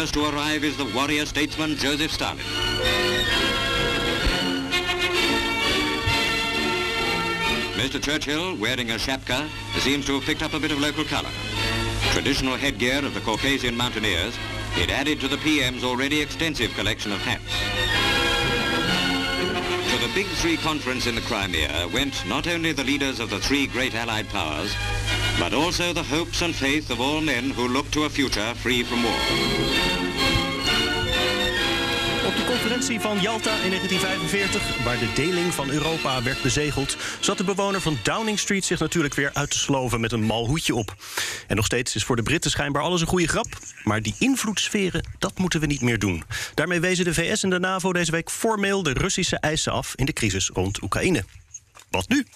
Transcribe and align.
First 0.00 0.14
to 0.14 0.34
arrive 0.34 0.64
is 0.64 0.78
the 0.78 0.86
warrior 0.94 1.26
statesman 1.26 1.76
Joseph 1.76 2.10
Stalin. 2.10 2.38
Mr. 7.76 8.02
Churchill, 8.02 8.56
wearing 8.56 8.92
a 8.92 8.94
shapka, 8.94 9.46
seems 9.80 10.06
to 10.06 10.14
have 10.14 10.22
picked 10.22 10.42
up 10.42 10.54
a 10.54 10.58
bit 10.58 10.70
of 10.70 10.80
local 10.80 11.04
color. 11.04 11.28
Traditional 12.12 12.56
headgear 12.56 13.04
of 13.04 13.12
the 13.12 13.20
Caucasian 13.20 13.76
mountaineers, 13.76 14.34
it 14.78 14.88
added 14.88 15.20
to 15.20 15.28
the 15.28 15.36
PM's 15.36 15.84
already 15.84 16.22
extensive 16.22 16.72
collection 16.72 17.12
of 17.12 17.20
hats. 17.20 17.52
To 19.92 20.08
the 20.08 20.14
Big 20.14 20.28
Three 20.28 20.56
conference 20.56 21.06
in 21.06 21.14
the 21.14 21.20
Crimea 21.20 21.90
went 21.92 22.26
not 22.26 22.48
only 22.48 22.72
the 22.72 22.84
leaders 22.84 23.20
of 23.20 23.28
the 23.28 23.38
three 23.38 23.66
great 23.66 23.94
Allied 23.94 24.30
powers, 24.30 24.74
but 25.40 25.54
also 25.54 25.92
the 25.92 26.04
hopes 26.04 26.42
and 26.42 26.54
faith 26.54 26.90
of 26.90 27.00
all 27.00 27.20
men 27.20 27.50
who 27.50 27.68
look 27.68 27.90
to 27.90 28.04
a 28.04 28.10
future 28.10 28.54
free 28.54 28.84
from 28.84 29.02
war. 29.02 29.20
Op 32.26 32.36
de 32.36 32.44
conferentie 32.46 33.00
van 33.00 33.20
Yalta 33.20 33.54
in 33.62 33.68
1945, 33.68 34.84
waar 34.84 34.98
de 34.98 35.12
deling 35.14 35.54
van 35.54 35.70
Europa 35.70 36.22
werd 36.22 36.42
bezegeld, 36.42 36.96
zat 37.20 37.38
de 37.38 37.44
bewoner 37.44 37.80
van 37.80 37.98
Downing 38.02 38.38
Street 38.38 38.64
zich 38.64 38.78
natuurlijk 38.78 39.14
weer 39.14 39.30
uit 39.32 39.50
te 39.50 39.58
sloven 39.58 40.00
met 40.00 40.12
een 40.12 40.22
mal 40.22 40.46
hoedje 40.46 40.74
op. 40.74 40.94
En 41.46 41.56
nog 41.56 41.64
steeds 41.64 41.94
is 41.94 42.04
voor 42.04 42.16
de 42.16 42.22
Britten 42.22 42.50
schijnbaar 42.50 42.82
alles 42.82 43.00
een 43.00 43.06
goede 43.06 43.28
grap. 43.28 43.58
Maar 43.84 44.02
die 44.02 44.14
invloedssferen, 44.18 45.08
dat 45.18 45.38
moeten 45.38 45.60
we 45.60 45.66
niet 45.66 45.80
meer 45.80 45.98
doen. 45.98 46.24
Daarmee 46.54 46.80
wezen 46.80 47.04
de 47.04 47.14
VS 47.14 47.42
en 47.42 47.50
de 47.50 47.58
NAVO 47.58 47.92
deze 47.92 48.10
week 48.10 48.30
formeel 48.30 48.82
de 48.82 48.92
Russische 48.92 49.36
eisen 49.36 49.72
af 49.72 49.92
in 49.94 50.06
de 50.06 50.12
crisis 50.12 50.50
rond 50.52 50.82
Oekraïne. 50.82 51.24
Wat 51.90 52.08
nu? 52.08 52.26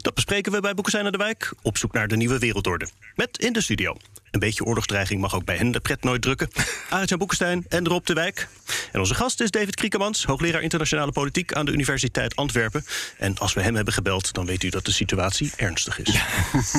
Dat 0.00 0.14
bespreken 0.14 0.52
we 0.52 0.60
bij 0.60 0.74
Boekestein 0.74 1.02
naar 1.02 1.12
de 1.12 1.18
Wijk 1.18 1.52
op 1.62 1.78
zoek 1.78 1.92
naar 1.92 2.08
de 2.08 2.16
nieuwe 2.16 2.38
wereldorde. 2.38 2.88
Met 3.14 3.38
in 3.38 3.52
de 3.52 3.60
studio. 3.60 3.96
Een 4.30 4.40
beetje 4.40 4.64
oorlogsdreiging 4.64 5.20
mag 5.20 5.34
ook 5.34 5.44
bij 5.44 5.56
hen 5.56 5.70
de 5.70 5.80
pret 5.80 6.02
nooit 6.02 6.22
drukken. 6.22 6.48
Arjan 6.90 7.18
Boekestein 7.18 7.64
en 7.68 7.86
Rob 7.86 8.06
de 8.06 8.12
Wijk. 8.12 8.48
En 8.92 9.00
onze 9.00 9.14
gast 9.14 9.40
is 9.40 9.50
David 9.50 9.74
Kriekemans, 9.74 10.24
hoogleraar 10.24 10.62
internationale 10.62 11.12
politiek 11.12 11.52
aan 11.52 11.64
de 11.64 11.72
Universiteit 11.72 12.36
Antwerpen. 12.36 12.84
En 13.18 13.38
als 13.38 13.54
we 13.54 13.62
hem 13.62 13.74
hebben 13.74 13.94
gebeld, 13.94 14.32
dan 14.32 14.46
weet 14.46 14.62
u 14.62 14.68
dat 14.68 14.84
de 14.84 14.92
situatie 14.92 15.52
ernstig 15.56 16.00
is. 16.00 16.20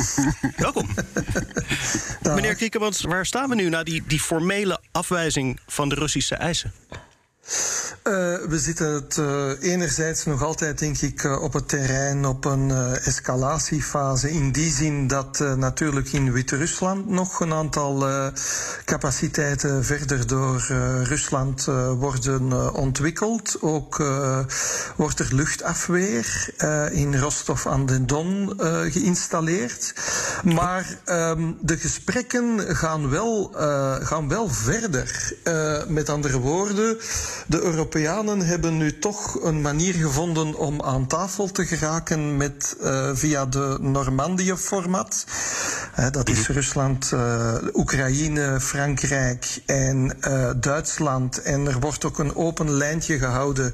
Welkom. 0.55 0.89
Meneer 2.21 2.55
Kriekemans, 2.55 3.01
waar 3.01 3.25
staan 3.25 3.49
we 3.49 3.55
nu 3.55 3.69
na 3.69 3.83
die, 3.83 4.03
die 4.07 4.19
formele 4.19 4.79
afwijzing 4.91 5.59
van 5.67 5.89
de 5.89 5.95
Russische 5.95 6.35
eisen? 6.35 6.73
Uh, 8.07 8.13
we 8.49 8.59
zitten 8.59 8.93
het 8.93 9.17
uh, 9.17 9.51
enerzijds 9.59 10.25
nog 10.25 10.43
altijd, 10.43 10.79
denk 10.79 10.97
ik, 10.97 11.23
uh, 11.23 11.41
op 11.41 11.53
het 11.53 11.69
terrein 11.69 12.25
op 12.25 12.45
een 12.45 12.71
escalatiefase. 13.03 14.31
In 14.31 14.51
die 14.51 14.71
zin 14.71 15.07
dat 15.07 15.39
natuurlijk 15.39 16.11
in 16.11 16.31
Wit-Rusland 16.31 17.09
nog 17.09 17.39
een 17.39 17.53
aantal 17.53 18.05
capaciteiten 18.85 19.85
verder 19.85 20.27
door 20.27 20.65
Rusland 21.03 21.65
worden 21.97 22.73
ontwikkeld. 22.73 23.57
Ook 23.61 24.03
wordt 24.95 25.19
er 25.19 25.27
luchtafweer 25.31 26.49
in 26.91 27.17
Rostov 27.17 27.65
aan 27.67 27.85
de 27.85 28.05
Don 28.05 28.53
geïnstalleerd. 28.91 29.93
Maar 30.43 30.97
um, 31.05 31.57
de 31.61 31.77
gesprekken 31.77 32.75
gaan 32.75 33.09
wel, 33.09 33.51
gaan 34.03 34.27
wel 34.27 34.49
verder. 34.49 35.33
met 35.87 36.09
andere 36.09 36.39
woorden, 36.39 36.97
de 37.47 37.61
Europeanen 37.61 38.39
hebben 38.39 38.77
nu 38.77 38.99
toch 38.99 39.43
een 39.43 39.61
manier 39.61 39.93
gevonden 39.93 40.55
om 40.55 40.81
aan 40.81 41.07
tafel 41.07 41.51
te 41.51 41.65
geraken 41.65 42.37
met, 42.37 42.77
uh, 42.81 43.09
via 43.13 43.45
de 43.45 43.77
Normandië-format. 43.81 45.25
Uh, 45.99 46.09
dat 46.11 46.29
is 46.29 46.47
Rusland, 46.47 47.11
uh, 47.13 47.53
Oekraïne, 47.73 48.59
Frankrijk 48.61 49.61
en 49.65 50.17
Duitsland. 50.59 51.41
En 51.41 51.67
er 51.67 51.79
wordt 51.79 52.05
ook 52.05 52.19
een 52.19 52.35
open 52.35 52.71
lijntje 52.71 53.17
gehouden 53.17 53.73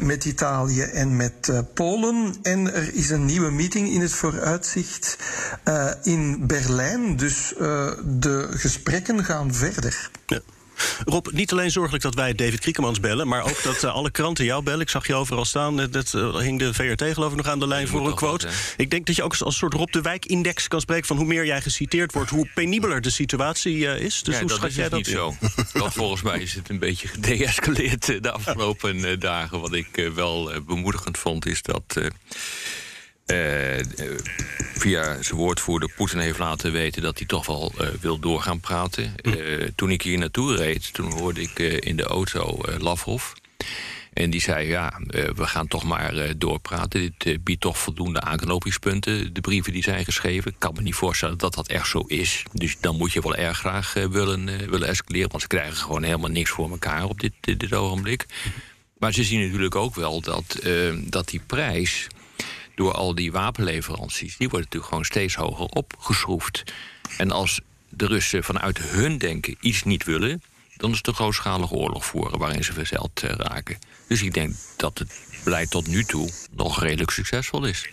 met 0.00 0.24
Italië 0.24 0.82
en 0.82 1.16
met 1.16 1.52
Polen. 1.74 2.34
En 2.42 2.74
er 2.74 2.94
is 2.94 3.10
een 3.10 3.24
nieuwe 3.24 3.50
meeting 3.50 3.88
in 3.88 4.00
het 4.00 4.12
vooruitzicht 4.12 5.18
in 6.02 6.46
Berlijn. 6.46 7.16
Dus 7.16 7.54
de 8.04 8.48
gesprekken 8.50 9.24
gaan 9.24 9.54
verder. 9.54 10.10
Ja. 10.26 10.40
Rob, 11.04 11.26
niet 11.32 11.52
alleen 11.52 11.70
zorgelijk 11.70 12.02
dat 12.02 12.14
wij 12.14 12.34
David 12.34 12.60
Kriekemans 12.60 13.00
bellen... 13.00 13.28
maar 13.28 13.42
ook 13.42 13.62
dat 13.62 13.84
uh, 13.84 13.94
alle 13.94 14.10
kranten 14.10 14.44
jou 14.44 14.62
bellen. 14.62 14.80
Ik 14.80 14.88
zag 14.88 15.06
je 15.06 15.14
overal 15.14 15.44
staan. 15.44 15.76
Dat 15.90 16.12
uh, 16.12 16.36
hing 16.36 16.58
de 16.58 16.74
VRT 16.74 17.02
geloof 17.02 17.30
ik 17.30 17.36
nog 17.36 17.46
aan 17.46 17.58
de 17.58 17.66
lijn 17.66 17.88
voor 17.88 18.06
een 18.06 18.14
quote. 18.14 18.48
ik 18.76 18.90
denk 18.90 19.06
dat 19.06 19.16
je 19.16 19.22
ook 19.22 19.30
als 19.30 19.44
een 19.44 19.52
soort 19.52 19.74
Rob 19.74 19.92
de 19.92 20.00
Wijk-index 20.00 20.68
kan 20.68 20.80
spreken... 20.80 21.06
van 21.06 21.16
hoe 21.16 21.26
meer 21.26 21.46
jij 21.46 21.60
geciteerd 21.60 22.12
wordt, 22.12 22.30
hoe 22.30 22.48
penibeler 22.54 23.00
de 23.00 23.10
situatie 23.10 23.76
uh, 23.76 24.00
is. 24.00 24.22
Dus 24.22 24.34
ja, 24.34 24.40
hoe 24.40 24.48
dat 24.48 24.56
schat 24.56 24.70
is 24.70 24.76
jij 24.76 24.88
dat 24.88 24.98
niet 24.98 25.08
in? 25.08 25.14
zo. 25.14 25.34
Want 25.72 25.92
volgens 25.92 26.22
mij 26.22 26.40
is 26.40 26.54
het 26.54 26.68
een 26.68 26.78
beetje 26.78 27.08
gedeescaleerd 27.08 28.22
de 28.22 28.32
afgelopen 28.32 29.20
dagen. 29.20 29.60
Wat 29.60 29.72
ik 29.72 30.10
wel 30.14 30.52
bemoedigend 30.66 31.18
vond, 31.18 31.46
is 31.46 31.62
dat... 31.62 32.00
Uh, 33.26 33.84
via 34.74 35.22
zijn 35.22 35.38
woordvoerder 35.38 35.92
Poetin 35.96 36.18
heeft 36.18 36.38
laten 36.38 36.72
weten 36.72 37.02
dat 37.02 37.18
hij 37.18 37.26
toch 37.26 37.46
wel 37.46 37.72
uh, 37.80 37.88
wil 38.00 38.18
doorgaan 38.18 38.60
praten. 38.60 39.14
Uh, 39.22 39.68
toen 39.74 39.90
ik 39.90 40.02
hier 40.02 40.18
naartoe 40.18 40.56
reed, 40.56 40.92
toen 40.92 41.12
hoorde 41.12 41.40
ik 41.40 41.58
in 41.58 41.96
de 41.96 42.02
auto 42.02 42.60
Lavrov. 42.78 43.32
En 44.12 44.30
die 44.30 44.40
zei, 44.40 44.68
ja, 44.68 45.00
we 45.34 45.46
gaan 45.46 45.68
toch 45.68 45.84
maar 45.84 46.38
doorpraten. 46.38 47.14
Dit 47.18 47.44
biedt 47.44 47.60
toch 47.60 47.78
voldoende 47.78 48.20
aanknopingspunten, 48.20 49.32
de 49.34 49.40
brieven 49.40 49.72
die 49.72 49.82
zijn 49.82 50.04
geschreven. 50.04 50.50
Ik 50.50 50.58
kan 50.58 50.74
me 50.74 50.82
niet 50.82 50.94
voorstellen 50.94 51.38
dat 51.38 51.54
dat 51.54 51.68
echt 51.68 51.88
zo 51.88 52.00
is. 52.00 52.42
Dus 52.52 52.76
dan 52.80 52.96
moet 52.96 53.12
je 53.12 53.20
wel 53.20 53.34
erg 53.34 53.58
graag 53.58 53.92
willen, 53.92 54.70
willen 54.70 54.88
escaleren. 54.88 55.30
Want 55.30 55.42
ze 55.42 55.48
krijgen 55.48 55.76
gewoon 55.76 56.02
helemaal 56.02 56.30
niks 56.30 56.50
voor 56.50 56.70
elkaar 56.70 57.04
op 57.04 57.20
dit, 57.20 57.32
dit, 57.40 57.60
dit 57.60 57.72
ogenblik. 57.72 58.26
Maar 58.98 59.12
ze 59.12 59.24
zien 59.24 59.40
natuurlijk 59.40 59.76
ook 59.76 59.94
wel 59.94 60.20
dat, 60.20 60.58
dat 60.96 61.28
die 61.28 61.40
prijs 61.46 62.06
door 62.74 62.92
al 62.92 63.14
die 63.14 63.32
wapenleveranties, 63.32 64.36
die 64.36 64.48
worden 64.48 64.60
natuurlijk 64.60 64.88
gewoon 64.88 65.04
steeds 65.04 65.34
hoger 65.34 65.66
opgeschroefd. 65.66 66.62
En 67.16 67.30
als 67.30 67.60
de 67.88 68.06
Russen 68.06 68.44
vanuit 68.44 68.78
hun 68.78 69.18
denken 69.18 69.56
iets 69.60 69.82
niet 69.82 70.04
willen, 70.04 70.42
dan 70.76 70.90
is 70.90 70.96
het 70.96 71.06
een 71.06 71.14
grootschalige 71.14 71.74
oorlog 71.74 72.04
voeren 72.04 72.38
waarin 72.38 72.64
ze 72.64 72.72
verzeild 72.72 73.20
raken. 73.20 73.78
Dus 74.08 74.22
ik 74.22 74.34
denk 74.34 74.54
dat 74.76 74.98
het 74.98 75.12
beleid 75.44 75.70
tot 75.70 75.86
nu 75.86 76.04
toe 76.04 76.30
nog 76.50 76.82
redelijk 76.82 77.10
succesvol 77.10 77.64
is. 77.64 77.88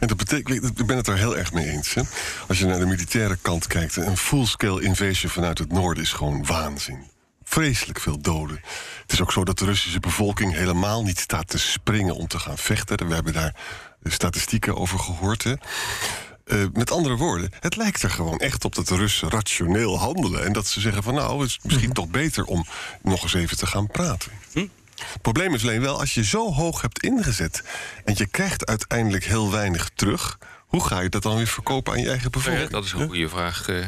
En 0.00 0.06
dat 0.06 0.16
betekent, 0.16 0.78
ik 0.78 0.86
ben 0.86 0.96
het 0.96 1.06
er 1.06 1.16
heel 1.16 1.36
erg 1.36 1.52
mee 1.52 1.68
eens. 1.68 1.94
Hè? 1.94 2.02
Als 2.48 2.58
je 2.58 2.66
naar 2.66 2.78
de 2.78 2.86
militaire 2.86 3.38
kant 3.42 3.66
kijkt, 3.66 3.96
een 3.96 4.16
full-scale 4.16 4.82
invasion 4.82 5.30
vanuit 5.30 5.58
het 5.58 5.72
noorden 5.72 6.02
is 6.02 6.12
gewoon 6.12 6.46
waanzin. 6.46 7.04
Vreselijk 7.44 8.00
veel 8.00 8.20
doden. 8.20 8.60
Het 9.02 9.12
is 9.12 9.20
ook 9.20 9.32
zo 9.32 9.44
dat 9.44 9.58
de 9.58 9.64
Russische 9.64 10.00
bevolking 10.00 10.54
helemaal 10.54 11.02
niet 11.02 11.18
staat 11.18 11.48
te 11.48 11.58
springen 11.58 12.14
om 12.14 12.26
te 12.26 12.38
gaan 12.38 12.58
vechten. 12.58 13.08
We 13.08 13.14
hebben 13.14 13.32
daar 13.32 13.54
statistieken 14.12 14.76
over 14.76 14.98
gehoord. 14.98 15.44
Hè? 15.44 15.54
Uh, 16.46 16.64
met 16.72 16.90
andere 16.90 17.16
woorden, 17.16 17.50
het 17.60 17.76
lijkt 17.76 18.02
er 18.02 18.10
gewoon 18.10 18.38
echt 18.38 18.64
op 18.64 18.74
dat 18.74 18.88
de 18.88 18.96
Russen 18.96 19.30
rationeel 19.30 19.98
handelen. 19.98 20.44
En 20.44 20.52
dat 20.52 20.66
ze 20.66 20.80
zeggen 20.80 21.02
van 21.02 21.14
nou, 21.14 21.40
het 21.40 21.48
is 21.48 21.58
misschien 21.62 21.92
toch 21.92 22.08
beter 22.08 22.44
om 22.44 22.66
nog 23.02 23.22
eens 23.22 23.34
even 23.34 23.56
te 23.56 23.66
gaan 23.66 23.86
praten. 23.86 24.32
Hm? 24.52 24.66
Het 24.96 25.22
probleem 25.22 25.54
is 25.54 25.62
alleen 25.62 25.80
wel, 25.80 26.00
als 26.00 26.14
je 26.14 26.24
zo 26.24 26.52
hoog 26.52 26.80
hebt 26.80 27.02
ingezet 27.02 27.62
en 28.04 28.14
je 28.16 28.26
krijgt 28.26 28.66
uiteindelijk 28.66 29.24
heel 29.24 29.50
weinig 29.50 29.90
terug, 29.94 30.38
hoe 30.66 30.86
ga 30.86 31.00
je 31.00 31.08
dat 31.08 31.22
dan 31.22 31.36
weer 31.36 31.46
verkopen 31.46 31.92
aan 31.92 32.00
je 32.00 32.08
eigen 32.08 32.30
bevolking? 32.30 32.64
Ja, 32.64 32.70
dat 32.70 32.84
is 32.84 32.92
een 32.92 33.06
goede 33.06 33.28
vraag. 33.28 33.68
Uh, 33.68 33.86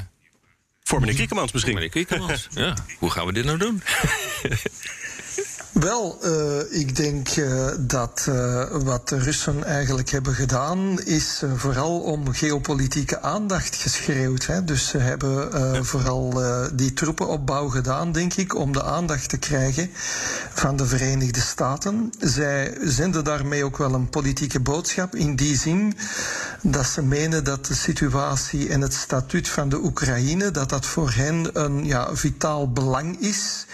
voor 0.82 1.00
meneer 1.00 1.14
Kriekemans 1.14 1.52
misschien. 1.52 1.74
Meneer 1.74 1.90
Kriekemans, 1.90 2.48
ja. 2.50 2.74
Hoe 2.98 3.10
gaan 3.10 3.26
we 3.26 3.32
dit 3.32 3.44
nou 3.44 3.58
doen? 3.58 3.82
Wel, 5.80 6.18
uh, 6.24 6.80
ik 6.80 6.96
denk 6.96 7.36
uh, 7.36 7.66
dat 7.78 8.26
uh, 8.28 8.64
wat 8.70 9.08
de 9.08 9.18
Russen 9.18 9.64
eigenlijk 9.64 10.10
hebben 10.10 10.34
gedaan, 10.34 11.00
is 11.00 11.42
vooral 11.56 12.00
om 12.00 12.32
geopolitieke 12.32 13.20
aandacht 13.20 13.76
geschreeuwd. 13.76 14.46
Hè. 14.46 14.64
Dus 14.64 14.88
ze 14.88 14.98
hebben 14.98 15.50
ja. 15.74 15.82
vooral 15.82 16.40
die 16.74 16.92
troepenopbouw 16.92 17.68
gedaan, 17.68 18.12
denk 18.12 18.34
ik, 18.34 18.54
om 18.54 18.72
de 18.72 18.82
aandacht 18.82 19.28
te 19.28 19.36
krijgen 19.36 19.90
van 20.52 20.76
de 20.76 20.86
Verenigde 20.86 21.40
Staten. 21.40 22.12
Zij 22.18 22.76
zenden 22.82 23.24
daarmee 23.24 23.64
ook 23.64 23.76
wel 23.76 23.94
een 23.94 24.08
politieke 24.08 24.60
boodschap 24.60 25.14
in 25.14 25.36
die 25.36 25.56
zin 25.56 25.96
dat 26.62 26.86
ze 26.86 27.02
menen 27.02 27.44
dat 27.44 27.66
de 27.66 27.74
situatie 27.74 28.68
en 28.68 28.80
het 28.80 28.94
statuut 28.94 29.48
van 29.48 29.68
de 29.68 29.78
Oekraïne, 29.84 30.50
dat 30.50 30.68
dat 30.68 30.86
voor 30.86 31.10
hen 31.10 31.50
een 31.52 31.84
ja, 31.84 32.14
vitaal 32.16 32.72
belang 32.72 33.20
is. 33.20 33.66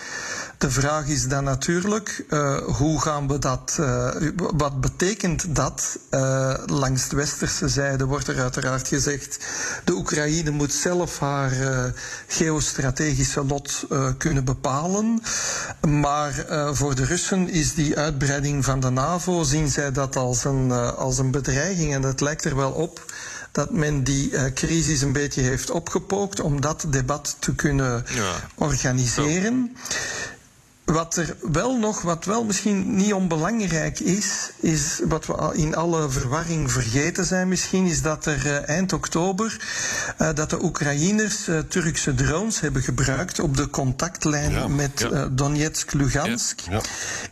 De 0.65 0.71
vraag 0.71 1.07
is 1.07 1.29
dan 1.29 1.45
natuurlijk, 1.45 2.25
uh, 2.29 2.57
hoe 2.57 3.01
gaan 3.01 3.29
we 3.29 3.39
dat, 3.39 3.77
uh, 3.81 4.09
wat 4.37 4.81
betekent 4.81 5.57
dat? 5.57 5.99
Uh, 6.11 6.55
langs 6.67 7.09
de 7.09 7.17
westerse 7.17 7.69
zijde 7.69 8.05
wordt 8.05 8.29
er 8.29 8.41
uiteraard 8.41 8.89
gezegd, 8.89 9.39
de 9.85 9.93
Oekraïne 9.93 10.51
moet 10.51 10.73
zelf 10.73 11.19
haar 11.19 11.53
geostrategische 12.27 13.45
lot 13.45 13.87
kunnen 14.19 14.45
bepalen. 14.45 15.23
Maar 15.89 16.47
voor 16.73 16.95
de 16.95 17.05
Russen 17.05 17.49
is 17.49 17.75
die 17.75 17.99
uitbreiding 17.99 18.65
van 18.65 18.81
de 18.81 18.91
NAVO, 18.91 19.43
zien 19.43 19.69
zij 19.69 19.93
dat 19.93 20.17
als 20.17 20.45
een, 20.45 20.73
als 20.97 21.19
een 21.19 21.31
bedreiging. 21.31 21.95
En 21.95 22.03
het 22.03 22.21
lijkt 22.21 22.45
er 22.45 22.57
wel 22.57 22.71
op 22.71 23.13
dat 23.53 23.71
men 23.71 24.05
die 24.05 24.31
uh, 24.31 24.45
crisis 24.55 25.01
een 25.01 25.13
beetje 25.13 25.41
heeft 25.41 25.71
opgepookt 25.71 26.41
om 26.41 26.61
dat 26.61 26.87
debat 26.89 27.37
te 27.39 27.55
kunnen 27.55 28.05
ja. 28.15 28.33
organiseren. 28.55 29.71
Ja. 29.75 29.81
Wat 30.85 31.17
er 31.17 31.37
wel 31.53 31.79
nog, 31.79 32.03
wat 32.03 32.25
wel 32.25 32.45
misschien 32.45 32.97
niet 32.97 33.13
onbelangrijk 33.13 34.01
is, 34.01 34.51
is 34.61 35.01
wat 35.09 35.27
we 35.27 35.51
in 35.53 35.77
alle 35.77 36.11
verwarring 36.11 36.73
vergeten 36.73 37.25
zijn 37.25 37.49
misschien, 37.49 37.87
is 37.87 38.03
dat 38.03 38.27
er 38.27 38.47
uh, 38.47 38.69
eind 38.69 38.93
oktober 38.93 39.57
uh, 40.21 40.29
dat 40.35 40.51
de 40.51 40.63
Oekraïners 40.63 41.49
uh, 41.49 41.59
Turkse 41.59 42.15
drones 42.15 42.61
hebben 42.61 42.83
gebruikt 42.83 43.39
op 43.41 43.57
de 43.57 43.71
contactlijn 43.71 44.51
ja, 44.51 44.69
met 44.69 45.07
ja. 45.11 45.29
Donetsk-Lugansk. 45.29 46.61
Ja, 46.71 46.81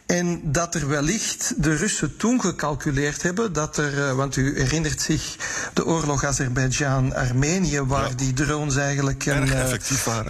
en 0.07 0.41
dat 0.45 0.75
er 0.75 0.89
wellicht 0.89 1.55
de 1.57 1.75
Russen 1.77 2.17
toen 2.17 2.41
gecalculeerd 2.41 3.23
hebben 3.23 3.53
dat 3.53 3.77
er, 3.77 4.17
want 4.17 4.37
u 4.37 4.61
herinnert 4.61 5.01
zich 5.01 5.37
de 5.73 5.87
oorlog 5.87 6.25
Azerbeidzjan-Armenië, 6.25 7.81
waar 7.81 8.17
die 8.17 8.33
drones 8.33 8.77
eigenlijk 8.77 9.27
een 9.27 9.51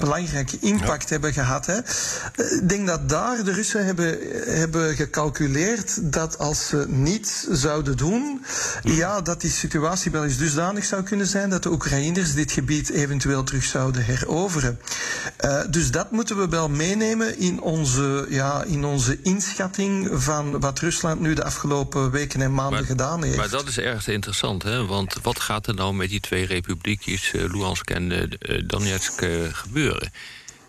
belangrijke 0.01 0.59
impact 0.61 1.11
hebben 1.11 1.33
gehad. 1.33 1.67
Hè. 1.67 1.79
Ik 1.79 2.69
denk 2.69 2.87
dat 2.87 3.09
daar 3.13 3.45
de 3.45 3.53
Russen 3.53 3.85
hebben, 3.85 4.19
hebben 4.45 4.97
gecalculeerd 4.97 6.13
dat 6.13 6.39
als 6.39 6.67
ze 6.67 6.85
niets 6.89 7.47
zouden 7.51 7.97
doen, 7.97 8.45
ja, 8.83 9.21
dat 9.21 9.41
die 9.41 9.51
situatie 9.51 10.11
wel 10.11 10.25
eens 10.25 10.37
dusdanig 10.37 10.85
zou 10.85 11.03
kunnen 11.03 11.27
zijn 11.27 11.51
dat 11.51 11.63
de 11.63 11.71
Oekraïners 11.71 12.35
dit 12.35 12.53
gebied 12.53 12.91
eventueel 12.91 13.43
terug 13.43 13.65
zouden 13.65 14.05
heroveren. 14.05 14.81
Uh, 15.45 15.61
dus 15.71 15.91
dat 15.91 16.11
moeten 16.11 16.39
we 16.39 16.49
wel 16.49 16.69
meenemen 16.69 17.39
in 17.39 17.61
onze, 17.61 18.27
ja, 18.29 18.63
in 18.63 18.85
onze 18.85 19.19
inschatting 19.23 20.09
van 20.13 20.61
wat 20.61 20.79
Rusland 20.79 21.21
nu 21.21 21.35
de 21.35 21.45
afgelopen 21.45 22.11
weken 22.11 22.43
en 22.43 22.55
maanden 22.55 22.79
maar, 22.79 22.89
gedaan 22.89 23.23
heeft. 23.23 23.37
Maar 23.37 23.51
dat 23.51 23.69
is 23.69 23.79
erg 23.79 24.09
interessant, 24.09 24.63
hè? 24.63 24.87
want 24.87 25.17
wat 25.23 25.41
gaat 25.41 25.67
er 25.67 25.75
nou 25.75 25.95
met 25.95 26.09
die 26.09 26.21
twee 26.21 26.47
republiekjes, 26.47 27.33
uh, 27.33 27.53
Luhansk 27.53 27.91
en 27.91 28.11
uh, 28.13 28.63
Donetsk, 28.67 29.25
gebeuren? 29.53 30.13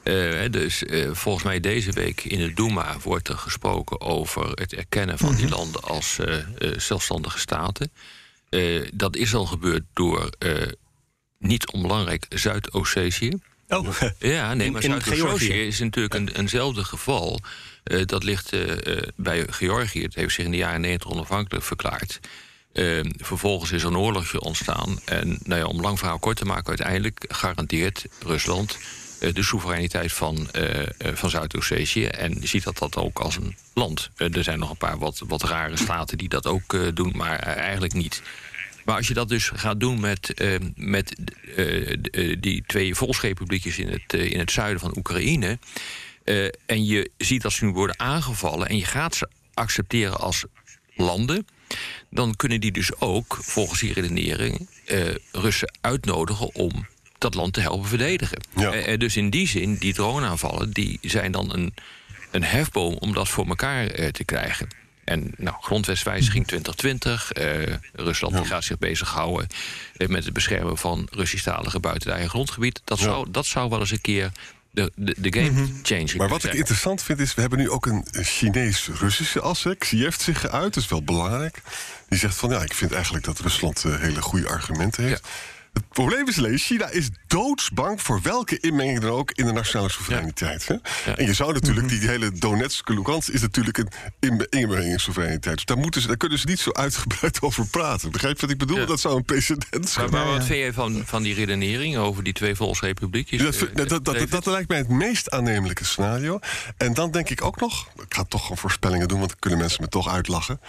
Uh, 0.04 0.52
dus 0.52 0.84
uh, 0.84 1.10
volgens 1.14 1.44
mij 1.44 1.60
deze 1.60 1.92
week 1.92 2.24
in 2.24 2.42
het 2.42 2.56
Duma 2.56 2.98
wordt 3.04 3.28
er 3.28 3.38
gesproken 3.38 4.02
over 4.02 4.50
het 4.50 4.74
erkennen 4.74 5.18
van 5.18 5.36
die 5.36 5.50
landen 5.50 5.82
als 5.82 6.18
uh, 6.20 6.36
zelfstandige 6.78 7.40
staten. 7.40 7.92
dat 8.94 9.16
is 9.16 9.36
al 9.36 9.46
gebeurd 9.46 9.84
door 9.94 10.30
niet 11.40 11.72
onbelangrijk 11.72 12.26
Zuid-Ossetië. 12.30 13.32
Oh, 13.68 13.88
ja, 14.20 14.54
nee, 14.54 14.72
maar 14.72 14.82
Zuid-Ossetië 14.82 15.68
is 15.68 15.80
natuurlijk 15.80 16.14
een, 16.14 16.30
eenzelfde 16.30 16.84
geval. 16.84 17.40
dat 18.06 18.24
ligt 18.24 18.56
bij 19.16 19.46
Georgië. 19.50 20.02
Het 20.02 20.16
heeft 20.16 20.34
zich 20.34 20.46
in 20.46 20.52
de 20.52 20.58
jaren 20.58 20.82
90 20.82 21.10
onafhankelijk 21.12 21.66
verklaard. 21.66 22.20
vervolgens 23.18 23.72
is 23.72 23.82
er 23.82 23.88
een 23.88 23.98
oorlogje 23.98 24.42
ontstaan. 24.42 25.00
En 25.06 25.40
nou 25.44 25.60
ja, 25.60 25.66
om 25.66 25.82
lang 25.82 26.00
verhaal 26.00 26.20
kort 26.20 26.38
te 26.38 26.46
maken, 26.46 26.68
uiteindelijk 26.68 27.26
garandeert 27.28 28.06
Rusland 28.20 28.78
eh, 28.78 29.03
de 29.34 29.44
soevereiniteit 29.44 30.14
van, 30.14 30.50
uh, 30.56 30.84
van 31.14 31.30
Zuid-Ossetië. 31.30 32.06
En 32.06 32.48
ziet 32.48 32.64
dat 32.64 32.78
dat 32.78 32.96
ook 32.96 33.20
als 33.20 33.36
een 33.36 33.56
land. 33.74 34.10
Er 34.16 34.44
zijn 34.44 34.60
nog 34.60 34.70
een 34.70 34.78
paar 34.78 34.98
wat, 34.98 35.22
wat 35.28 35.44
rare 35.44 35.78
staten 35.78 36.18
die 36.18 36.30
dat 36.30 36.48
ook 36.48 36.96
doen, 36.96 37.14
maar 37.16 37.40
eigenlijk 37.40 37.94
niet. 37.94 38.22
Maar 38.86 38.96
als 38.96 39.08
je 39.08 39.14
dat 39.14 39.30
dus 39.30 39.50
gaat 39.50 39.80
doen 39.80 40.00
met, 40.00 40.34
met 40.76 41.16
die 42.40 42.64
twee 42.68 42.96
volksrepubliekjes 42.96 43.78
in 43.78 43.90
het, 43.90 44.14
in 44.14 44.40
het 44.40 44.52
zuiden 44.52 44.80
van 44.80 44.98
Oekraïne. 44.98 45.60
en 46.66 46.86
je 46.86 47.12
ziet 47.18 47.42
dat 47.42 47.52
ze 47.52 47.66
nu 47.66 47.72
worden 47.72 48.00
aangevallen 48.00 48.68
en 48.68 48.78
je 48.78 48.86
gaat 48.86 49.16
ze 49.16 49.30
accepteren 49.54 50.20
als 50.20 50.46
landen 50.96 51.46
dan 52.10 52.36
kunnen 52.36 52.62
die 52.62 52.72
dus 52.72 53.00
ook, 53.00 53.38
volgens 53.42 53.80
die 53.80 53.94
redenering, 53.94 54.68
Russen 55.32 55.78
uitnodigen 55.82 56.56
om 56.56 56.88
dat 57.24 57.34
land 57.34 57.54
te 57.54 57.62
helpen 57.62 57.88
verdedigen. 57.90 58.42
Ja. 58.56 58.88
Uh, 58.88 58.98
dus 58.98 59.18
in 59.18 59.30
die 59.30 59.48
zin, 59.48 59.76
die 59.76 59.94
droneaanvallen, 59.94 60.72
die 60.72 61.00
zijn 61.02 61.32
dan 61.32 61.54
een, 61.54 61.74
een 62.32 62.44
hefboom 62.44 62.94
om 62.94 63.14
dat 63.14 63.30
voor 63.30 63.48
elkaar 63.48 64.00
uh, 64.00 64.08
te 64.08 64.24
krijgen. 64.24 64.68
En 65.04 65.32
nou, 65.38 65.56
grondwetswijziging 65.62 66.48
2020. 66.48 67.32
Uh, 67.38 67.76
Rusland 67.94 68.34
ja. 68.34 68.44
gaat 68.44 68.64
zich 68.64 68.78
bezighouden 68.78 69.48
met 70.08 70.24
het 70.24 70.34
beschermen 70.34 70.78
van 70.78 71.08
Russisch-talige 71.12 71.80
buiten 71.80 72.12
eigen 72.12 72.30
grondgebied. 72.30 72.82
Dat, 72.84 73.00
ja. 73.00 73.04
zou, 73.04 73.28
dat 73.32 73.46
zou 73.46 73.70
wel 73.70 73.80
eens 73.80 73.92
een 73.92 74.02
keer 74.02 74.32
de, 74.72 74.92
de, 74.96 75.16
de 75.18 75.40
game 75.40 75.62
mm 75.62 75.80
changer 75.84 76.18
Maar 76.18 76.30
wat 76.30 76.44
ik 76.44 76.54
interessant 76.54 77.04
vind 77.04 77.20
is, 77.20 77.34
we 77.34 77.42
hebben 77.42 77.60
nu 77.60 77.70
ook 77.70 77.86
een 77.86 78.06
Chinees-Russische 78.12 79.42
as. 79.42 79.66
Xi 79.78 80.04
heeft 80.04 80.22
zich 80.22 80.40
geuit, 80.40 80.74
dat 80.74 80.84
is 80.84 80.90
wel 80.90 81.04
belangrijk. 81.04 81.62
Die 82.10 82.20
zegt 82.20 82.36
van, 82.36 82.50
ja, 82.50 82.62
ik 82.62 82.74
vind 82.74 82.92
eigenlijk 82.92 83.26
dat 83.26 83.40
Rusland 83.40 83.84
hele 83.84 84.22
goede 84.22 84.48
argumenten 84.48 85.04
heeft. 85.04 85.22
Ja. 85.24 85.54
Het 85.74 85.90
probleem 85.90 86.28
is 86.28 86.38
alleen, 86.38 86.58
China 86.58 86.90
is 86.90 87.10
doodsbang 87.28 88.02
voor 88.02 88.22
welke 88.22 88.60
inmenging 88.60 89.00
dan 89.00 89.10
ook 89.10 89.32
in 89.32 89.46
de 89.46 89.52
nationale 89.52 89.90
soevereiniteit. 89.90 90.64
Ja. 90.64 90.80
Ja. 91.06 91.16
En 91.16 91.26
je 91.26 91.34
zou 91.34 91.54
natuurlijk, 91.54 91.90
die 91.90 92.10
hele 92.10 92.32
Donetsk 92.32 92.90
Lugansk 92.90 93.30
is 93.30 93.42
natuurlijk 93.42 93.78
een 93.78 94.48
inmenging 94.50 94.92
in 94.92 95.00
soevereiniteit. 95.00 95.56
Dus 95.56 95.66
daar, 95.66 95.78
moeten 95.78 96.02
ze, 96.02 96.08
daar 96.08 96.18
kunnen 96.18 96.40
ze 96.40 96.48
niet 96.48 96.60
zo 96.60 96.72
uitgebreid 96.72 97.42
over 97.46 97.68
praten. 97.68 98.12
Begrijp 98.12 98.36
je 98.36 98.42
wat 98.42 98.50
ik 98.50 98.58
bedoel? 98.58 98.78
Ja. 98.78 98.86
Dat 98.86 99.00
zou 99.00 99.16
een 99.16 99.26
precedent 99.26 99.90
zijn. 99.90 100.10
Maar, 100.10 100.26
maar 100.26 100.34
wat 100.38 100.46
vind 100.46 100.66
je 100.66 100.74
van, 100.74 101.02
van 101.06 101.24
die 101.24 101.34
redenering 101.34 101.98
over 101.98 102.24
die 102.24 102.34
twee 102.34 102.56
volksrepubliekjes? 102.56 103.42
Dat, 103.42 103.60
dat, 103.74 103.90
dat, 103.90 104.06
dat, 104.06 104.30
dat 104.30 104.46
lijkt 104.46 104.70
mij 104.70 104.78
het 104.78 104.90
meest 104.90 105.30
aannemelijke 105.30 105.86
scenario. 105.86 106.40
En 106.78 106.94
dan 106.94 107.12
denk 107.12 107.30
ik 107.30 107.44
ook 107.44 107.60
nog, 107.60 107.88
ik 107.96 108.14
ga 108.14 108.24
toch 108.24 108.42
gewoon 108.42 108.58
voorspellingen 108.58 109.08
doen, 109.08 109.18
want 109.18 109.30
dan 109.30 109.40
kunnen 109.40 109.60
mensen 109.60 109.82
me 109.82 109.90
toch 109.90 110.10
uitlachen. 110.10 110.60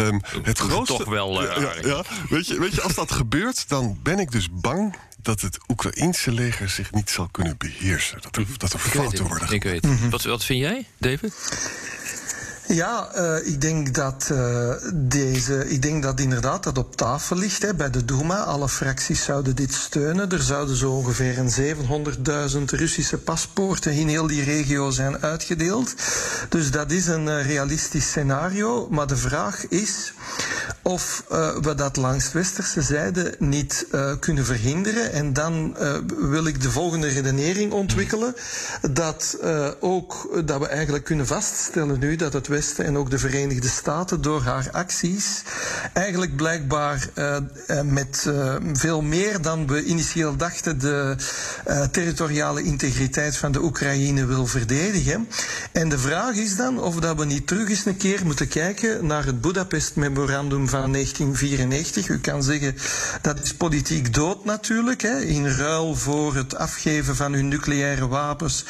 Um, 0.00 0.20
het 0.42 0.58
grootste. 0.58 0.96
Toch 0.96 1.08
wel. 1.08 1.44
Uh, 1.44 1.82
ja, 1.82 2.04
Weet, 2.28 2.46
je, 2.46 2.58
weet 2.58 2.74
je, 2.74 2.82
als 2.82 2.94
dat 2.94 3.12
gebeurt, 3.12 3.68
dan 3.68 3.98
ben 4.02 4.18
ik 4.18 4.30
dus 4.30 4.47
bang 4.50 4.94
dat 5.22 5.40
het 5.40 5.58
Oekraïense 5.68 6.32
leger 6.32 6.68
zich 6.68 6.92
niet 6.92 7.10
zal 7.10 7.28
kunnen 7.30 7.56
beheersen. 7.58 8.18
Dat 8.20 8.36
er, 8.36 8.46
dat 8.56 8.72
er 8.72 8.78
fouten 8.78 9.26
worden. 9.26 9.50
Ik 9.50 9.62
weet. 9.62 9.82
Mm 9.82 9.96
-hmm. 9.96 10.10
wat, 10.10 10.22
wat 10.22 10.44
vind 10.44 10.60
jij, 10.60 10.86
David? 10.98 11.34
Ja, 12.68 13.08
uh, 13.16 13.46
ik 13.46 13.60
denk 13.60 13.94
dat 13.94 14.28
uh, 14.32 14.70
deze, 14.94 15.68
ik 15.68 15.82
denk 15.82 16.02
dat 16.02 16.20
inderdaad 16.20 16.62
dat 16.62 16.78
op 16.78 16.96
tafel 16.96 17.36
ligt 17.36 17.62
hè, 17.62 17.74
bij 17.74 17.90
de 17.90 18.04
Duma. 18.04 18.36
Alle 18.36 18.68
fracties 18.68 19.24
zouden 19.24 19.56
dit 19.56 19.74
steunen. 19.74 20.30
Er 20.30 20.42
zouden 20.42 20.76
zo 20.76 20.90
ongeveer 20.90 21.38
een 21.38 21.76
700.000 22.50 22.64
Russische 22.64 23.18
paspoorten 23.18 23.92
in 23.92 24.08
heel 24.08 24.26
die 24.26 24.44
regio 24.44 24.90
zijn 24.90 25.18
uitgedeeld. 25.18 25.94
Dus 26.48 26.70
dat 26.70 26.90
is 26.90 27.06
een 27.06 27.26
uh, 27.26 27.46
realistisch 27.46 28.08
scenario. 28.08 28.88
Maar 28.90 29.06
de 29.06 29.16
vraag 29.16 29.68
is 29.68 30.12
of 30.82 31.24
we 31.62 31.72
dat 31.76 31.96
langs 31.96 32.32
westerse 32.32 32.82
zijde 32.82 33.34
niet 33.38 33.86
kunnen 34.20 34.44
verhinderen. 34.44 35.12
En 35.12 35.32
dan 35.32 35.76
wil 36.18 36.46
ik 36.46 36.62
de 36.62 36.70
volgende 36.70 37.08
redenering 37.08 37.72
ontwikkelen. 37.72 38.34
Dat 38.90 39.38
ook 39.80 40.42
dat 40.44 40.60
we 40.60 40.66
eigenlijk 40.66 41.04
kunnen 41.04 41.26
vaststellen 41.26 41.98
nu 41.98 42.16
dat 42.16 42.32
het 42.32 42.48
En 42.58 42.96
ook 42.96 43.10
de 43.10 43.18
Verenigde 43.18 43.68
Staten 43.68 44.22
door 44.22 44.42
haar 44.42 44.68
acties 44.72 45.42
eigenlijk 45.92 46.36
blijkbaar 46.36 47.08
uh, 47.14 47.36
met 47.84 48.24
uh, 48.28 48.54
veel 48.72 49.02
meer 49.02 49.42
dan 49.42 49.66
we 49.66 49.84
initieel 49.84 50.36
dachten 50.36 50.78
de 50.78 51.16
territoriale 51.90 52.62
integriteit 52.62 53.36
van 53.36 53.52
de 53.52 53.62
Oekraïne 53.62 54.26
wil 54.26 54.46
verdedigen. 54.46 55.28
En 55.72 55.88
de 55.88 55.98
vraag 55.98 56.34
is 56.34 56.56
dan 56.56 56.80
of 56.80 56.94
dat 56.94 57.18
we 57.18 57.24
niet 57.24 57.46
terug 57.46 57.68
eens 57.68 57.84
een 57.84 57.96
keer 57.96 58.20
moeten 58.24 58.48
kijken 58.48 59.06
naar 59.06 59.24
het 59.24 59.40
Budapest 59.40 59.96
Memorandum 59.96 60.68
van 60.68 60.78
van 60.80 60.92
1994. 60.92 62.08
U 62.08 62.20
kan 62.20 62.42
zeggen 62.42 62.74
dat 63.22 63.40
is 63.42 63.54
politiek 63.54 64.14
dood 64.14 64.44
natuurlijk. 64.44 65.02
Hè. 65.02 65.20
In 65.20 65.48
ruil 65.48 65.94
voor 65.94 66.34
het 66.34 66.56
afgeven 66.56 67.16
van 67.16 67.32
hun 67.32 67.48
nucleaire 67.48 68.08
wapens 68.08 68.64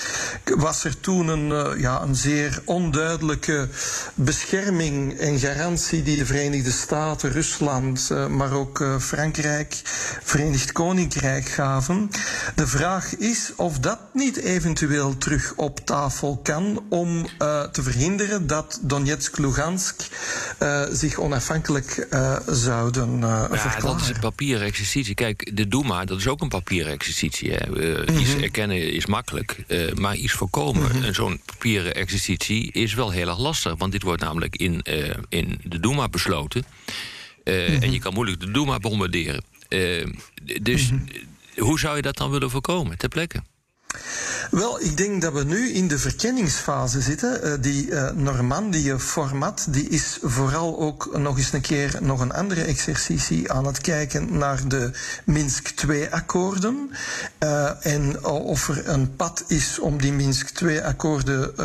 was 0.44 0.84
er 0.84 1.00
toen 1.00 1.28
een, 1.28 1.80
ja, 1.80 2.02
een 2.02 2.14
zeer 2.14 2.62
onduidelijke 2.64 3.68
bescherming 4.14 5.18
en 5.18 5.38
garantie 5.38 6.02
die 6.02 6.16
de 6.16 6.26
Verenigde 6.26 6.70
Staten, 6.70 7.32
Rusland, 7.32 8.08
uh, 8.12 8.26
maar 8.26 8.52
ook 8.52 8.80
uh, 8.80 8.98
Frankrijk, 8.98 9.80
Verenigd 10.22 10.72
Koninkrijk 10.72 11.48
gaven. 11.48 12.10
De 12.54 12.66
vraag 12.66 13.16
is 13.16 13.52
of 13.56 13.78
dat 13.78 13.98
niet 14.12 14.36
eventueel 14.36 15.18
terug 15.18 15.52
op 15.56 15.80
tafel 15.86 16.40
kan 16.42 16.84
om 16.88 17.26
te 17.72 17.82
verhinderen 17.82 18.46
dat 18.46 18.78
Donetsk, 18.82 19.38
Lugansk 19.38 20.06
zich 20.92 21.18
onafhankelijk 21.18 22.06
zouden 22.46 23.18
ja, 23.18 23.48
verklaren. 23.48 23.82
Dat 23.82 24.00
is 24.00 24.08
een 24.08 24.20
papieren 24.20 24.66
exercitie. 24.66 25.14
Kijk, 25.14 25.56
de 25.56 25.68
Duma, 25.68 26.04
dat 26.04 26.18
is 26.18 26.26
ook 26.26 26.40
een 26.40 26.48
papieren 26.48 26.92
exercitie. 26.92 27.52
Hè. 27.52 27.66
Uh, 27.76 27.98
mm 27.98 28.06
-hmm. 28.06 28.18
Iets 28.18 28.34
erkennen 28.34 28.92
is 28.92 29.06
makkelijk, 29.06 29.64
maar 29.94 30.16
iets 30.16 30.32
voorkomen, 30.32 30.96
mm 30.96 31.02
-hmm. 31.02 31.14
zo'n 31.14 31.40
papieren 31.44 31.94
exercitie, 31.94 32.72
is 32.72 32.94
wel 32.94 33.10
heel 33.10 33.28
erg 33.28 33.38
lastig. 33.38 33.67
Want 33.76 33.92
dit 33.92 34.02
wordt 34.02 34.22
namelijk 34.22 34.56
in, 34.56 34.80
uh, 34.84 35.10
in 35.28 35.60
de 35.62 35.80
Duma 35.80 36.08
besloten. 36.08 36.64
Mm 37.44 37.54
-hmm. 37.54 37.82
En 37.82 37.92
je 37.92 37.98
kan 37.98 38.14
moeilijk 38.14 38.40
de 38.40 38.50
Duma 38.50 38.78
bombarderen. 38.78 39.44
dus 40.62 40.90
hoe 41.56 41.78
zou 41.78 41.96
je 41.96 42.02
dat 42.02 42.16
dan 42.16 42.30
willen 42.30 42.50
voorkomen 42.50 42.98
ter 42.98 43.08
plekke? 43.08 43.42
Wel, 44.50 44.80
ik 44.80 44.96
denk 44.96 45.22
dat 45.22 45.32
we 45.32 45.44
nu 45.44 45.72
in 45.72 45.88
de 45.88 45.98
verkenningsfase 45.98 47.00
zitten. 47.00 47.46
Uh, 47.46 47.52
die 47.60 47.86
uh, 47.86 48.10
Normandië-format 48.10 49.66
die 49.68 49.88
is 49.88 50.18
vooral 50.22 50.78
ook 50.78 51.18
nog 51.18 51.38
eens 51.38 51.52
een 51.52 51.60
keer 51.60 51.98
nog 52.00 52.20
een 52.20 52.32
andere 52.32 52.62
exercitie 52.62 53.52
aan 53.52 53.66
het 53.66 53.80
kijken 53.80 54.38
naar 54.38 54.68
de 54.68 54.90
Minsk 55.24 55.70
2-akkoorden. 55.86 56.90
Uh, 57.38 57.86
en 57.86 58.24
of 58.24 58.68
er 58.68 58.88
een 58.88 59.16
pad 59.16 59.44
is 59.46 59.78
om 59.78 60.00
die 60.00 60.12
Minsk 60.12 60.64
2-akkoorden 60.64 61.56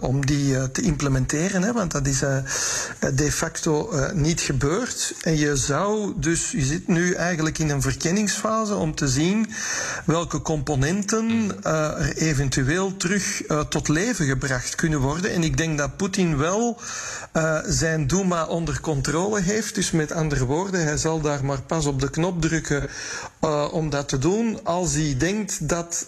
om 0.00 0.26
die 0.26 0.70
te 0.70 0.82
implementeren. 0.82 1.62
Hè, 1.62 1.72
want 1.72 1.92
dat 1.92 2.06
is 2.06 2.18
de 3.14 3.32
facto 3.32 3.92
niet 4.14 4.40
gebeurd. 4.40 5.14
En 5.22 5.36
je 5.36 5.56
zou 5.56 6.12
dus, 6.16 6.50
je 6.50 6.64
zit 6.64 6.88
nu 6.88 7.12
eigenlijk 7.12 7.58
in 7.58 7.70
een 7.70 7.82
verkenningsfase 7.82 8.74
om 8.74 8.94
te 8.94 9.08
zien 9.08 9.50
welke 10.04 10.42
componenten 10.42 11.50
er 11.62 12.25
eventueel 12.26 12.96
terug 12.96 13.48
uh, 13.48 13.60
tot 13.60 13.88
leven 13.88 14.26
gebracht 14.26 14.74
kunnen 14.74 15.00
worden. 15.00 15.32
En 15.32 15.42
ik 15.42 15.56
denk 15.56 15.78
dat 15.78 15.96
Poetin 15.96 16.36
wel 16.36 16.80
uh, 17.32 17.58
zijn 17.66 18.06
Duma 18.06 18.46
onder 18.46 18.80
controle 18.80 19.40
heeft. 19.40 19.74
Dus 19.74 19.90
met 19.90 20.12
andere 20.12 20.44
woorden, 20.44 20.84
hij 20.84 20.96
zal 20.96 21.20
daar 21.20 21.44
maar 21.44 21.62
pas 21.62 21.86
op 21.86 22.00
de 22.00 22.10
knop 22.10 22.42
drukken 22.42 22.88
uh, 23.40 23.68
om 23.72 23.90
dat 23.90 24.08
te 24.08 24.18
doen 24.18 24.64
als 24.64 24.94
hij 24.94 25.14
denkt 25.18 25.68
dat, 25.68 26.06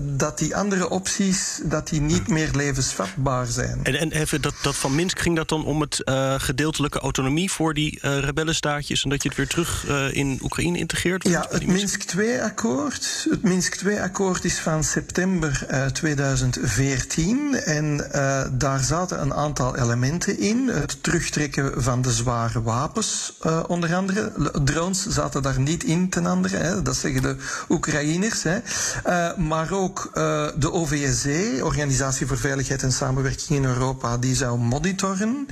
dat 0.00 0.38
die 0.38 0.56
andere 0.56 0.90
opties 0.90 1.60
dat 1.64 1.88
die 1.88 2.00
niet 2.00 2.28
meer 2.28 2.50
levensvatbaar 2.54 3.46
zijn. 3.46 3.80
En, 3.82 3.94
en 3.94 4.12
even 4.12 4.42
dat, 4.42 4.54
dat 4.62 4.76
van 4.76 4.94
Minsk 4.94 5.18
ging 5.18 5.36
dat 5.36 5.48
dan 5.48 5.64
om 5.64 5.80
het 5.80 6.02
gedeeltelijke 6.36 6.98
autonomie 6.98 7.50
voor 7.50 7.74
die 7.74 7.98
rebellenstaatjes 8.00 9.02
en 9.04 9.10
dat 9.10 9.22
je 9.22 9.28
het 9.28 9.38
weer 9.38 9.48
terug 9.48 9.86
in 10.12 10.38
Oekraïne 10.42 10.78
integreert? 10.78 11.28
Ja, 11.28 11.46
het 11.50 11.66
Minsk 11.66 12.02
2-akkoord. 12.16 13.26
Het 13.30 13.42
Minsk 13.42 13.80
2-akkoord 13.84 14.44
is 14.44 14.58
van 14.58 14.84
september 14.84 15.45
uh, 15.70 15.84
2014 15.84 17.54
en 17.54 18.06
uh, 18.14 18.42
daar 18.52 18.80
zaten 18.80 19.20
een 19.20 19.34
aantal 19.34 19.76
elementen 19.76 20.38
in. 20.38 20.68
Het 20.68 21.02
terugtrekken 21.02 21.82
van 21.82 22.02
de 22.02 22.12
zware 22.12 22.62
wapens, 22.62 23.36
uh, 23.46 23.62
onder 23.66 23.94
andere. 23.94 24.32
Drones 24.64 25.06
zaten 25.06 25.42
daar 25.42 25.60
niet 25.60 25.84
in, 25.84 26.08
ten 26.08 26.26
andere. 26.26 26.56
Hè. 26.56 26.82
Dat 26.82 26.96
zeggen 26.96 27.22
de 27.22 27.36
Oekraïners. 27.68 28.42
Hè. 28.42 28.58
maar 29.36 29.72
ook 29.72 30.10
de 30.58 30.72
OVSE, 30.72 31.60
Organisatie 31.62 32.26
voor 32.26 32.38
Veiligheid 32.38 32.82
en 32.82 32.92
Samenwerking 32.92 33.58
in 33.58 33.64
Europa, 33.64 34.18
die 34.18 34.34
zou 34.34 34.58
monitoren. 34.58 35.46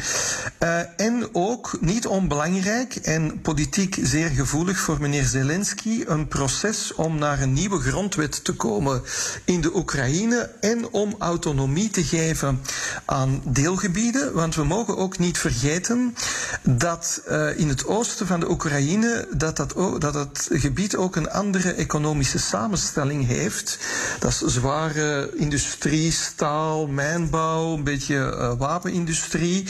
en 0.96 1.28
ook, 1.32 1.76
niet 1.80 2.06
onbelangrijk 2.06 2.94
en 2.96 3.40
politiek 3.40 3.98
zeer 4.02 4.28
gevoelig 4.28 4.78
voor 4.78 5.00
meneer 5.00 5.24
Zelensky, 5.24 6.04
een 6.06 6.28
proces 6.28 6.94
om 6.94 7.18
naar 7.18 7.40
een 7.40 7.52
nieuwe 7.52 7.80
grondwet 7.80 8.44
te 8.44 8.52
komen 8.52 9.02
in 9.44 9.60
de 9.60 9.72
Oekraïne 9.84 10.50
en 10.60 10.90
om 10.90 11.14
autonomie 11.18 11.90
te 11.90 12.04
geven 12.04 12.60
aan 13.04 13.42
deelgebieden. 13.44 14.32
Want 14.32 14.54
we 14.54 14.64
mogen 14.64 14.96
ook 14.96 15.18
niet 15.18 15.38
vergeten 15.38 16.14
dat 16.62 17.22
uh, 17.30 17.58
in 17.58 17.68
het 17.68 17.86
oosten 17.86 18.26
van 18.26 18.40
de 18.40 18.50
Oekraïne 18.50 19.28
dat, 19.36 19.56
dat, 19.56 19.74
ook, 19.74 20.00
dat 20.00 20.14
het 20.14 20.48
gebied 20.52 20.96
ook 20.96 21.16
een 21.16 21.30
andere 21.30 21.72
economische 21.72 22.38
samenstelling 22.38 23.26
heeft. 23.26 23.78
Dat 24.18 24.30
is 24.30 24.40
zware 24.40 25.30
industrie, 25.34 26.12
staal, 26.12 26.86
mijnbouw, 26.86 27.74
een 27.74 27.84
beetje 27.84 28.14
uh, 28.14 28.52
wapenindustrie. 28.58 29.64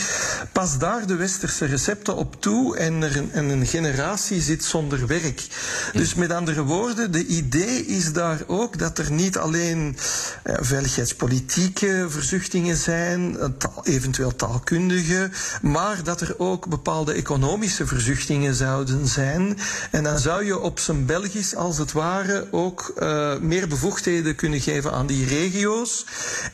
Pas 0.53 0.79
daar 0.79 1.07
de 1.07 1.17
westerse 1.17 1.65
recepten 1.65 2.17
op 2.17 2.41
toe 2.41 2.77
en 2.77 3.03
er 3.03 3.17
een, 3.17 3.33
en 3.33 3.49
een 3.49 3.67
generatie 3.67 4.41
zit 4.41 4.65
zonder 4.65 5.07
werk. 5.07 5.47
Dus 5.93 6.15
met 6.15 6.33
andere 6.33 6.63
woorden, 6.63 7.13
de 7.13 7.27
idee 7.27 7.87
is 7.87 8.13
daar 8.13 8.41
ook 8.47 8.79
dat 8.79 8.99
er 8.99 9.13
niet 9.13 9.39
alleen 9.39 9.97
veiligheidspolitieke 10.43 12.07
verzuchtingen 12.09 12.77
zijn, 12.77 13.37
taal, 13.59 13.81
eventueel 13.83 14.37
taalkundige, 14.37 15.31
maar 15.63 16.03
dat 16.03 16.21
er 16.21 16.35
ook 16.39 16.69
bepaalde 16.69 17.13
economische 17.13 17.87
verzuchtingen 17.87 18.55
zouden 18.55 19.07
zijn. 19.07 19.59
En 19.91 20.03
dan 20.03 20.19
zou 20.19 20.45
je 20.45 20.59
op 20.59 20.79
zijn 20.79 21.07
Belgisch, 21.07 21.55
als 21.57 21.79
het 21.79 21.93
ware, 21.93 22.49
ook 22.51 22.93
uh, 22.99 23.37
meer 23.37 23.69
bevoegdheden 23.69 24.35
kunnen 24.35 24.61
geven 24.61 24.93
aan 24.93 25.07
die 25.07 25.27
regio's. 25.27 26.05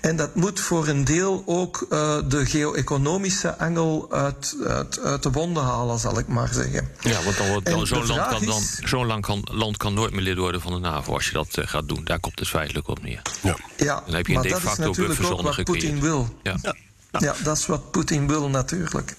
En 0.01 0.17
dat 0.17 0.35
moet 0.35 0.61
voor 0.61 0.89
een 0.89 1.05
deel 1.05 1.43
ook 1.47 1.87
uh, 1.91 2.19
de 2.29 2.47
geo-economische 2.47 3.59
angel 3.59 4.07
uit, 4.11 4.57
uit, 4.67 5.01
uit, 5.01 5.23
de 5.23 5.31
wonden 5.31 5.63
halen, 5.63 5.99
zal 5.99 6.19
ik 6.19 6.27
maar 6.27 6.49
zeggen. 6.53 6.89
Ja, 7.01 7.23
want 7.23 7.37
dan, 7.37 7.61
dan, 7.63 7.87
zo'n 7.87 8.07
land, 8.07 8.29
kan, 8.29 8.45
dan, 8.45 8.63
zo'n 8.85 9.07
land, 9.07 9.27
kan, 9.27 9.47
land 9.51 9.77
kan 9.77 9.95
nooit 9.95 10.13
meer 10.13 10.23
lid 10.23 10.39
worden 10.39 10.61
van 10.61 10.73
de 10.73 10.79
NAVO 10.79 11.15
als 11.15 11.27
je 11.27 11.33
dat 11.33 11.57
uh, 11.59 11.67
gaat 11.67 11.89
doen. 11.89 12.05
Daar 12.05 12.21
komt 12.21 12.39
het 12.39 12.49
feitelijk 12.49 12.89
op 12.89 13.03
neer. 13.03 13.23
Ja, 13.43 13.57
ja 13.77 14.03
dan 14.07 14.15
heb 14.15 14.27
je 14.27 14.35
een 14.35 14.43
de 14.43 14.61
facto 14.61 15.43
wat 15.43 15.65
Poetin 15.65 16.01
wil. 16.01 16.29
Ja. 16.43 16.57
Ja. 16.63 16.75
Ja, 17.19 17.35
dat 17.43 17.57
is 17.57 17.67
wat 17.67 17.91
Poetin 17.91 18.29
wil 18.29 18.49
natuurlijk. 18.49 19.17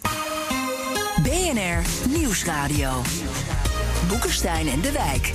BNR 1.23 2.09
Nieuwsradio. 2.09 3.01
Boekenstein 4.07 4.67
en 4.67 4.81
de 4.81 4.91
Wijk. 4.91 5.31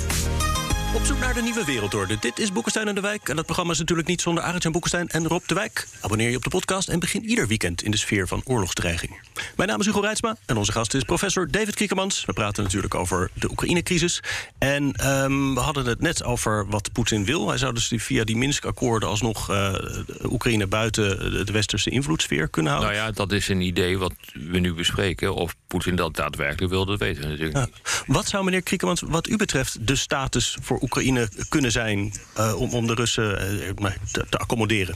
Op 0.96 1.04
zoek 1.04 1.18
naar 1.18 1.34
de 1.34 1.42
nieuwe 1.42 1.64
wereldorde. 1.64 2.16
Dit 2.20 2.38
is 2.38 2.52
Boekenstein 2.52 2.88
en 2.88 2.94
de 2.94 3.00
Wijk. 3.00 3.28
En 3.28 3.36
dat 3.36 3.44
programma 3.44 3.72
is 3.72 3.78
natuurlijk 3.78 4.08
niet 4.08 4.20
zonder 4.20 4.44
Arend 4.44 4.64
en 4.64 4.72
Boekenstein 4.72 5.08
en 5.08 5.26
Rob 5.26 5.42
de 5.46 5.54
Wijk. 5.54 5.86
Abonneer 6.00 6.30
je 6.30 6.36
op 6.36 6.42
de 6.42 6.50
podcast 6.50 6.88
en 6.88 6.98
begin 6.98 7.24
ieder 7.24 7.46
weekend 7.46 7.82
in 7.82 7.90
de 7.90 7.96
sfeer 7.96 8.28
van 8.28 8.42
oorlogsdreiging. 8.44 9.20
Mijn 9.56 9.68
naam 9.68 9.80
is 9.80 9.86
Hugo 9.86 10.00
Reitsma 10.00 10.36
en 10.46 10.56
onze 10.56 10.72
gast 10.72 10.94
is 10.94 11.02
professor 11.02 11.50
David 11.50 11.74
Kriekemans. 11.74 12.24
We 12.24 12.32
praten 12.32 12.62
natuurlijk 12.62 12.94
over 12.94 13.30
de 13.34 13.50
Oekraïne-crisis. 13.50 14.22
En 14.58 15.08
um, 15.10 15.54
we 15.54 15.60
hadden 15.60 15.86
het 15.86 16.00
net 16.00 16.24
over 16.24 16.66
wat 16.68 16.92
Poetin 16.92 17.24
wil. 17.24 17.48
Hij 17.48 17.58
zou 17.58 17.74
dus 17.74 17.92
via 17.96 18.24
die 18.24 18.36
Minsk-akkoorden 18.36 19.08
alsnog 19.08 19.50
uh, 19.50 19.74
Oekraïne 20.22 20.66
buiten 20.66 21.18
de 21.46 21.52
westerse 21.52 21.90
invloedssfeer 21.90 22.48
kunnen 22.48 22.72
houden. 22.72 22.94
Nou 22.94 23.06
ja, 23.06 23.12
dat 23.12 23.32
is 23.32 23.48
een 23.48 23.60
idee 23.60 23.98
wat 23.98 24.12
we 24.32 24.58
nu 24.58 24.74
bespreken. 24.74 25.34
Of 25.34 25.54
Poetin 25.66 25.96
dat 25.96 26.16
daadwerkelijk 26.16 26.72
wil, 26.72 26.86
dat 26.86 26.98
weten 26.98 27.22
we 27.22 27.28
natuurlijk 27.28 27.56
ja. 27.56 27.64
niet. 27.64 28.02
Wat 28.06 28.28
zou 28.28 28.44
meneer 28.44 28.62
Kriekemans, 28.62 29.00
wat 29.06 29.28
u 29.28 29.36
betreft, 29.36 29.86
de 29.86 29.96
status 29.96 30.56
voor 30.60 30.78
Oekraïne 30.86 31.28
kunnen 31.48 31.72
zijn 31.72 32.12
uh, 32.38 32.60
om, 32.60 32.74
om 32.74 32.86
de 32.86 32.94
Russen 32.94 33.60
uh, 33.80 33.90
te, 34.12 34.24
te 34.28 34.38
accommoderen? 34.38 34.94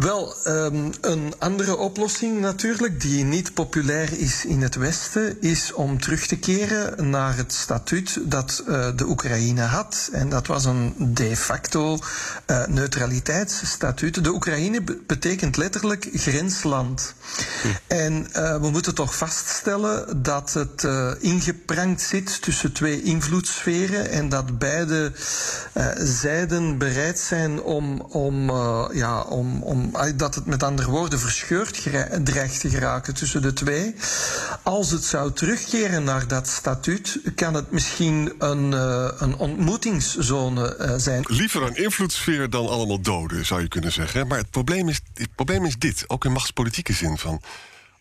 Wel, 0.00 0.34
um, 0.46 0.90
een 1.00 1.34
andere 1.38 1.76
oplossing 1.76 2.40
natuurlijk, 2.40 3.00
die 3.00 3.24
niet 3.24 3.54
populair 3.54 4.18
is 4.18 4.44
in 4.44 4.62
het 4.62 4.74
Westen, 4.74 5.40
is 5.40 5.72
om 5.72 6.00
terug 6.00 6.26
te 6.26 6.36
keren 6.36 7.10
naar 7.10 7.36
het 7.36 7.52
statuut 7.52 8.18
dat 8.22 8.62
uh, 8.68 8.88
de 8.96 9.06
Oekraïne 9.06 9.62
had. 9.62 10.08
En 10.12 10.28
dat 10.28 10.46
was 10.46 10.64
een 10.64 10.94
de 10.98 11.36
facto 11.36 11.98
uh, 12.46 12.66
neutraliteitsstatuut. 12.66 14.24
De 14.24 14.32
Oekraïne 14.32 14.82
betekent 15.06 15.56
letterlijk 15.56 16.08
grensland. 16.12 17.14
Hm. 17.62 17.68
En 17.86 18.26
uh, 18.32 18.60
we 18.60 18.70
moeten 18.70 18.94
toch 18.94 19.16
vaststellen 19.16 20.22
dat 20.22 20.52
het 20.52 20.86
ingeprankt 21.20 22.00
zit 22.00 22.42
tussen 22.42 22.72
twee 22.72 23.02
invloedssferen 23.02 24.10
en 24.10 24.28
dat 24.28 24.58
beide 24.58 25.12
zijden 25.98 26.78
bereid 26.78 27.18
zijn 27.18 27.62
om, 27.62 28.00
om, 28.00 28.50
ja, 28.92 29.20
om, 29.20 29.62
om 29.62 29.85
dat 30.16 30.34
het 30.34 30.46
met 30.46 30.62
andere 30.62 30.90
woorden 30.90 31.18
verscheurd 31.18 31.82
dreigt 32.24 32.60
te 32.60 32.70
geraken 32.70 33.14
tussen 33.14 33.42
de 33.42 33.52
twee. 33.52 33.94
Als 34.62 34.90
het 34.90 35.04
zou 35.04 35.32
terugkeren 35.32 36.04
naar 36.04 36.28
dat 36.28 36.48
statuut, 36.48 37.20
kan 37.34 37.54
het 37.54 37.70
misschien 37.70 38.34
een, 38.38 38.72
uh, 38.72 39.08
een 39.18 39.36
ontmoetingszone 39.36 40.76
uh, 40.80 40.94
zijn. 40.96 41.24
Liever 41.28 41.62
een 41.62 41.76
invloedssfeer 41.76 42.50
dan 42.50 42.68
allemaal 42.68 43.00
doden, 43.00 43.46
zou 43.46 43.60
je 43.60 43.68
kunnen 43.68 43.92
zeggen. 43.92 44.26
Maar 44.26 44.38
het 44.38 44.50
probleem 44.50 44.88
is, 44.88 45.00
het 45.14 45.34
probleem 45.34 45.64
is 45.64 45.76
dit, 45.78 46.04
ook 46.06 46.24
in 46.24 46.32
machtspolitieke 46.32 46.92
zin 46.92 47.18
van. 47.18 47.42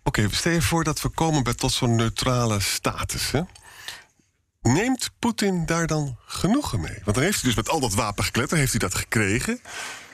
Oké, 0.04 0.28
stel 0.32 0.52
je 0.52 0.62
voor 0.62 0.84
dat 0.84 1.02
we 1.02 1.10
komen 1.10 1.44
bij 1.44 1.54
tot 1.54 1.72
zo'n 1.72 1.96
neutrale 1.96 2.60
status. 2.60 3.32
Hè? 3.32 3.42
Neemt 4.62 5.12
Poetin 5.20 5.66
daar 5.66 5.88
dan 5.88 6.18
genoegen 6.26 6.82
mee? 6.82 7.00
Want 7.04 7.16
dan 7.16 7.26
heeft 7.26 7.42
hij 7.42 7.44
dus 7.44 7.56
met 7.56 7.70
al 7.70 7.80
dat 7.80 7.94
wapengekletter 7.94 8.58
heeft 8.58 8.72
hij 8.72 8.80
dat 8.80 8.96
gekregen. 8.96 9.60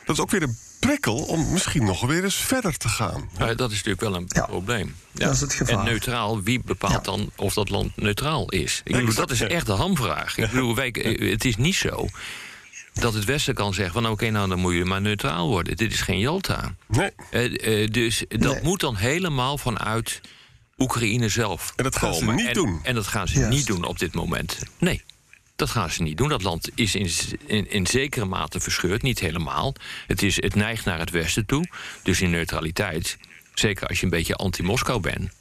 Dat 0.05 0.15
is 0.15 0.21
ook 0.21 0.31
weer 0.31 0.41
een 0.43 0.57
prikkel 0.79 1.15
om 1.15 1.51
misschien 1.51 1.83
nog 1.85 2.01
weer 2.01 2.23
eens 2.23 2.35
verder 2.35 2.77
te 2.77 2.87
gaan. 2.89 3.29
Ja, 3.37 3.53
dat 3.53 3.69
is 3.71 3.75
natuurlijk 3.83 4.01
wel 4.01 4.15
een 4.15 4.25
Ja, 4.27 4.45
probleem. 4.45 4.95
dat 5.11 5.33
is 5.33 5.41
het 5.41 5.53
gevaar. 5.53 5.79
En 5.79 5.85
neutraal, 5.85 6.41
wie 6.41 6.61
bepaalt 6.65 6.93
Ja. 6.93 6.99
dan 6.99 7.31
of 7.35 7.53
dat 7.53 7.69
land 7.69 7.91
neutraal 7.97 8.49
is? 8.49 8.81
Ik 8.83 8.91
bedoel, 8.95 9.13
dat 9.13 9.31
is 9.31 9.39
ja. 9.39 9.47
echt 9.47 9.65
de 9.65 9.71
hamvraag. 9.71 10.37
Ik 10.37 10.49
bedoel, 10.51 10.75
wij, 10.75 10.91
eh, 10.91 11.31
het 11.31 11.45
is 11.45 11.55
niet 11.57 11.75
zo 11.75 12.07
dat 12.93 13.13
het 13.13 13.25
Westen 13.25 13.53
kan 13.53 13.73
zeggen 13.73 13.93
van... 14.01 14.11
oké, 14.11 14.29
nou 14.29 14.49
dan 14.49 14.59
moet 14.59 14.73
je 14.73 14.85
maar 14.85 15.01
neutraal 15.01 15.47
worden. 15.47 15.77
Dit 15.77 15.93
is 15.93 16.01
geen 16.01 16.19
Jalta. 16.19 16.75
Nee. 16.87 17.09
Eh, 17.31 17.83
eh, 17.83 17.91
dus 17.91 18.23
dat 18.27 18.39
Nee. 18.53 18.63
moet 18.63 18.79
dan 18.79 18.95
helemaal 18.95 19.57
vanuit 19.57 20.21
Oekraïne 20.77 21.29
zelf 21.29 21.73
En 21.75 21.83
dat 21.83 21.95
gaan 21.97 22.13
ze 22.13 22.25
niet 22.25 22.47
en, 22.47 22.53
doen. 22.53 22.79
En 22.83 22.95
dat 22.95 23.07
gaan 23.07 23.27
ze 23.27 23.39
Juist. 23.39 23.57
niet 23.57 23.67
doen 23.67 23.83
op 23.83 23.99
dit 23.99 24.13
moment. 24.13 24.57
Nee, 24.77 25.01
dat 25.55 25.69
gaan 25.69 25.89
ze 25.89 26.01
niet 26.01 26.17
doen. 26.17 26.29
Dat 26.29 26.43
land 26.43 26.69
is 26.75 26.95
in, 26.95 27.71
in, 27.71 27.87
zekere 27.87 28.25
mate 28.25 28.59
verscheurd, 28.59 29.01
niet 29.01 29.19
helemaal. 29.19 29.73
Het, 30.07 30.23
is, 30.23 30.41
het 30.41 30.55
neigt 30.55 30.85
naar 30.85 30.99
het 30.99 31.09
westen 31.09 31.45
toe. 31.45 31.67
Dus 32.03 32.21
in 32.21 32.29
neutraliteit, 32.29 33.17
zeker 33.53 33.87
als 33.87 33.99
je 33.99 34.03
een 34.03 34.11
beetje 34.11 34.35
anti-Moskou 34.35 34.99
bent... 34.99 35.31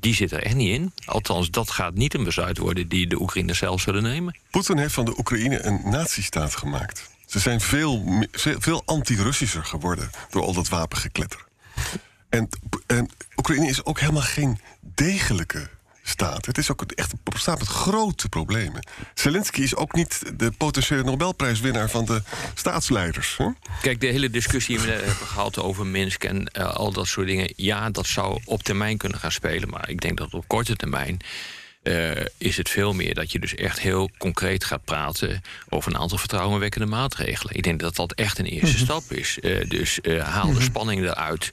die 0.00 0.14
zit 0.14 0.32
er 0.32 0.42
echt 0.42 0.54
niet 0.54 0.74
in. 0.74 0.92
Althans, 1.04 1.50
dat 1.50 1.70
gaat 1.70 1.94
niet 1.94 2.14
een 2.14 2.24
besluit 2.24 2.58
worden... 2.58 2.88
die 2.88 3.06
de 3.06 3.20
Oekraïners 3.20 3.58
zelf 3.58 3.80
zullen 3.80 4.02
nemen. 4.02 4.36
Poetin 4.50 4.78
heeft 4.78 4.94
van 4.94 5.04
de 5.04 5.18
Oekraïne 5.18 5.62
een 5.62 5.80
nazistaat 5.84 6.56
gemaakt. 6.56 7.10
Ze 7.26 7.38
zijn 7.38 7.60
veel, 7.60 8.24
veel 8.32 8.82
anti-Russischer 8.84 9.64
geworden 9.64 10.10
door 10.30 10.42
al 10.42 10.52
dat 10.52 10.68
wapengekletter. 10.68 11.44
En, 12.28 12.48
en 12.86 13.10
Oekraïne 13.36 13.68
is 13.68 13.84
ook 13.84 14.00
helemaal 14.00 14.22
geen 14.22 14.60
degelijke 14.80 15.68
staat. 16.08 16.46
Het 16.46 16.58
is 16.58 16.70
ook 16.70 16.82
echt 16.82 17.12
een 17.12 17.38
staat 17.38 17.58
met 17.58 17.68
grote 17.68 18.28
problemen. 18.28 18.86
Zelensky 19.14 19.60
is 19.60 19.74
ook 19.76 19.94
niet 19.94 20.22
de 20.36 20.50
potentiële 20.50 21.02
Nobelprijswinnaar 21.04 21.90
van 21.90 22.04
de 22.04 22.22
staatsleiders. 22.54 23.36
Hè? 23.36 23.46
Kijk, 23.82 24.00
de 24.00 24.06
hele 24.06 24.30
discussie 24.30 24.78
die 24.78 24.86
we 24.86 24.92
hebben 24.92 25.26
gehad 25.26 25.58
over 25.58 25.86
Minsk 25.86 26.24
en 26.24 26.46
eh, 26.46 26.74
al 26.74 26.92
dat 26.92 27.06
soort 27.06 27.26
dingen. 27.26 27.52
Ja, 27.56 27.90
dat 27.90 28.06
zou 28.06 28.40
op 28.44 28.62
termijn 28.62 28.96
kunnen 28.96 29.18
gaan 29.18 29.32
spelen. 29.32 29.68
Maar 29.68 29.88
ik 29.90 30.00
denk 30.00 30.18
dat 30.18 30.34
op 30.34 30.48
korte 30.48 30.76
termijn. 30.76 31.18
eh, 31.82 32.10
is 32.38 32.56
het 32.56 32.68
veel 32.68 32.92
meer 32.92 33.14
dat 33.14 33.32
je 33.32 33.38
dus 33.38 33.54
echt 33.54 33.80
heel 33.80 34.10
concreet 34.18 34.64
gaat 34.64 34.84
praten 34.84 35.42
over 35.68 35.92
een 35.92 35.98
aantal 36.00 36.18
vertrouwenwekkende 36.18 36.86
maatregelen. 36.86 37.56
Ik 37.56 37.62
denk 37.62 37.80
dat 37.80 37.96
dat 37.96 38.12
echt 38.12 38.38
een 38.38 38.44
eerste 38.46 38.78
stap 38.78 39.12
is. 39.12 39.38
Eh, 39.40 39.68
dus 39.68 40.00
eh, 40.00 40.22
haal 40.22 40.52
de 40.52 40.60
spanning 40.62 41.02
eruit. 41.02 41.50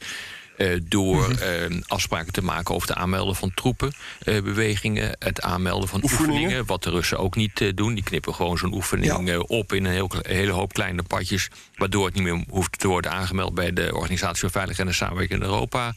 Eh, 0.57 0.79
door 0.83 1.29
eh, 1.29 1.65
afspraken 1.88 2.33
te 2.33 2.43
maken 2.43 2.75
over 2.75 2.88
het 2.88 2.98
aanmelden 2.98 3.36
van 3.36 3.51
troepenbewegingen, 3.53 5.15
het 5.19 5.41
aanmelden 5.41 5.89
van 5.89 6.03
Oefeningen. 6.03 6.31
oefeningen. 6.33 6.65
wat 6.65 6.83
de 6.83 6.89
Russen 6.89 7.17
ook 7.19 7.36
niet 7.36 7.62
eh, 7.62 7.69
doen. 7.75 7.93
Die 7.93 8.03
knippen 8.03 8.33
gewoon 8.36 8.57
zo'n 8.57 8.74
oefening 8.74 9.27
Ja. 9.27 9.33
eh, 9.33 9.39
op 9.48 9.74
in 9.74 9.86
een 9.86 9.91
heel, 9.91 10.12
hele 10.22 10.51
hoop 10.51 10.74
kleine 10.74 11.03
padjes, 11.03 11.50
waardoor 11.75 12.05
het 12.05 12.13
niet 12.13 12.24
meer 12.24 12.43
hoeft 12.50 12.79
te 12.79 12.88
worden 12.88 13.12
aangemeld 13.12 13.53
bij 13.53 13.74
de 13.74 13.95
Organisatie 13.95 14.39
voor 14.39 14.50
Veiligheid 14.51 14.88
en 14.88 14.93
Samenwerking 14.93 15.39
in 15.41 15.45
Europa. 15.45 15.93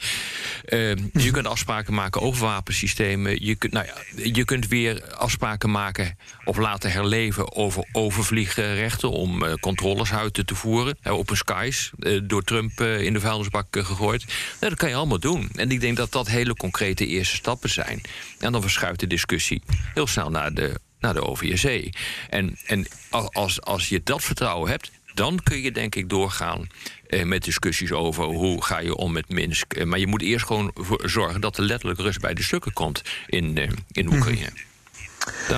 Eh, 0.65 0.89
je 1.13 1.31
kunt 1.31 1.47
afspraken 1.47 1.95
maken 1.95 2.21
over 2.21 2.45
wapensystemen. 2.47 3.45
Je 3.45 3.55
kunt, 3.55 3.73
nou 3.73 3.87
ja, 3.87 4.23
je 4.33 4.45
kunt 4.45 4.69
weer 4.69 5.15
afspraken 5.15 5.71
maken 5.71 6.19
of 6.45 6.57
laten 6.57 6.91
herleven 6.93 7.53
over 7.57 7.85
overvliegrechten 7.93 9.11
om 9.11 9.45
eh, 9.45 9.53
controles 9.61 10.13
uit 10.13 10.43
te 10.47 10.55
voeren. 10.55 10.97
Eh, 11.03 11.13
open 11.13 11.37
skies, 11.37 11.91
eh, 11.99 12.21
door 12.25 12.43
Trump 12.45 12.81
eh, 12.81 13.01
in 13.01 13.13
de 13.13 13.21
vuilnisbak 13.21 13.77
eh, 13.77 13.85
gegooid. 13.85 14.25
Nou, 14.61 14.71
dat 14.71 14.75
kan 14.79 14.89
je 14.89 14.95
allemaal 14.95 15.19
doen. 15.21 15.51
En 15.55 15.71
ik 15.71 15.81
denk 15.81 15.97
dat 15.97 16.13
dat 16.13 16.27
hele 16.29 16.55
concrete 16.55 17.07
eerste 17.07 17.37
stappen 17.37 17.71
zijn. 17.71 18.01
En 18.39 18.53
dan 18.53 18.61
verschuift 18.63 19.01
de 19.01 19.07
discussie 19.07 19.63
heel 19.95 20.07
snel 20.07 20.31
naar 20.31 20.55
de, 20.55 20.81
naar 21.01 21.15
de 21.15 21.23
OVSE. 21.25 21.93
En, 22.31 22.59
en 22.67 22.87
al- 23.11 23.33
als, 23.33 23.61
als 23.61 23.89
je 23.89 24.01
dat 24.05 24.23
vertrouwen 24.25 24.71
hebt, 24.71 24.91
dan 25.15 25.41
kun 25.43 25.63
je 25.63 25.73
denk 25.73 25.95
ik 25.95 26.09
doorgaan 26.09 26.67
eh, 27.09 27.25
met 27.25 27.45
discussies 27.45 27.93
over 27.93 28.25
hoe 28.25 28.65
ga 28.65 28.79
je 28.79 28.95
om 28.97 29.13
met 29.13 29.29
Minsk. 29.29 29.73
Eh, 29.73 29.85
maar 29.85 29.99
je 29.99 30.07
moet 30.07 30.23
eerst 30.23 30.47
gewoon 30.47 30.71
voor 30.75 31.03
zorgen 31.11 31.41
dat 31.41 31.57
er 31.59 31.65
letterlijk 31.65 32.01
rust 32.01 32.21
bij 32.21 32.35
de 32.35 32.43
stukken 32.43 32.73
komt 32.73 33.03
in, 33.27 33.59
eh, 33.59 33.69
in 33.93 34.13
Oekraïne. 34.13 34.51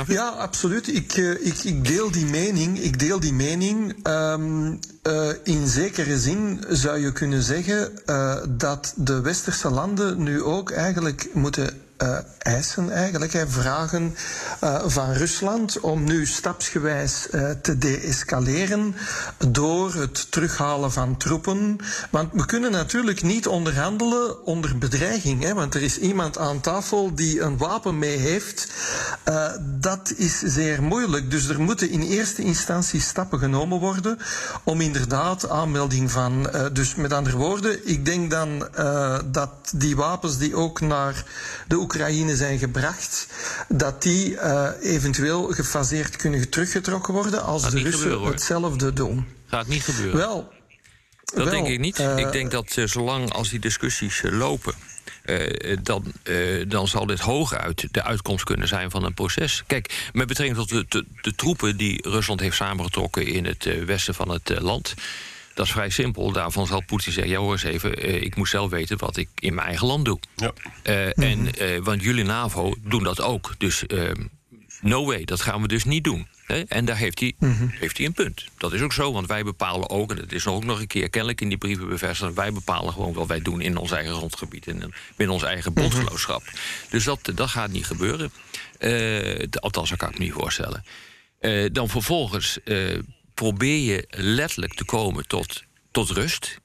Ja, 0.07 0.29
absoluut. 0.29 0.95
Ik, 0.95 1.13
eh, 1.13 1.47
ik, 1.47 1.65
ik 1.65 1.87
deel 1.87 2.11
die 2.11 2.27
mening. 2.27 2.81
Ik 2.81 2.99
deel 2.99 3.21
die 3.21 3.33
mening. 3.33 3.97
Ehm, 4.03 4.75
eh, 5.03 5.29
in 5.43 5.69
zekere 5.69 6.19
zin 6.19 6.65
zou 6.69 6.99
je 6.99 7.13
kunnen 7.13 7.43
zeggen 7.43 8.07
eh, 8.07 8.37
dat 8.49 8.93
de 8.97 9.21
westerse 9.21 9.71
landen 9.71 10.23
nu 10.23 10.43
ook 10.43 10.71
eigenlijk 10.71 11.29
moeten 11.33 11.88
eh, 11.99 12.19
eisen, 12.39 12.91
eigenlijk, 12.91 13.33
hè, 13.33 13.49
vragen 13.49 14.15
eh, 14.61 14.83
van 14.87 15.13
Rusland 15.13 15.81
om 15.81 16.05
nu 16.05 16.27
stapsgewijs 16.27 17.31
eh, 17.31 17.51
te 17.51 17.79
deescaleren 17.79 18.95
door 19.49 19.95
het 19.95 20.33
terughalen 20.33 20.93
van 20.93 21.17
troepen. 21.17 21.79
Want 22.11 22.33
we 22.33 22.47
kunnen 22.47 22.71
natuurlijk 22.71 23.23
niet 23.23 23.47
onderhandelen 23.47 24.45
onder 24.47 24.79
bedreiging, 24.79 25.43
hè, 25.43 25.55
want 25.55 25.75
er 25.75 25.83
is 25.83 25.99
iemand 25.99 26.39
aan 26.39 26.61
tafel 26.61 27.15
die 27.15 27.41
een 27.41 27.57
wapen 27.57 27.99
mee 27.99 28.17
heeft. 28.17 28.69
Dat 29.63 30.13
is 30.17 30.39
zeer 30.39 30.83
moeilijk. 30.83 31.31
Dus 31.31 31.49
er 31.49 31.61
moeten 31.61 31.91
in 31.91 32.03
eerste 32.03 32.43
instantie 32.43 33.01
stappen 33.01 33.39
genomen 33.39 33.79
worden 33.79 34.19
om 34.65 34.81
inderdaad 34.81 35.49
aanmelding 35.49 36.11
van. 36.11 36.51
dus 36.73 36.95
met 36.95 37.13
andere 37.13 37.37
woorden, 37.37 37.89
ik 37.89 38.05
denk 38.05 38.31
dan 38.31 38.69
dat 39.25 39.51
die 39.75 39.97
wapens 39.97 40.39
die 40.39 40.55
ook 40.55 40.81
naar 40.81 41.25
de 41.67 41.75
Oekraïne 41.77 41.87
zijn 42.37 42.59
gebracht, 42.59 43.27
dat 43.69 44.03
die 44.03 44.37
eh, 44.39 44.71
eventueel 44.81 45.43
gefaseerd 45.53 46.17
kunnen 46.17 46.49
teruggetrokken 46.51 47.15
worden 47.15 47.43
als 47.43 47.63
Gaat 47.63 47.73
de 47.73 47.79
Russen 47.83 48.01
gebeuren, 48.03 48.31
hetzelfde 48.33 48.93
doen. 48.93 49.27
Gaat 49.47 49.67
niet 49.67 49.83
gebeuren. 49.83 50.17
Wel. 50.17 50.53
Dat 51.25 51.45
wel, 51.45 51.53
denk 51.53 51.67
ik 51.67 51.79
niet. 51.79 51.99
eh, 51.99 52.17
ik 52.17 52.33
denk 52.33 52.51
dat 52.51 52.77
eh, 52.77 52.85
zolang 52.87 53.33
als 53.33 53.49
die 53.49 53.59
discussies 53.59 54.23
lopen. 54.25 54.75
eh, 55.23 55.77
dan, 55.83 56.05
eh, 56.23 56.65
dan 56.69 56.89
zal 56.89 57.07
dit 57.07 57.21
hooguit 57.21 57.89
de 57.91 58.03
uitkomst 58.03 58.45
kunnen 58.45 58.69
zijn 58.69 58.91
van 58.91 59.05
een 59.05 59.15
proces. 59.15 59.63
Kijk, 59.67 60.09
met 60.13 60.27
betrekking 60.27 60.59
tot 60.59 60.69
de, 60.69 60.85
de, 60.89 61.05
de 61.23 61.35
troepen 61.35 61.77
die 61.77 62.09
Rusland 62.09 62.41
heeft 62.41 62.57
samengetrokken 62.57 63.27
in 63.27 63.45
het 63.45 63.67
eh, 63.67 63.83
westen 63.85 64.15
van 64.15 64.29
het 64.31 64.61
land. 64.61 64.95
Dat 65.59 65.67
is 65.67 65.73
vrij 65.73 65.91
simpel. 65.91 66.33
Daarvan 66.33 66.67
zal 66.67 66.83
Poetin 66.85 67.13
zeggen: 67.13 67.33
ja, 67.33 67.39
hoor 67.39 67.53
eens 67.53 67.63
even, 67.63 67.97
eh, 67.97 68.23
ik 68.23 68.37
moet 68.37 68.49
zelf 68.49 68.71
weten 68.71 68.99
wat 68.99 69.17
ik 69.17 69.29
in 69.35 69.55
mijn 69.55 69.67
eigen 69.67 69.87
land 69.87 70.05
doe. 70.05 70.19
Ja. 70.37 70.53
Eh, 70.83 71.19
en, 71.19 71.55
eh, 71.55 71.79
want 71.83 72.03
jullie 72.03 72.25
NAVO 72.25 72.75
doen 72.83 73.03
dat 73.03 73.21
ook. 73.21 73.55
Dus 73.59 73.87
eh, 73.87 74.11
no 74.81 75.07
way, 75.07 75.25
dat 75.25 75.41
gaan 75.41 75.63
we 75.63 75.69
dus 75.69 75.85
niet 75.85 76.05
doen. 76.05 76.27
Hè? 76.47 76.61
En 76.61 76.85
daar 76.85 76.97
heeft 76.97 77.21
hij, 77.21 77.35
heeft 77.71 77.97
hij 77.97 78.07
een 78.07 78.13
punt. 78.13 78.45
Dat 78.59 78.73
is 78.73 78.81
ook 78.81 78.93
zo, 78.93 79.13
want 79.13 79.27
wij 79.27 79.45
bepalen 79.45 79.91
ook... 79.91 80.11
en 80.11 80.17
dat 80.17 80.33
is 80.33 80.47
ook 80.47 80.65
nog 80.65 80.81
een 80.81 80.87
keer 80.87 81.11
kennelijk 81.11 81.41
in 81.41 81.49
die 81.49 81.59
brieven 81.59 81.89
bevestigd... 81.89 82.35
wij 82.35 82.53
bepalen 82.53 82.93
gewoon 82.93 83.13
wat 83.13 83.27
wij 83.27 83.43
doen 83.43 83.61
in 83.61 83.77
ons 83.77 83.91
eigen 83.91 84.15
grondgebied... 84.15 84.67
en 84.67 84.93
binnen 85.17 85.35
ons 85.35 85.45
eigen 85.45 85.73
bondgenootschap. 85.73 86.43
Dus 86.91 87.05
dat, 87.05 87.31
dat 87.35 87.49
gaat 87.49 87.71
niet 87.71 87.87
gebeuren. 87.87 88.31
Althans, 89.61 89.89
dat 89.89 89.99
kan 89.99 90.09
ik 90.09 90.19
me 90.19 90.25
niet 90.25 90.33
voorstellen. 90.33 90.85
Dan 91.73 91.89
vervolgens 91.89 92.59
probeer 93.39 93.79
je 93.79 94.05
letterlijk 94.11 94.75
te 94.75 94.85
komen 94.85 95.27
tot, 95.27 95.63
tot 95.91 96.11
rust 96.11 96.61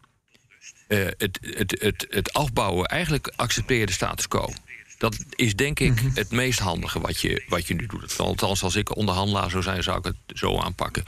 eh, 0.88 1.06
het, 1.18 1.40
het, 1.42 1.76
het, 1.80 2.08
het 2.10 2.34
afbouwen, 2.34 2.86
eigenlijk 2.86 3.34
accepteer 3.36 3.80
je 3.80 3.86
de 3.86 3.92
status 3.92 4.28
quo. 4.28 4.50
Dat 4.98 5.18
is 5.36 5.56
denk 5.56 5.80
ik 5.80 6.02
het 6.14 6.32
meest 6.32 6.60
handige 6.60 7.00
wat 7.00 7.20
je, 7.20 7.44
wat 7.48 7.68
je 7.68 7.74
nu 7.74 7.86
doet. 7.86 8.20
Althans, 8.20 8.64
als 8.64 8.76
ik 8.76 8.96
onderhandelaar 8.96 9.50
zou 9.50 9.64
zijn, 9.64 9.84
zou 9.84 9.98
ik 9.98 10.04
het 10.04 10.16
zo 10.38 10.60
aanpakken. 10.60 11.04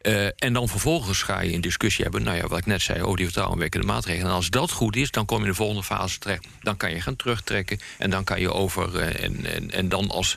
Eh, 0.00 0.26
en 0.26 0.52
dan 0.52 0.68
vervolgens 0.68 1.22
ga 1.22 1.40
je 1.40 1.52
een 1.52 1.60
discussie 1.60 2.04
hebben, 2.04 2.22
nou 2.22 2.36
ja, 2.36 2.46
wat 2.46 2.58
ik 2.58 2.66
net 2.66 2.82
zei, 2.82 3.02
over 3.02 3.16
die 3.16 3.26
vertrouwenwekkende 3.26 3.86
maatregelen. 3.86 4.28
En 4.28 4.34
als 4.34 4.50
dat 4.50 4.70
goed 4.70 4.96
is, 4.96 5.10
dan 5.10 5.26
kom 5.26 5.38
je 5.38 5.44
in 5.44 5.50
de 5.50 5.56
volgende 5.56 5.82
fase 5.82 6.18
terecht. 6.18 6.46
Dan 6.60 6.76
kan 6.76 6.90
je 6.90 7.00
gaan 7.00 7.16
terugtrekken 7.16 7.80
en 7.98 8.10
dan 8.10 8.24
kan 8.24 8.40
je 8.40 8.52
over. 8.52 8.98
eh, 8.98 9.24
en, 9.24 9.46
en, 9.54 9.70
en 9.70 9.88
dan 9.88 10.10
als, 10.10 10.36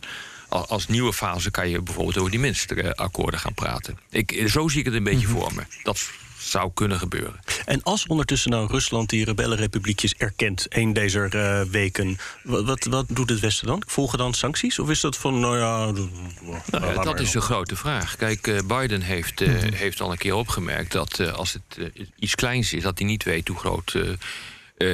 als, 0.54 0.88
nieuwe 0.88 1.14
fase 1.14 1.52
kan 1.52 1.70
je 1.70 1.82
bijvoorbeeld 1.82 2.18
over 2.18 2.32
die 2.32 2.40
Minsk-akkoorden 2.40 3.40
gaan 3.40 3.54
praten. 3.54 4.00
Ik, 4.10 4.44
zo 4.48 4.68
zie 4.68 4.80
ik 4.80 4.86
het 4.86 4.94
een 4.94 5.04
beetje 5.04 5.28
voor 5.28 5.52
me. 5.54 5.62
Dat 5.84 6.12
zou 6.38 6.72
kunnen 6.74 7.00
gebeuren. 7.00 7.40
En 7.66 7.84
als 7.84 8.08
ondertussen 8.08 8.52
nou 8.52 8.68
Rusland 8.68 9.10
die 9.10 9.26
rebellenrepubliekjes 9.26 10.14
erkent, 10.18 10.66
een 10.70 10.94
deze 10.94 11.20
eh, 11.30 11.62
weken, 11.72 12.18
wat, 12.44 12.66
wat, 12.66 12.84
wat 12.84 13.06
doet 13.10 13.30
het 13.30 13.40
Westen 13.40 13.68
dan? 13.68 13.84
Volgen 13.88 14.18
dan 14.18 14.34
sancties? 14.34 14.80
Of 14.80 14.90
is 14.90 15.00
dat 15.00 15.18
van, 15.18 15.40
nou 15.40 15.58
ja. 15.58 15.92
Nou 15.92 16.94
dat 16.94 17.06
maar 17.06 17.20
is 17.20 17.32
dan. 17.32 17.42
de 17.42 17.48
grote 17.48 17.76
vraag. 17.76 18.16
Kijk, 18.16 18.48
eh, 18.48 18.60
Biden 18.68 19.02
heeft, 19.02 19.42
eh, 19.42 19.50
heeft 19.74 20.02
al 20.02 20.12
een 20.12 20.18
keer 20.18 20.36
opgemerkt 20.36 20.92
dat 20.92 21.20
als 21.34 21.54
het 21.54 21.92
iets 22.20 22.36
kleins 22.36 22.74
is, 22.74 22.84
dat 22.84 22.98
hij 22.98 23.08
niet 23.08 23.24
weet 23.24 23.48
hoe 23.48 23.58
groot 23.58 23.96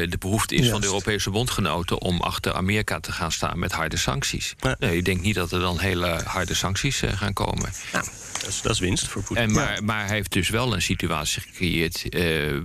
de 0.10 0.17
behoefte 0.19 0.56
is 0.56 0.69
van 0.69 0.82
de 0.82 0.88
Europese 0.88 1.30
bondgenoten 1.30 2.02
om 2.02 2.21
achter 2.21 2.54
Amerika 2.54 2.99
te 2.99 3.12
gaan 3.12 3.32
staan 3.32 3.60
met 3.60 3.71
harde 3.71 3.97
sancties. 3.97 4.56
Nee, 4.80 4.97
ik 4.97 5.06
denk 5.06 5.21
niet 5.21 5.36
dat 5.36 5.52
er 5.52 5.60
dan 5.60 5.80
hele 5.80 6.21
harde 6.25 6.54
sancties 6.54 7.04
gaan 7.06 7.34
komen. 7.34 7.69
Nou, 7.93 8.06
dat 8.39 8.47
is, 8.47 8.62
dat 8.62 8.71
is 8.71 8.80
winst 8.80 9.08
voor 9.08 9.23
Poetin. 9.23 9.43
En 9.43 9.52
maar, 9.52 9.84
maar 9.84 10.06
hij 10.06 10.15
heeft 10.15 10.34
dus 10.34 10.49
wel 10.49 10.73
een 10.73 10.82
situatie 10.82 11.41
gecreëerd 11.41 12.06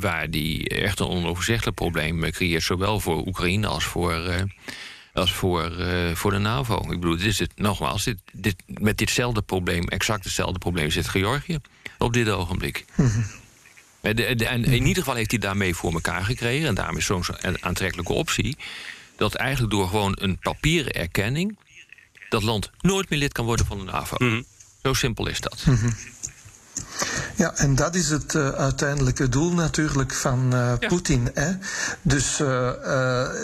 waar 0.00 0.26
hij 0.30 0.66
echt 0.66 1.00
een 1.00 1.06
onoverzichtelijk 1.06 1.76
probleem 1.76 2.30
creëert, 2.30 2.62
zowel 2.62 3.00
voor 3.00 3.26
Oekraïne 3.26 3.66
als 3.66 3.84
voor 3.84 4.46
als 5.14 5.32
voor, 5.32 5.78
uh, 5.78 6.14
voor 6.14 6.30
de 6.30 6.38
NAVO. 6.38 6.80
Ik 6.80 7.00
bedoel, 7.00 7.16
dit 7.16 7.26
is 7.26 7.38
het, 7.38 7.52
nogmaals, 7.56 8.04
dit, 8.04 8.18
dit, 8.32 8.56
met 8.66 8.98
ditzelfde 8.98 9.42
probleem, 9.42 9.88
exact 9.88 10.24
hetzelfde 10.24 10.58
probleem, 10.58 10.90
zit 10.90 11.08
Georgië 11.08 11.58
op 11.98 12.12
dit 12.12 12.28
ogenblik. 12.28 12.84
Mm 12.94 13.42
en 14.04 14.64
in 14.64 14.86
ieder 14.86 15.02
geval 15.02 15.14
heeft 15.14 15.30
hij 15.30 15.40
daarmee 15.40 15.74
voor 15.74 15.92
elkaar 15.92 16.24
gekregen, 16.24 16.68
en 16.68 16.74
daarom 16.74 16.96
is 16.96 17.04
zo'n 17.04 17.24
aantrekkelijke 17.60 18.12
optie, 18.12 18.56
dat 19.16 19.34
eigenlijk 19.34 19.72
door 19.72 19.88
gewoon 19.88 20.16
een 20.20 20.38
papieren 20.38 20.92
erkenning 20.92 21.56
dat 22.28 22.42
land 22.42 22.70
nooit 22.80 23.10
meer 23.10 23.18
lid 23.18 23.32
kan 23.32 23.44
worden 23.44 23.66
van 23.66 23.78
de 23.78 23.84
NAVO. 23.84 24.16
Mhm. 24.18 24.42
Zo 24.82 24.92
simpel 24.92 25.28
is 25.28 25.40
dat. 25.40 25.64
Mhm. 25.66 25.90
Ja, 27.36 27.56
en 27.56 27.74
dat 27.74 27.94
is 27.94 28.10
het 28.10 28.34
uh, 28.34 28.48
uiteindelijke 28.48 29.28
doel 29.28 29.52
natuurlijk 29.52 30.12
van 30.12 30.54
uh, 30.54 30.72
Poetin. 30.88 31.30
Hè? 31.34 31.50
Dus 32.02 32.40
uh, 32.40 32.70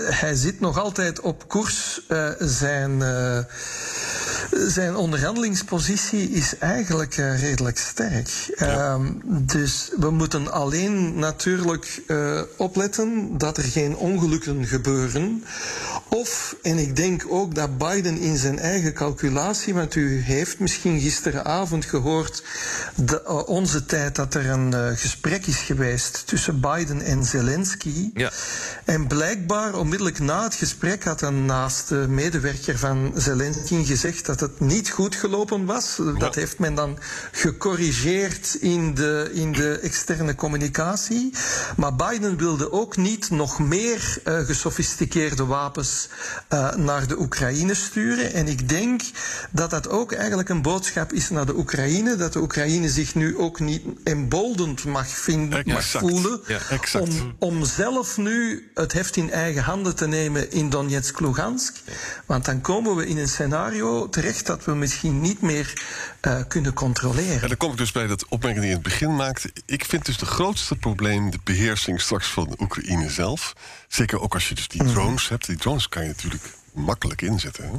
hij 0.09 0.35
zit 0.35 0.61
nog 0.61 0.79
altijd 0.79 1.21
op 1.21 1.49
koers. 1.49 2.01
zijn, 2.39 3.03
zijn 4.51 4.97
onderhandelingspositie 4.97 6.31
is 6.31 6.59
eigenlijk 6.59 7.15
redelijk 7.15 7.79
sterk. 7.79 8.29
Ja. 8.57 8.67
Ehm, 8.67 9.13
dus 9.25 9.91
we 9.97 10.11
moeten 10.11 10.53
alleen 10.53 11.19
natuurlijk 11.19 12.03
opletten 12.57 13.39
dat 13.39 13.57
er 13.57 13.63
geen 13.63 13.97
ongelukken 13.97 14.67
gebeuren. 14.67 15.45
Of, 16.09 16.57
en 16.63 16.79
ik 16.79 16.97
denk 16.97 17.25
ook 17.29 17.55
dat 17.55 17.79
Biden 17.79 18.19
in 18.19 18.37
zijn 18.37 18.59
eigen 18.59 18.93
calculatie, 18.93 19.75
want 19.75 19.95
u 19.95 20.21
heeft 20.21 20.59
misschien 20.59 21.01
gisteravond 21.01 21.85
gehoord, 21.85 22.43
de, 22.95 23.20
onze 23.47 23.87
tijd 23.87 24.17
dat 24.17 24.35
er 24.35 24.51
een 24.51 24.75
uh, 24.75 24.89
gesprek 24.95 25.47
is 25.47 25.59
geweest 25.59 26.27
tussen 26.27 26.61
Biden 26.61 27.01
en 27.03 27.25
Zelensky. 27.25 28.11
Ja. 28.15 28.31
En 28.85 29.07
blijkbaar 29.07 29.75
onmiddellijk 29.75 30.19
na 30.19 30.43
het 30.43 30.55
gesprek 30.55 31.05
had 31.05 31.23
een 31.23 31.45
naaste 31.45 31.95
medewerker 31.95 32.79
van 32.79 33.13
Zelensky 33.15 33.85
gezegd 33.85 34.27
dat 34.27 34.41
het 34.41 34.61
niet 34.61 34.91
goed 34.91 35.15
gelopen 35.15 35.65
was. 35.65 35.99
Dat 36.19 36.35
heeft 36.35 36.59
men 36.59 36.75
dan 36.75 36.99
gecorrigeerd 37.33 38.57
in 38.61 38.95
de, 38.95 39.31
in 39.33 39.53
de 39.53 39.79
externe 39.79 40.35
communicatie. 40.35 41.33
Maar 41.77 41.95
Biden 41.97 42.37
wilde 42.37 42.73
ook 42.73 42.97
niet 42.97 43.31
nog 43.31 43.59
meer 43.59 44.19
uh, 44.25 44.39
gesofisticeerde 44.39 45.45
wapens 45.45 46.09
uh, 46.53 46.75
naar 46.75 47.07
de 47.07 47.21
Oekraïne 47.21 47.75
sturen. 47.75 48.33
En 48.33 48.49
ik 48.49 48.69
denk 48.69 49.03
dat 49.51 49.71
dat 49.71 49.89
ook 49.89 50.13
eigenlijk 50.13 50.49
een 50.49 50.63
boodschap 50.63 51.13
is 51.13 51.31
naar 51.31 51.47
de 51.47 51.57
Oekraïne. 51.57 52.17
Dat 52.17 52.33
de 52.33 52.41
Oekraïne 52.41 52.89
zich 52.89 53.10
nu 53.15 53.39
ook 53.39 53.61
niet 53.61 53.83
emboldened 54.05 54.85
mag, 54.85 55.09
vinden, 55.09 55.63
mag 55.67 55.85
voelen. 55.85 56.41
om, 56.99 57.35
om 57.39 57.65
zelf 57.65 58.17
nu 58.17 58.71
het 58.75 58.93
heft 58.93 59.17
in 59.17 59.31
eigen 59.31 59.63
handen 59.63 59.97
te 59.97 60.07
nemen 60.07 60.53
in 60.53 60.71
Donetsk-Lugansk. 60.71 61.77
Want 62.27 62.45
dan 62.45 62.61
komen 62.61 62.97
we 62.97 63.07
in 63.07 63.19
een 63.19 63.29
scenario 63.29 64.09
terecht 64.09 64.47
dat 64.47 64.65
we 64.65 64.75
misschien 64.75 65.21
niet 65.21 65.41
meer 65.41 65.83
uh, 66.23 66.41
kunnen 66.49 66.73
controleren. 66.73 67.43
En 67.43 67.49
dan 67.49 67.57
kom 67.57 67.71
ik 67.71 67.79
dus 67.79 67.93
bij 67.93 68.07
dat 68.07 68.29
opmerking 68.29 68.65
die 68.65 68.71
je 68.71 68.77
in 68.77 68.83
het 68.83 68.99
begin 68.99 69.17
maakte. 69.17 69.51
Ik 69.67 69.85
vind 69.85 70.07
dus 70.07 70.19
de 70.19 70.27
grootste 70.27 70.77
probleem 70.77 71.31
de 71.31 71.39
beheersing 71.45 72.01
straks 72.01 72.27
van 72.27 72.57
Oekraïne 72.59 73.11
zelf. 73.11 73.53
Zeker 73.89 74.21
ook 74.21 74.35
als 74.35 74.49
je 74.49 74.55
dus 74.55 74.69
die 74.69 74.83
mhm. 74.83 74.93
drones 74.93 75.29
hebt. 75.29 75.47
Die 75.47 75.57
drones 75.57 75.89
kan 75.89 76.03
je 76.03 76.09
natuurlijk 76.09 76.45
makkelijk 76.73 77.23
inzetten. 77.23 77.65
Hè? 77.65 77.79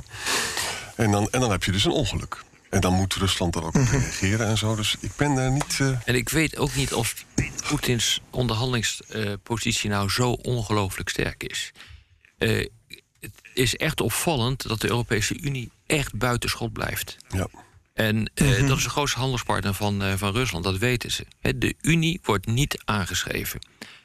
En, 1.04 1.12
dan, 1.12 1.28
en 1.32 1.40
dan 1.40 1.52
heb 1.52 1.64
je 1.64 1.72
dus 1.72 1.86
een 1.86 1.92
ongeluk. 1.92 2.44
En 2.72 2.80
dan 2.80 2.94
moet 2.94 3.14
Rusland 3.14 3.56
er 3.56 3.64
ook 3.64 3.76
op 3.76 3.82
mhm. 3.82 3.96
reageren 3.96 4.48
en 4.48 4.58
zo. 4.58 4.76
Dus 4.76 4.96
ik 5.00 5.12
ben 5.16 5.36
daar 5.36 5.52
niet. 5.52 5.80
Uh... 5.82 5.98
En 6.06 6.16
ik 6.16 6.30
weet 6.30 6.58
ook 6.58 6.76
niet 6.76 6.94
of 6.94 7.26
Poetins 7.68 8.22
onderhandelingspositie 8.30 9.90
nou 9.90 10.10
zo 10.10 10.32
ongelooflijk 10.32 11.10
sterk 11.10 11.44
is. 11.44 11.72
Uh, 12.38 12.68
het 13.20 13.32
is 13.54 13.76
echt 13.76 14.02
opvallend 14.02 14.68
dat 14.68 14.82
de 14.82 14.88
Europese 14.88 15.40
Unie 15.40 15.72
echt 15.86 16.16
buitenschot 16.16 16.74
blijft. 16.74 17.18
Ja. 17.30 17.48
En 17.94 18.32
uh, 18.36 18.68
dat 18.68 18.78
is 18.78 18.84
de 18.84 18.90
grootste 18.90 19.20
handelspartner 19.20 19.74
van, 19.74 20.18
van 20.18 20.32
Rusland, 20.34 20.64
dat 20.64 20.78
weten 20.78 21.12
ze. 21.12 21.26
De 21.56 21.76
Unie 21.82 22.20
wordt 22.24 22.46
niet 22.46 22.82
aangeschreven. 22.86 23.60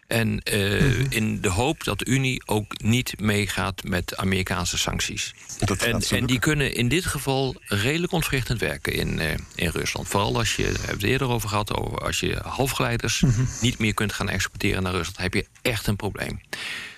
En 0.07 0.40
uh, 0.53 1.11
in 1.11 1.40
de 1.40 1.49
hoop 1.49 1.85
dat 1.85 1.99
de 1.99 2.07
Unie 2.07 2.42
ook 2.45 2.83
niet 2.83 3.21
meegaat 3.21 3.85
met 3.85 4.16
Amerikaanse 4.16 4.79
sancties. 4.79 5.35
En, 5.79 6.01
en, 6.01 6.27
die 6.27 6.38
kunnen 6.38 6.75
in 6.75 6.88
dit 6.88 7.07
geval 7.07 7.57
redelijk 7.61 8.12
ontwrichtend 8.12 8.61
werken 8.61 8.92
in, 8.92 9.19
uh, 9.19 9.31
in 9.55 9.69
Rusland. 9.69 10.09
Vooral 10.09 10.37
als 10.37 10.57
je, 10.57 10.62
hebben 10.62 10.88
het 10.88 11.03
eerder 11.03 11.29
over 11.29 11.49
gehad, 11.49 11.77
over 11.77 11.99
als 11.99 12.21
je 12.21 12.40
halfgeleiders 12.42 13.21
-hmm. 13.21 13.49
niet 13.61 13.79
meer 13.79 13.95
kunt 13.95 14.12
gaan 14.12 14.29
exporteren 14.29 14.83
naar 14.83 14.92
Rusland, 14.92 15.19
heb 15.19 15.35
je 15.35 15.47
echt 15.62 15.87
een 15.87 15.97
probleem. 15.97 16.40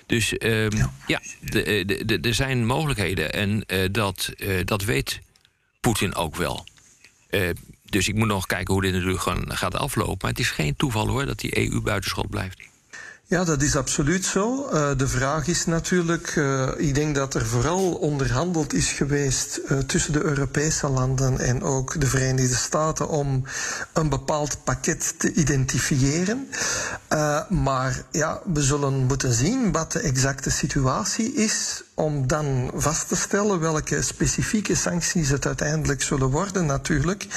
Dus 0.05 0.33
uh, 0.33 0.69
ja, 0.69 0.91
ja 1.07 1.21
er 2.21 2.33
zijn 2.33 2.65
mogelijkheden 2.65 3.33
en 3.33 3.63
uh, 3.67 3.87
dat, 3.91 4.33
dat 4.65 4.83
weet 4.83 5.19
Poetin 5.79 6.15
ook 6.15 6.35
wel. 6.35 6.65
dus 7.85 8.07
ik 8.07 8.15
moet 8.15 8.27
nog 8.27 8.45
kijken 8.45 8.73
hoe 8.73 8.83
dit 8.83 8.93
natuurlijk 8.93 9.21
gewoon 9.21 9.57
gaat 9.57 9.75
aflopen. 9.75 10.17
Maar 10.21 10.31
het 10.31 10.39
is 10.39 10.51
geen 10.51 10.75
toeval 10.75 11.07
hoor 11.07 11.25
dat 11.25 11.39
die 11.39 11.57
EU 11.57 11.81
buitenschot 11.81 12.29
blijft. 12.29 12.68
Ja, 13.29 13.43
dat 13.43 13.61
is 13.61 13.75
absoluut 13.75 14.25
zo. 14.25 14.69
Uh, 14.73 14.89
de 14.97 15.07
vraag 15.07 15.47
is 15.47 15.65
natuurlijk, 15.65 16.35
uh, 16.35 16.69
ik 16.77 16.95
denk 16.95 17.15
dat 17.15 17.33
er 17.33 17.45
vooral 17.45 17.93
onderhandeld 17.93 18.73
is 18.73 18.91
geweest 18.91 19.59
uh, 19.63 19.77
tussen 19.77 20.13
de 20.13 20.23
Europese 20.23 20.87
landen 20.87 21.39
en 21.39 21.63
ook 21.63 21.99
de 21.99 22.05
Verenigde 22.05 22.55
Staten 22.55 23.09
om 23.09 23.43
een 23.93 24.09
bepaald 24.09 24.63
pakket 24.63 25.19
te 25.19 25.33
identifiëren. 25.33 26.47
maar 27.49 28.03
ja, 28.11 28.41
we 28.53 28.61
zullen 28.61 28.93
moeten 28.93 29.33
zien 29.33 29.71
wat 29.71 29.91
de 29.91 29.99
exacte 29.99 30.49
situatie 30.49 31.33
is 31.33 31.83
om 31.99 32.27
dan 32.27 32.71
vast 32.75 33.07
te 33.07 33.15
stellen 33.15 33.59
welke 33.59 34.01
specifieke 34.01 34.75
sancties 34.75 35.29
het 35.29 35.45
uiteindelijk 35.45 36.01
zullen 36.01 36.29
worden 36.29 36.65
natuurlijk. 36.65 37.27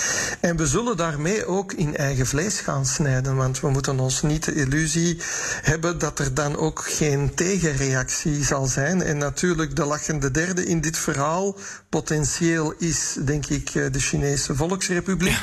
En 0.41 0.57
we 0.57 0.67
zullen 0.67 0.97
daarmee 0.97 1.47
ook 1.47 1.73
in 1.73 1.97
eigen 1.97 2.27
vlees 2.27 2.61
gaan 2.61 2.87
snijden, 2.87 3.37
want 3.37 3.61
we 3.61 3.71
moeten 3.71 4.01
ons 4.01 4.23
niet 4.23 4.45
de 4.45 4.55
illusie 4.55 5.21
hebben 5.63 5.99
dat 5.99 6.19
er 6.19 6.35
dan 6.35 6.57
ook 6.57 6.85
geen 6.85 7.35
tegenreactie 7.35 8.45
zal 8.45 8.67
zijn. 8.67 9.03
En 9.03 9.19
natuurlijk 9.19 9.77
de 9.77 9.85
lachende 9.85 10.31
derde 10.31 10.65
in 10.65 10.81
dit 10.81 10.99
verhaal 10.99 11.57
potentieel 11.89 12.75
is, 12.79 13.17
denk 13.25 13.47
ik, 13.47 13.71
eh, 13.75 13.85
de 13.93 14.01
Chinese 14.01 14.55
Volksrepubliek. 14.55 15.43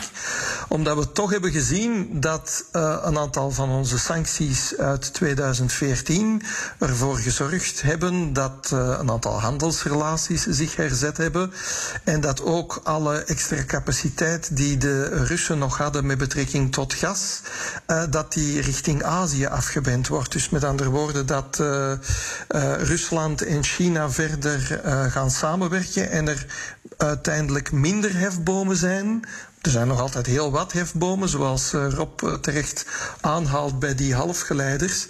Omdat 0.70 0.98
we 0.98 1.12
toch 1.12 1.32
hebben 1.32 1.52
gezien 1.52 2.20
dat 2.20 2.66
uh, 2.74 2.98
een 3.04 3.18
aantal 3.18 3.52
van 3.52 3.70
onze 3.70 4.00
sancties 4.00 4.78
uit 4.78 5.14
2014 5.14 6.44
ervoor 6.80 7.18
gezorgd 7.18 7.82
hebben 7.82 8.34
dat 8.34 8.70
uh, 8.74 8.98
een 9.00 9.12
aantal 9.12 9.42
handelsrelaties 9.42 10.44
zich 10.44 10.76
herzet 10.76 11.18
hebben. 11.18 11.52
En 12.04 12.22
dat 12.22 12.44
ook 12.44 12.82
alle 12.84 13.24
extra 13.24 13.64
capaciteit 13.66 14.58
die 14.58 14.78
de 14.78 15.04
Russen 15.26 15.58
nog 15.58 15.78
hadden 15.78 16.06
met 16.06 16.18
betrekking 16.18 16.72
tot 16.72 16.94
gas, 16.94 17.42
uh, 17.88 18.04
dat 18.10 18.34
die 18.34 18.62
richting 18.62 19.04
Azië 19.04 19.46
afgewend 19.46 20.08
wordt. 20.08 20.32
Dus 20.32 20.50
met 20.50 20.64
andere 20.64 20.90
woorden, 20.90 21.26
dat 21.26 21.64
Rusland 22.78 23.42
en 23.42 23.64
China 23.64 24.10
verder 24.10 24.82
gaan 25.12 25.32
samenwerken 25.32 26.12
en 26.12 26.28
er 26.28 26.46
uiteindelijk 26.98 27.72
minder 27.72 28.18
hefbomen 28.18 28.76
zijn 28.76 29.24
er 29.62 29.72
zijn 29.72 29.88
nog 29.88 30.00
altijd 30.00 30.26
heel 30.26 30.52
wat 30.52 30.74
hefbomen, 30.74 31.30
zoals 31.30 31.74
eh, 31.74 31.88
Rob 31.90 32.24
eh, 32.24 32.34
terecht 32.34 32.86
aanhaalt 33.22 33.80
bij 33.80 33.96
die 33.96 34.14
halfgeleiders. 34.14 35.08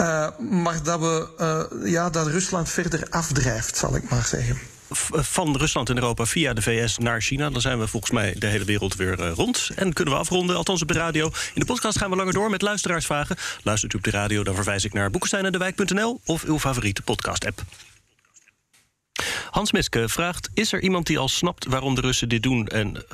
Uh, 0.00 0.28
maar 0.50 0.82
dat, 0.82 1.00
we, 1.00 1.80
ja, 1.84 2.10
dat 2.10 2.26
Rusland 2.26 2.68
verder 2.68 3.06
afdrijft, 3.10 3.76
zal 3.76 3.96
ik 3.96 4.10
maar 4.10 4.24
zeggen. 4.24 4.58
Van 5.10 5.56
Rusland 5.56 5.88
en 5.88 5.96
Europa 5.96 6.26
via 6.26 6.52
de 6.52 6.62
VS 6.62 6.98
naar 6.98 7.20
China. 7.20 7.50
Dan 7.50 7.60
zijn 7.60 7.78
we 7.78 7.86
volgens 7.86 8.12
mij 8.12 8.34
de 8.38 8.46
hele 8.46 8.64
wereld 8.64 8.96
weer 8.96 9.16
rond. 9.16 9.70
En 9.74 9.92
kunnen 9.92 10.14
we 10.14 10.20
afronden, 10.20 10.56
althans 10.56 10.82
op 10.82 10.88
de 10.88 10.94
radio. 10.94 11.26
In 11.26 11.60
de 11.60 11.64
podcast 11.64 11.98
gaan 11.98 12.10
we 12.10 12.16
langer 12.16 12.32
door 12.32 12.50
met 12.50 12.62
luisteraarsvragen. 12.62 13.36
Luistert 13.62 13.92
u 13.92 13.96
op 13.96 14.04
de 14.04 14.10
radio, 14.10 14.44
dan 14.44 14.54
verwijs 14.54 14.84
ik 14.84 14.92
naar 14.92 15.10
boekenstein 15.10 16.20
of 16.24 16.42
uw 16.42 16.58
favoriete 16.58 17.02
podcast-app. 17.02 17.62
Hans 19.56 19.72
Meske 19.72 20.08
vraagt: 20.08 20.48
Is 20.54 20.72
er 20.72 20.82
iemand 20.82 21.06
die 21.06 21.18
al 21.18 21.28
snapt 21.28 21.66
waarom 21.66 21.94
de 21.94 22.00
Russen 22.00 22.28
dit 22.28 22.42
doen 22.42 22.66
en 22.66 23.04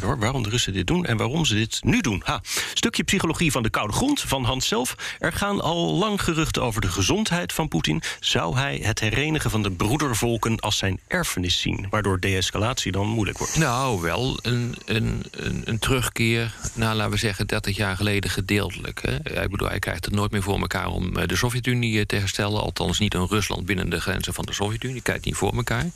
hoor, 0.00 0.18
waarom 0.18 0.42
de 0.42 0.48
Russen 0.48 0.72
dit 0.72 0.86
doen 0.86 1.06
en 1.06 1.16
waarom 1.16 1.44
ze 1.44 1.54
dit 1.54 1.80
nu 1.84 2.00
doen? 2.00 2.22
Ha, 2.24 2.40
stukje 2.74 3.02
psychologie 3.02 3.52
van 3.52 3.62
de 3.62 3.70
koude 3.70 3.92
grond 3.92 4.20
van 4.20 4.44
Hans 4.44 4.68
zelf. 4.68 4.94
Er 5.18 5.32
gaan 5.32 5.60
al 5.60 5.94
lang 5.94 6.22
geruchten 6.22 6.62
over 6.62 6.80
de 6.80 6.88
gezondheid 6.88 7.52
van 7.52 7.68
Poetin. 7.68 8.02
Zou 8.20 8.56
hij 8.56 8.80
het 8.82 9.00
herenigen 9.00 9.50
van 9.50 9.62
de 9.62 9.70
broedervolken 9.70 10.60
als 10.60 10.76
zijn 10.76 11.00
erfenis 11.06 11.60
zien, 11.60 11.86
waardoor 11.90 12.20
de-escalatie 12.20 12.92
dan 12.92 13.06
moeilijk 13.06 13.38
wordt? 13.38 13.56
Nou, 13.56 14.00
wel 14.00 14.38
een, 14.42 14.74
een, 14.84 15.24
een, 15.30 15.62
een 15.64 15.78
terugkeer 15.78 16.54
naar, 16.74 16.94
laten 16.94 17.12
we 17.12 17.18
zeggen, 17.18 17.46
30 17.46 17.76
jaar 17.76 17.96
geleden 17.96 18.30
gedeeltelijk. 18.30 19.02
Hè? 19.02 19.42
Ik 19.42 19.50
bedoel, 19.50 19.68
hij 19.68 19.78
krijgt 19.78 20.04
het 20.04 20.14
nooit 20.14 20.30
meer 20.30 20.42
voor 20.42 20.60
elkaar 20.60 20.86
om 20.86 21.26
de 21.26 21.36
Sovjet-Unie 21.36 22.06
te 22.06 22.16
herstellen. 22.16 22.60
Althans, 22.60 22.98
niet 22.98 23.14
een 23.14 23.26
Rusland 23.26 23.66
binnen 23.66 23.90
de 23.90 24.00
grenzen 24.00 24.34
van 24.34 24.44
de 24.44 24.52
Sovjet-Unie. 24.52 25.02
Kijkt 25.02 25.24
niet 25.24 25.36
voor 25.36 25.56
elkaar. 25.56 25.86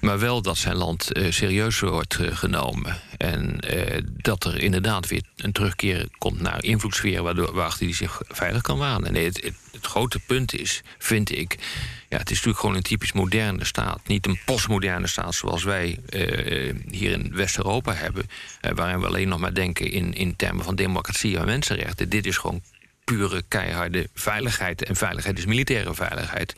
Maar 0.00 0.18
wel 0.18 0.42
dat 0.42 0.58
zijn 0.58 0.76
land 0.76 1.16
uh, 1.16 1.30
serieus 1.30 1.80
wordt 1.80 2.18
uh, 2.18 2.36
genomen. 2.36 2.96
En 3.16 3.58
uh, 3.74 4.00
dat 4.04 4.44
er 4.44 4.62
inderdaad 4.62 5.08
weer 5.08 5.22
een 5.36 5.52
terugkeer 5.52 6.08
komt 6.18 6.40
naar 6.40 6.64
invloedssferen... 6.64 7.24
waardoor, 7.24 7.54
waarachter 7.54 7.86
hij 7.86 7.94
zich 7.94 8.20
veilig 8.28 8.62
kan 8.62 8.78
wanen. 8.78 9.12
Nee, 9.12 9.24
het, 9.24 9.42
het, 9.42 9.54
het, 9.72 9.86
grote 9.86 10.18
punt 10.18 10.54
is, 10.54 10.82
vind 10.98 11.30
ik... 11.30 11.58
Ja, 12.08 12.18
het 12.18 12.30
is 12.30 12.36
natuurlijk 12.36 12.60
gewoon 12.60 12.76
een 12.76 12.82
typisch 12.82 13.12
moderne 13.12 13.64
staat. 13.64 14.00
Niet 14.06 14.26
een 14.26 14.40
postmoderne 14.44 15.06
staat 15.06 15.34
zoals 15.34 15.64
wij 15.64 15.98
hier 16.90 17.10
in 17.10 17.30
West-Europa 17.34 17.94
hebben... 17.94 18.26
waarin 18.74 19.00
we 19.00 19.06
alleen 19.06 19.28
nog 19.28 19.38
maar 19.38 19.54
denken 19.54 19.90
in, 19.90 20.14
in 20.14 20.36
termen 20.36 20.64
van 20.64 20.74
democratie 20.74 21.38
en 21.38 21.44
mensenrechten. 21.44 22.08
Dit 22.08 22.26
is 22.26 22.36
gewoon 22.36 22.62
pure 23.04 23.42
keiharde 23.48 24.08
veiligheid. 24.14 24.84
En 24.84 24.96
veiligheid 24.96 25.38
is 25.38 25.46
militaire 25.46 25.94
veiligheid. 25.94 26.54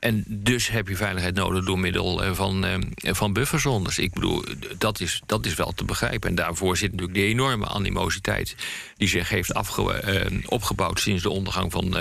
En 0.00 0.24
dus 0.26 0.68
heb 0.68 0.88
je 0.88 0.96
veiligheid 0.96 1.34
nodig 1.34 1.64
door 1.64 1.78
middel 1.78 2.24
eh, 2.24 2.34
van, 2.34 2.64
uh, 2.64 2.74
van 3.02 3.32
bufferzones. 3.32 3.98
Ik 3.98 4.12
bedoel, 4.12 4.44
dat 4.78 5.00
is, 5.00 5.22
dat 5.26 5.46
is 5.46 5.54
wel 5.54 5.72
te 5.72 5.84
begrijpen. 5.84 6.28
En 6.28 6.34
daarvoor 6.34 6.76
zit 6.76 6.90
natuurlijk 6.90 7.18
die 7.18 7.26
enorme 7.26 7.66
animositeit... 7.66 8.54
die 8.96 9.08
zich 9.08 9.28
heeft 9.28 9.54
afge, 9.54 10.02
uh, 10.32 10.38
opgebouwd 10.46 11.00
sinds 11.00 11.22
de 11.22 11.30
ondergang 11.30 11.72
van, 11.72 11.96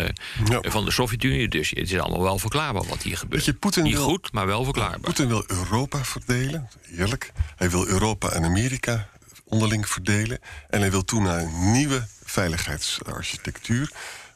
ja. 0.45 0.61
van 0.61 0.85
de 0.85 0.91
Sovjet-Unie. 0.91 1.47
Dus 1.47 1.69
het 1.69 1.91
is 1.91 1.99
allemaal 1.99 2.21
wel 2.21 2.39
verklaarbaar 2.39 2.85
wat 2.85 3.01
hier 3.01 3.17
gebeurt. 3.17 3.45
Je, 3.45 3.53
Putin 3.53 3.83
Niet 3.83 3.93
wil, 3.93 4.03
goed, 4.03 4.31
maar 4.31 4.47
wel 4.47 4.63
verklaarbaar. 4.63 4.99
Poetin 4.99 5.27
wil 5.27 5.43
Europa 5.47 6.03
verdelen, 6.03 6.69
heerlijk. 6.81 7.31
Hij 7.55 7.69
wil 7.69 7.87
Europa 7.87 8.29
en 8.29 8.43
Amerika 8.43 9.09
onderling 9.43 9.89
verdelen. 9.89 10.39
En 10.69 10.79
hij 10.79 10.91
wil 10.91 11.05
toen 11.05 11.23
naar 11.23 11.39
een 11.39 11.71
nieuwe 11.71 12.07
veiligheidsarchitectuur... 12.23 13.91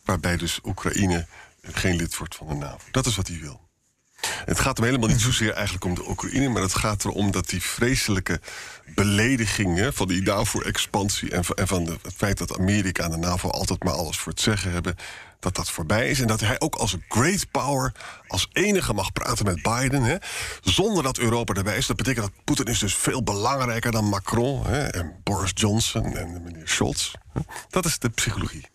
waarbij 0.05 0.37
dus 0.37 0.59
Oekraïne 0.63 1.25
geen 1.71 1.95
lid 1.95 2.17
wordt 2.17 2.35
van 2.35 2.47
de 2.47 2.53
NAVO. 2.53 2.87
Dat 2.91 3.05
is 3.05 3.15
wat 3.15 3.27
hij 3.27 3.39
wil. 3.39 3.61
Het 4.45 4.59
gaat 4.59 4.77
hem 4.77 4.85
helemaal 4.85 5.09
niet 5.09 5.21
zozeer 5.21 5.53
eigenlijk 5.53 5.85
om 5.85 5.95
de 5.95 6.09
Oekraïne, 6.09 6.49
maar 6.49 6.61
het 6.61 6.75
gaat 6.75 7.05
erom 7.05 7.31
dat 7.31 7.49
die 7.49 7.61
vreselijke 7.61 8.39
beledigingen 8.95 9.93
van 9.93 10.07
die 10.07 10.21
NAVO-expansie 10.21 11.31
en 11.31 11.67
van 11.67 11.83
de, 11.85 11.97
het 12.01 12.13
feit 12.15 12.37
dat 12.37 12.59
Amerika 12.59 13.03
en 13.03 13.11
de 13.11 13.17
NAVO 13.17 13.49
altijd 13.49 13.83
maar 13.83 13.93
alles 13.93 14.17
voor 14.17 14.31
het 14.31 14.41
zeggen 14.41 14.71
hebben, 14.71 14.95
dat 15.39 15.55
dat 15.55 15.69
voorbij 15.69 16.09
is. 16.09 16.19
En 16.19 16.27
dat 16.27 16.39
hij 16.39 16.59
ook 16.59 16.75
als 16.75 16.97
great 17.07 17.51
power 17.51 17.91
als 18.27 18.47
enige 18.53 18.93
mag 18.93 19.11
praten 19.11 19.45
met 19.45 19.61
Biden. 19.61 20.03
Hè, 20.03 20.15
zonder 20.61 21.03
dat 21.03 21.17
Europa 21.17 21.53
erbij 21.53 21.77
is. 21.77 21.87
Dat 21.87 21.97
betekent 21.97 22.25
dat 22.25 22.43
Poetin 22.43 22.65
is 22.65 22.79
dus 22.79 22.95
veel 22.95 23.23
belangrijker 23.23 23.91
dan 23.91 24.05
Macron 24.09 24.65
hè, 24.65 24.83
en 24.83 25.13
Boris 25.23 25.51
Johnson 25.53 26.17
en 26.17 26.43
meneer 26.43 26.67
Scholz. 26.67 27.13
Dat 27.69 27.85
is 27.85 27.99
de 27.99 28.09
psychologie. 28.09 28.65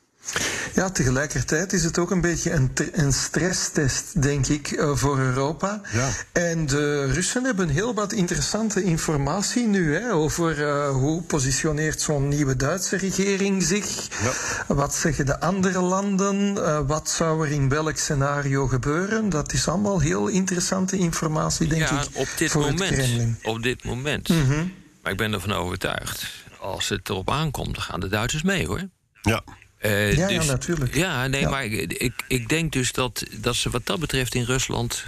Ja, 0.74 0.90
tegelijkertijd 0.90 1.72
is 1.72 1.84
het 1.84 1.98
ook 1.98 2.10
een 2.10 2.20
beetje 2.20 2.50
een, 2.50 2.70
een 2.92 3.12
stresstest, 3.12 4.22
denk 4.22 4.46
ik, 4.46 4.70
uh, 4.70 4.96
voor 4.96 5.18
Europa. 5.18 5.80
Ja. 5.92 6.08
En 6.32 6.66
de 6.66 7.12
Russen 7.12 7.44
hebben 7.44 7.68
heel 7.68 7.94
wat 7.94 8.12
interessante 8.12 8.82
informatie 8.82 9.66
nu 9.66 9.94
hè, 9.94 10.12
over 10.12 10.58
uh, 10.58 10.90
hoe 10.90 11.22
positioneert 11.22 12.00
zo'n 12.00 12.28
nieuwe 12.28 12.56
Duitse 12.56 12.96
regering 12.96 13.62
zich. 13.62 14.08
Ja. 14.22 14.74
Wat 14.74 14.94
zeggen 14.94 15.26
de 15.26 15.40
andere 15.40 15.80
landen? 15.80 16.56
Uh, 16.56 16.80
wat 16.86 17.10
zou 17.10 17.46
er 17.46 17.52
in 17.52 17.68
welk 17.68 17.96
scenario 17.96 18.66
gebeuren? 18.66 19.28
Dat 19.28 19.52
is 19.52 19.68
allemaal 19.68 20.00
heel 20.00 20.26
interessante 20.26 20.96
informatie, 20.96 21.66
denk 21.66 21.88
ja, 21.88 22.00
ik, 22.00 22.08
op 22.12 22.28
dit 22.36 22.50
voor 22.50 22.60
moment, 22.60 22.80
het 22.80 22.94
Kremlin. 22.94 23.38
Op 23.42 23.62
dit 23.62 23.84
moment. 23.84 24.28
Mm 24.28 24.44
-hmm. 24.44 24.74
Maar 25.02 25.12
ik 25.12 25.18
ben 25.18 25.32
ervan 25.32 25.52
overtuigd, 25.52 26.26
als 26.60 26.88
het 26.88 27.08
erop 27.08 27.30
aankomt, 27.30 27.74
dan 27.74 27.84
gaan 27.84 28.00
de 28.00 28.08
Duitsers 28.08 28.42
mee, 28.42 28.66
hoor. 28.66 28.88
Ja. 29.22 29.42
Uh, 29.82 30.16
ja, 30.16 30.26
dus, 30.28 30.44
ja, 30.46 30.52
natuurlijk. 30.52 30.94
Ja, 30.94 31.26
nee, 31.26 31.40
Ja. 31.40 31.48
maar 31.48 31.64
ik, 31.64 31.92
ik, 31.92 32.12
ik 32.28 32.48
denk 32.48 32.72
dus 32.72 32.92
dat, 32.92 33.24
dat 33.40 33.56
ze 33.56 33.70
wat 33.70 33.86
dat 33.86 34.00
betreft 34.00 34.34
in 34.34 34.44
Rusland 34.44 35.04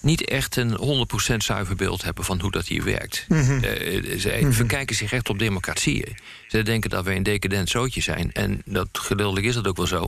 niet 0.00 0.24
echt 0.24 0.56
een 0.56 1.06
100% 1.32 1.36
zuiver 1.36 1.76
beeld 1.76 2.02
hebben 2.02 2.24
van 2.24 2.40
hoe 2.40 2.50
dat 2.50 2.66
hier 2.66 2.84
werkt. 2.84 3.24
Mhm. 3.28 3.52
Uh, 3.52 4.18
ze 4.18 4.48
verkijken 4.50 4.96
zich 4.96 5.12
echt 5.12 5.28
op 5.28 5.38
democratieën. 5.38 6.16
Ze 6.48 6.62
denken 6.62 6.90
dat 6.90 7.04
wij 7.04 7.16
een 7.16 7.22
decadent 7.22 7.68
zootje 7.68 8.00
zijn. 8.00 8.32
En 8.32 8.62
dat 8.64 8.88
gedeeltelijk 8.92 9.46
is 9.46 9.54
dat 9.54 9.66
ook 9.66 9.76
wel 9.76 9.86
zo. 9.86 10.06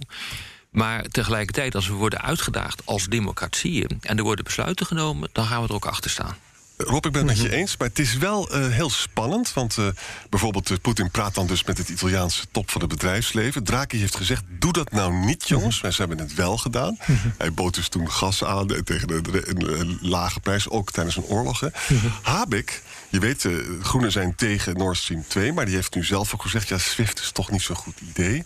Maar 0.71 1.03
tegelijkertijd, 1.03 1.75
als 1.75 1.89
we 1.89 1.95
worden 1.95 2.23
uitgedaagd 2.23 2.83
als 2.85 3.07
democratieën... 3.07 3.99
en 4.01 4.17
er 4.19 4.25
worden 4.25 4.45
besluiten 4.45 4.87
genomen, 4.87 5.29
dan 5.33 5.47
gaan 5.47 5.63
we 5.63 5.69
er 5.69 5.75
ook 5.75 5.87
achter 5.87 6.11
staan. 6.11 6.37
Rob, 6.77 7.07
ik 7.07 7.13
ben 7.13 7.27
het 7.27 7.37
met 7.37 7.47
je 7.47 7.57
eens, 7.57 7.77
maar 7.77 7.89
het 7.89 7.99
is 7.99 8.17
wel 8.17 8.57
uh, 8.57 8.69
heel 8.69 8.91
spannend. 8.91 9.53
Want 9.53 9.77
uh, 9.77 9.87
bijvoorbeeld 10.31 10.71
uh, 10.71 10.77
Poetin 10.83 11.11
praat 11.11 11.35
dan 11.35 11.47
dus 11.47 11.65
met 11.65 11.79
het 11.79 11.89
Italiaanse 11.89 12.45
top 12.51 12.71
van 12.71 12.81
het 12.81 12.91
bedrijfsleven. 12.91 13.65
Draghi 13.65 13.99
heeft 13.99 14.17
gezegd, 14.17 14.45
doe 14.49 14.73
dat 14.73 14.93
nou 14.93 15.13
niet, 15.13 15.49
jongens. 15.49 15.83
Maar 15.83 15.93
ze 15.93 15.99
hebben 15.99 16.19
het 16.19 16.35
wel 16.35 16.57
gedaan. 16.57 16.99
Hij 17.39 17.53
bood 17.53 17.75
dus 17.75 17.89
toen 17.89 18.11
gas 18.11 18.45
aan 18.45 18.67
tegen 18.85 19.23
een, 19.81 19.99
lage 20.01 20.41
prijs, 20.41 20.69
ook 20.69 20.91
tijdens 20.91 21.17
een 21.17 21.25
oorlog. 21.25 21.61
Hè. 21.61 21.69
Habeck, 22.23 22.83
je 23.09 23.19
weet, 23.19 23.43
de 23.43 23.79
Groenen 23.83 24.13
zijn 24.13 24.35
tegen 24.35 24.77
Nord 24.77 24.97
Stream 24.97 25.25
2... 25.29 25.53
maar 25.53 25.65
die 25.65 25.75
heeft 25.75 25.95
nu 25.95 26.05
zelf 26.05 26.35
ook 26.35 26.43
gezegd, 26.43 26.69
ja, 26.69 26.79
SWIFT 26.79 27.19
is 27.19 27.31
toch 27.31 27.51
niet 27.51 27.63
zo'n 27.63 27.77
goed 27.77 28.01
idee. 28.01 28.45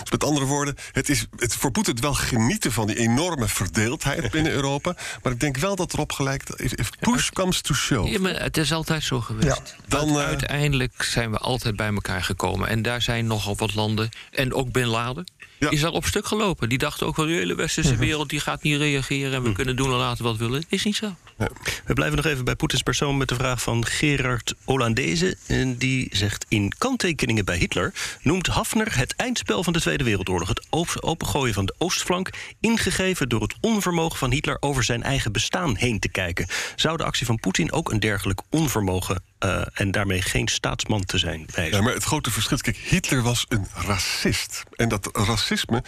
Dus 0.00 0.10
met 0.10 0.24
andere 0.24 0.46
woorden, 0.46 0.74
het 0.92 1.08
is 1.08 1.26
het, 1.36 1.56
voor 1.56 1.70
Poetin 1.70 2.00
wel 2.00 2.14
genieten 2.14 2.72
van 2.72 2.86
die 2.86 2.96
enorme 2.96 3.48
verdeeldheid 3.48 4.30
binnen 4.36 4.52
Europa. 4.52 4.96
Maar 5.22 5.32
ik 5.32 5.40
denk 5.40 5.56
wel 5.56 5.76
dat 5.76 5.92
erop 5.92 6.12
gelijk, 6.12 6.42
if, 6.48 6.72
if 6.72 6.90
push 7.00 7.28
comes 7.28 7.60
to 7.60 7.74
show. 7.74 8.08
Ja, 8.08 8.18
maar 8.20 8.42
het 8.42 8.56
is 8.56 8.72
altijd 8.72 9.02
zo 9.02 9.20
geweest. 9.20 9.46
Ja, 9.46 9.58
dan, 9.88 10.08
uh, 10.08 10.16
Uiteindelijk 10.16 11.02
zijn 11.02 11.30
we 11.30 11.38
altijd 11.38 11.76
bij 11.76 11.92
elkaar 11.92 12.24
gekomen. 12.24 12.68
En 12.68 12.82
daar 12.82 13.02
zijn 13.02 13.26
nogal 13.26 13.56
wat 13.56 13.74
landen, 13.74 14.08
en 14.30 14.54
ook 14.54 14.72
Bin 14.72 14.86
Laden... 14.86 15.24
Ja. 15.58 15.70
is 15.70 15.84
al 15.84 15.92
op 15.92 16.04
stuk 16.04 16.26
gelopen. 16.26 16.68
Die 16.68 16.78
dachten 16.78 17.06
ook 17.06 17.16
wel, 17.16 17.26
de 17.26 17.32
hele 17.32 17.54
westerse 17.54 17.96
wereld 17.96 18.28
die 18.28 18.40
gaat 18.40 18.62
niet 18.62 18.76
reageren... 18.76 19.32
en 19.32 19.42
we 19.42 19.52
kunnen 19.52 19.76
doen 19.76 19.90
en 19.90 19.96
laten 19.96 20.24
wat 20.24 20.36
we 20.36 20.44
willen. 20.44 20.64
Is 20.68 20.84
niet 20.84 20.96
zo. 20.96 21.14
Ja. 21.38 21.48
We 21.84 21.94
blijven 21.94 22.16
nog 22.16 22.26
even 22.26 22.44
bij 22.44 22.56
Poetins 22.56 22.82
persoon 22.82 23.16
met 23.16 23.28
de 23.28 23.34
vraag 23.34 23.62
van 23.62 23.86
Gerard 23.86 24.54
Hollandese. 24.64 25.36
En 25.46 25.76
die 25.76 26.08
zegt 26.12 26.46
in 26.48 26.72
kanttekeningen 26.78 27.44
bij 27.44 27.56
Hitler... 27.56 27.92
noemt 28.22 28.46
Hafner 28.46 28.98
het 28.98 29.14
eindspel 29.16 29.62
van 29.62 29.72
de 29.72 29.80
Tweede 29.80 30.04
Wereldoorlog... 30.04 30.48
het 30.48 30.66
opengooien 31.00 31.54
van 31.54 31.66
de 31.66 31.74
oostflank... 31.78 32.30
ingegeven 32.60 33.28
door 33.28 33.42
het 33.42 33.54
onvermogen 33.60 34.18
van 34.18 34.30
Hitler... 34.30 34.56
over 34.60 34.84
zijn 34.84 35.02
eigen 35.02 35.32
bestaan 35.32 35.76
heen 35.76 35.98
te 35.98 36.08
kijken. 36.08 36.46
Zou 36.76 36.96
de 36.96 37.04
actie 37.04 37.26
van 37.26 37.40
Poetin 37.40 37.72
ook 37.72 37.90
een 37.90 38.00
dergelijk 38.00 38.40
onvermogen... 38.50 39.22
Uh, 39.46 39.62
en 39.72 39.90
daarmee 39.90 40.22
geen 40.22 40.48
staatsman 40.48 41.04
te 41.04 41.18
zijn? 41.18 41.46
Ja, 41.70 41.80
maar 41.80 41.92
het 41.92 42.04
grote 42.04 42.30
verschil... 42.30 42.56
Kijk, 42.56 42.76
Hitler 42.76 43.22
was 43.22 43.46
een 43.48 43.66
racist. 43.74 44.62
En 44.76 44.88
dat 44.88 45.08
racisme 45.12 45.82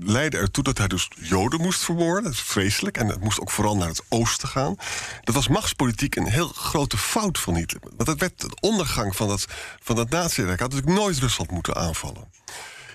leidde 0.00 0.38
ertoe 0.38 0.64
dat 0.64 0.78
hij 0.78 0.88
dus 0.88 1.08
Joden 1.20 1.60
moest 1.60 1.84
vermoorden. 1.84 2.24
Dat 2.24 2.32
is 2.32 2.40
vreselijk. 2.40 2.96
En 2.96 3.06
het 3.06 3.20
moest 3.20 3.40
ook 3.40 3.50
vooral 3.50 3.76
naar 3.76 3.88
het 3.88 4.02
oosten 4.08 4.48
gaan. 4.48 4.76
Dat 5.24 5.34
was 5.34 5.48
machtspolitiek 5.48 6.16
een 6.16 6.28
heel 6.28 6.48
grote 6.48 6.98
fout 6.98 7.38
van 7.38 7.54
Hitler. 7.54 7.82
Want 7.82 8.06
dat 8.06 8.18
werd 8.18 8.40
de 8.40 8.56
ondergang 8.60 9.16
van 9.16 9.28
dat, 9.28 9.46
van 9.82 9.96
dat 9.96 10.10
nazi-rijk. 10.10 10.60
Had 10.60 10.72
natuurlijk 10.72 10.98
nooit 10.98 11.18
Rusland 11.18 11.50
moeten 11.50 11.76
aanvallen. 11.76 12.28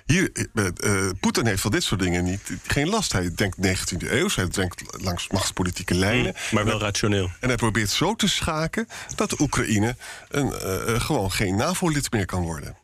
Hier, 0.06 0.30
uh, 0.54 1.10
Poetin 1.20 1.46
heeft 1.46 1.62
van 1.62 1.72
dit 1.72 1.84
soort 1.84 2.00
dingen 2.02 2.24
niet, 2.24 2.42
geen 2.68 2.90
last. 2.90 3.12
Hij 3.12 3.32
denkt 3.36 3.58
19e 3.58 4.12
eeuw, 4.12 4.30
hij 4.36 4.48
denkt 4.48 4.82
langs 5.04 5.28
machtspolitieke 5.28 5.96
lijnen. 5.96 6.34
Mm, 6.36 6.40
maar 6.52 6.66
wel 6.66 6.80
rationeel. 6.80 7.32
En 7.40 7.48
hij 7.48 7.58
probeert 7.58 7.90
zo 7.90 8.16
te 8.16 8.28
schaken 8.28 8.88
dat 9.16 9.30
de 9.30 9.36
Oekraïne 9.42 9.96
een, 10.30 10.54
uh, 10.64 11.00
gewoon 11.02 11.32
geen 11.32 11.56
NAVO-lid 11.56 12.12
meer 12.12 12.26
kan 12.26 12.42
worden. 12.42 12.78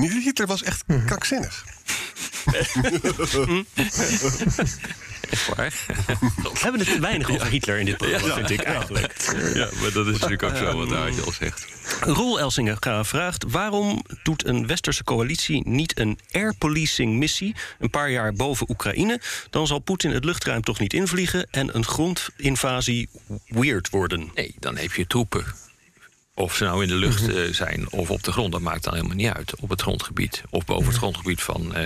Hitler 0.00 0.46
was 0.46 0.62
echt 0.62 0.82
Mhm. 0.86 1.06
krankzinnig. 1.06 1.64
Echt 5.30 5.54
waar? 5.54 5.74
We 6.42 6.60
hebben 6.60 6.80
het 6.80 6.90
te 6.92 7.00
weinig 7.00 7.30
over 7.30 7.46
Hitler 7.46 7.78
in 7.78 7.84
dit 7.84 7.96
programma, 7.96 8.26
Ja. 8.26 8.34
vind 8.34 8.50
ik 8.50 8.62
eigenlijk. 8.62 9.34
Ja, 9.54 9.68
maar 9.80 9.92
dat 9.92 10.06
is 10.06 10.12
natuurlijk 10.12 10.42
ook 10.42 10.56
zo 10.56 10.76
wat 10.76 10.92
Aartje 10.92 11.22
al 11.22 11.32
zegt. 11.32 11.66
Roel 12.00 12.40
Elsinga 12.40 13.04
vraagt... 13.04 13.44
waarom 13.48 14.04
doet 14.22 14.46
een 14.46 14.66
westerse 14.66 15.04
coalitie 15.04 15.68
niet 15.68 15.98
een 15.98 16.18
air 16.30 16.54
policing 16.54 17.16
missie... 17.18 17.54
een 17.78 17.90
paar 17.90 18.10
jaar 18.10 18.32
boven 18.32 18.70
Oekraïne? 18.70 19.20
Dan 19.50 19.66
zal 19.66 19.78
Poetin 19.78 20.10
het 20.10 20.24
luchtruim 20.24 20.62
toch 20.62 20.78
niet 20.78 20.92
invliegen... 20.92 21.46
en 21.50 21.76
een 21.76 21.84
grondinvasie 21.84 23.08
weird 23.46 23.90
worden. 23.90 24.30
Nee, 24.34 24.54
dan 24.58 24.76
heb 24.76 24.92
je 24.92 25.06
troepen. 25.06 25.44
Of 26.34 26.56
ze 26.56 26.64
nou 26.64 26.82
in 26.82 26.88
de 26.88 26.94
lucht 26.94 27.28
uh, 27.28 27.52
zijn 27.52 27.90
of 27.90 28.10
op 28.10 28.22
de 28.22 28.32
grond, 28.32 28.52
dat 28.52 28.60
maakt 28.60 28.84
dan 28.84 28.94
helemaal 28.94 29.16
niet 29.16 29.32
uit. 29.32 29.60
Op 29.60 29.68
het 29.68 29.80
grondgebied 29.82 30.42
of 30.50 30.64
boven 30.64 30.88
het 30.88 30.96
grondgebied 30.96 31.42
van, 31.42 31.72
uh, 31.78 31.84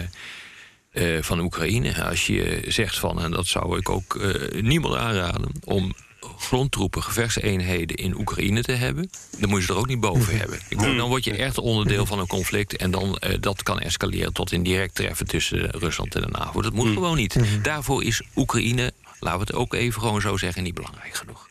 uh, 0.98 1.22
van 1.22 1.40
Oekraïne. 1.40 2.04
Als 2.04 2.26
je 2.26 2.64
zegt 2.68 2.98
van, 2.98 3.22
en 3.22 3.30
dat 3.30 3.46
zou 3.46 3.78
ik 3.78 3.88
ook 3.88 4.18
niemand 4.60 4.94
aanraden... 4.94 5.50
om 5.64 5.94
grondtroepen, 6.38 7.02
gevechtseenheden 7.02 7.96
in 7.96 8.18
Oekraïne 8.18 8.62
te 8.62 8.72
hebben, 8.72 9.10
dan 9.38 9.48
moet 9.48 9.60
je 9.60 9.66
ze 9.66 9.72
er 9.72 9.78
ook 9.78 9.86
niet 9.86 10.00
boven 10.00 10.38
hebben. 10.38 10.58
Ik 10.68 10.76
bedoel, 10.76 10.96
dan 10.96 11.08
word 11.08 11.24
je 11.24 11.36
echt 11.36 11.58
onderdeel 11.58 12.06
van 12.06 12.18
een 12.18 12.26
conflict 12.26 12.76
en 12.76 12.90
dan 12.90 13.16
eh, 13.16 13.36
dat 13.40 13.62
kan 13.62 13.80
escaleren 13.80 14.32
tot 14.32 14.52
een 14.52 14.62
direct 14.62 14.94
treffen 14.94 15.26
tussen 15.26 15.70
Rusland 15.70 16.14
en 16.14 16.20
de 16.20 16.28
NAVO. 16.28 16.62
Dat 16.62 16.72
moet 16.72 16.92
gewoon 16.92 17.16
niet. 17.16 17.38
Daarvoor 17.62 18.04
is 18.04 18.22
Oekraïne, 18.36 18.92
laten 19.20 19.40
we 19.40 19.46
het 19.46 19.54
ook 19.54 19.74
even 19.74 20.00
gewoon 20.00 20.20
zo 20.20 20.36
zeggen, 20.36 20.62
niet 20.62 20.74
belangrijk 20.74 21.14
genoeg. 21.14 21.48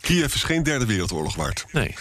Kiev 0.00 0.34
is 0.34 0.42
geen 0.42 0.62
derde 0.62 0.86
wereldoorlog 0.86 1.34
waard. 1.36 1.66
Nee. 1.72 1.94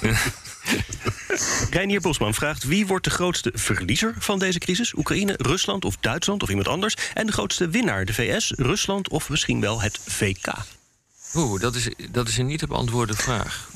Reinier 1.70 2.00
Bosman 2.00 2.34
vraagt 2.34 2.64
wie 2.64 2.86
wordt 2.86 3.04
de 3.04 3.10
grootste 3.10 3.52
verliezer 3.54 4.14
van 4.18 4.38
deze 4.38 4.58
crisis? 4.58 4.94
Oekraïne, 4.94 5.34
Rusland 5.36 5.84
of 5.84 5.96
Duitsland 6.00 6.42
of 6.42 6.48
iemand 6.48 6.68
anders? 6.68 6.96
En 7.14 7.26
de 7.26 7.32
grootste 7.32 7.68
winnaar, 7.68 8.04
de 8.04 8.14
VS, 8.14 8.52
Rusland 8.56 9.08
of 9.08 9.28
misschien 9.28 9.60
wel 9.60 9.80
het 9.80 9.98
VK? 10.06 10.52
Oeh, 11.34 11.60
dat 11.60 11.74
is, 11.74 11.88
dat 12.10 12.28
is 12.28 12.38
een 12.38 12.46
niet 12.46 12.58
te 12.58 12.66
beantwoorden 12.66 13.16
vraag. 13.16 13.68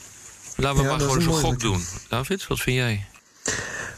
Laten 0.56 0.76
we 0.76 0.82
Ja, 0.82 0.88
maar 0.88 1.00
gewoon 1.00 1.16
eens 1.16 1.26
een 1.26 1.32
gok 1.32 1.60
doen. 1.60 1.84
David, 2.08 2.46
wat 2.46 2.60
vind 2.60 2.76
jij? 2.76 3.06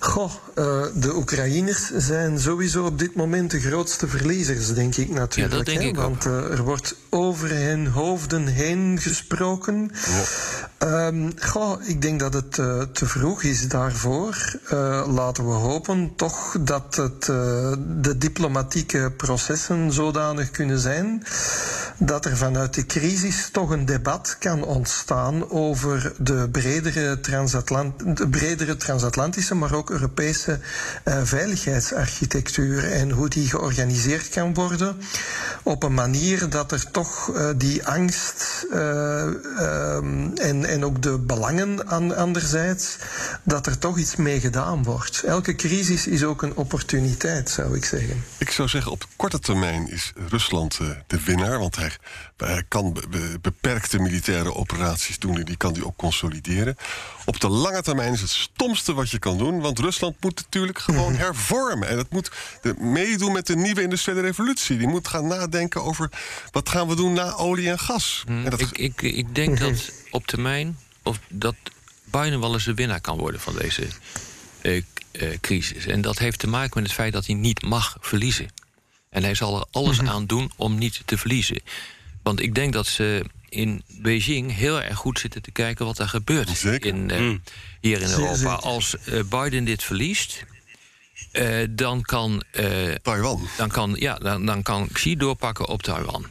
Goh, 0.02 0.32
eh, 0.54 0.82
de 0.94 1.16
Oekraïners 1.16 1.90
zijn 1.96 2.38
sowieso 2.38 2.84
op 2.84 2.98
dit 2.98 3.14
moment 3.14 3.50
de 3.50 3.60
grootste 3.60 4.08
verliezers, 4.08 4.74
denk 4.74 4.96
ik 4.96 5.10
natuurlijk. 5.10 5.52
Ja, 5.52 5.56
dat 5.56 5.66
denk 5.66 5.80
hè, 5.80 5.88
ik 5.88 5.98
ook. 5.98 6.02
Want 6.02 6.26
eh, 6.26 6.50
er 6.50 6.62
wordt 6.62 6.96
over 7.08 7.50
hun 7.50 7.86
hoofden 7.86 8.46
heen 8.46 8.98
gesproken. 9.00 9.90
Ehm, 10.78 11.30
goh, 11.38 11.88
ik 11.88 12.02
denk 12.02 12.20
dat 12.20 12.34
het 12.34 12.58
eh, 12.58 12.82
te 12.92 13.06
vroeg 13.06 13.42
is 13.42 13.68
daarvoor. 13.68 14.58
Laten 15.06 15.46
we 15.46 15.52
hopen 15.52 16.12
toch 16.16 16.56
dat 16.60 16.94
het, 16.94 17.24
de 18.02 18.14
diplomatieke 18.18 19.12
processen 19.16 19.92
zodanig 19.92 20.50
kunnen 20.50 20.78
zijn 20.78 21.24
dat 22.02 22.24
er 22.24 22.36
vanuit 22.36 22.74
de 22.74 22.86
crisis 22.86 23.48
toch 23.52 23.70
een 23.70 23.84
debat 23.84 24.36
kan 24.38 24.64
ontstaan 24.64 25.50
over 25.50 26.12
de 26.18 26.48
bredere, 26.52 27.20
transatlant 27.20 28.16
de 28.16 28.28
bredere 28.28 28.76
transatlantische, 28.76 29.54
maar 29.54 29.72
ook 29.72 29.90
Europese 29.90 30.60
eh, 31.04 31.20
veiligheidsarchitectuur 31.22 32.92
en 32.92 33.10
hoe 33.10 33.28
die 33.28 33.48
georganiseerd 33.48 34.28
kan 34.28 34.54
worden 34.54 34.96
op 35.62 35.82
een 35.82 35.94
manier 35.94 36.48
dat 36.48 36.72
er 36.72 36.90
toch 36.90 37.30
eh, 37.34 37.48
die 37.56 37.86
angst 37.86 38.66
eh, 38.70 39.26
ehm, 39.58 40.32
en, 40.34 40.64
en 40.64 40.84
ook 40.84 41.02
de 41.02 41.18
belangen 41.18 41.88
aan, 41.88 42.16
anderzijds, 42.16 42.96
dat 43.42 43.66
er 43.66 43.78
toch 43.78 43.98
iets 43.98 44.16
mee 44.16 44.40
gedaan 44.40 44.82
wordt. 44.82 45.22
Elke 45.22 45.54
crisis 45.54 46.06
is 46.06 46.24
ook 46.24 46.42
een 46.42 46.56
opportuniteit, 46.56 47.50
zou 47.50 47.76
ik 47.76 47.84
zeggen. 47.84 48.24
Ik 48.38 48.50
zou 48.50 48.68
zeggen, 48.68 48.92
op 48.92 49.06
korte 49.16 49.38
termijn 49.38 49.90
is 49.90 50.12
Rusland 50.28 50.78
de 51.06 51.24
winnaar. 51.24 51.58
Want 51.58 51.76
hij, 51.76 51.89
hij 52.36 52.64
kan 52.68 52.92
be- 52.92 53.08
be- 53.10 53.38
beperkte 53.40 53.98
militaire 53.98 54.54
operaties 54.54 55.18
doen 55.18 55.36
en 55.38 55.44
die 55.44 55.56
kan 55.56 55.72
hij 55.72 55.82
ook 55.82 55.96
consolideren. 55.96 56.76
Op 57.24 57.40
de 57.40 57.48
lange 57.48 57.82
termijn 57.82 58.12
is 58.12 58.20
het 58.20 58.30
stomste 58.30 58.92
wat 58.94 59.10
je 59.10 59.18
kan 59.18 59.38
doen. 59.38 59.60
Want 59.60 59.78
Rusland 59.78 60.16
moet 60.20 60.36
natuurlijk 60.36 60.78
gewoon 60.88 61.14
hervormen. 61.14 61.88
En 61.88 61.98
het 61.98 62.10
moet 62.10 62.30
de, 62.62 62.74
meedoen 62.78 63.32
met 63.32 63.46
de 63.46 63.56
nieuwe 63.56 63.82
industriële 63.82 64.20
revolutie. 64.20 64.78
Die 64.78 64.88
moet 64.88 65.08
gaan 65.08 65.26
nadenken 65.26 65.82
over 65.82 66.10
wat 66.50 66.68
gaan 66.68 66.88
we 66.88 66.94
doen 66.96 67.12
na 67.12 67.32
olie 67.34 67.70
en 67.70 67.78
gas. 67.78 68.24
En 68.26 68.50
dat, 68.50 68.60
Ik, 68.60 68.78
ik, 68.78 69.02
ik 69.02 69.34
denk 69.34 69.58
dat 69.58 69.92
op 70.10 70.26
termijn 70.26 70.78
of 71.02 71.18
dat 71.28 71.54
Biden 72.04 72.40
wel 72.40 72.52
eens 72.52 72.64
de 72.64 72.74
winnaar 72.74 73.00
kan 73.00 73.18
worden 73.18 73.40
van 73.40 73.56
deze 73.58 73.86
eh, 74.60 74.82
eh, 75.10 75.40
crisis. 75.40 75.86
En 75.86 76.00
dat 76.00 76.18
heeft 76.18 76.38
te 76.38 76.46
maken 76.48 76.70
met 76.74 76.82
het 76.82 76.92
feit 76.92 77.12
dat 77.12 77.26
hij 77.26 77.34
niet 77.34 77.62
mag 77.62 77.96
verliezen. 78.00 78.48
En 79.10 79.22
hij 79.22 79.34
zal 79.34 79.56
er 79.60 79.66
alles 79.70 80.00
aan 80.00 80.26
doen 80.26 80.50
om 80.56 80.78
niet 80.78 81.02
te 81.04 81.18
verliezen. 81.18 81.60
Want 82.22 82.40
ik 82.40 82.54
denk 82.54 82.72
dat 82.72 82.86
ze 82.86 83.24
in 83.48 83.82
Beijing 83.88 84.54
heel 84.54 84.82
erg 84.82 84.96
goed 84.96 85.18
zitten 85.18 85.42
te 85.42 85.50
kijken 85.50 85.86
wat 85.86 85.98
er 85.98 86.08
gebeurt 86.08 86.48
Zeker. 86.48 86.94
in, 86.94 87.10
eh, 87.10 87.34
hier 87.80 88.00
in 88.00 88.10
Europa. 88.10 88.34
zeker. 88.34 88.56
Als 88.56 88.96
eh, 88.96 89.20
Biden 89.28 89.64
dit 89.64 89.82
verliest, 89.82 90.44
eh, 91.32 91.66
dan 91.70 92.02
kan 92.02 92.42
eh, 92.50 92.94
Taiwan. 93.02 93.48
dan 93.56 93.68
kan, 93.68 93.96
ja, 93.98 94.14
dan, 94.14 94.46
dan 94.46 94.62
kan 94.62 94.88
Xi 94.92 95.16
doorpakken 95.16 95.68
op 95.68 95.82
Taiwan. 95.82 96.26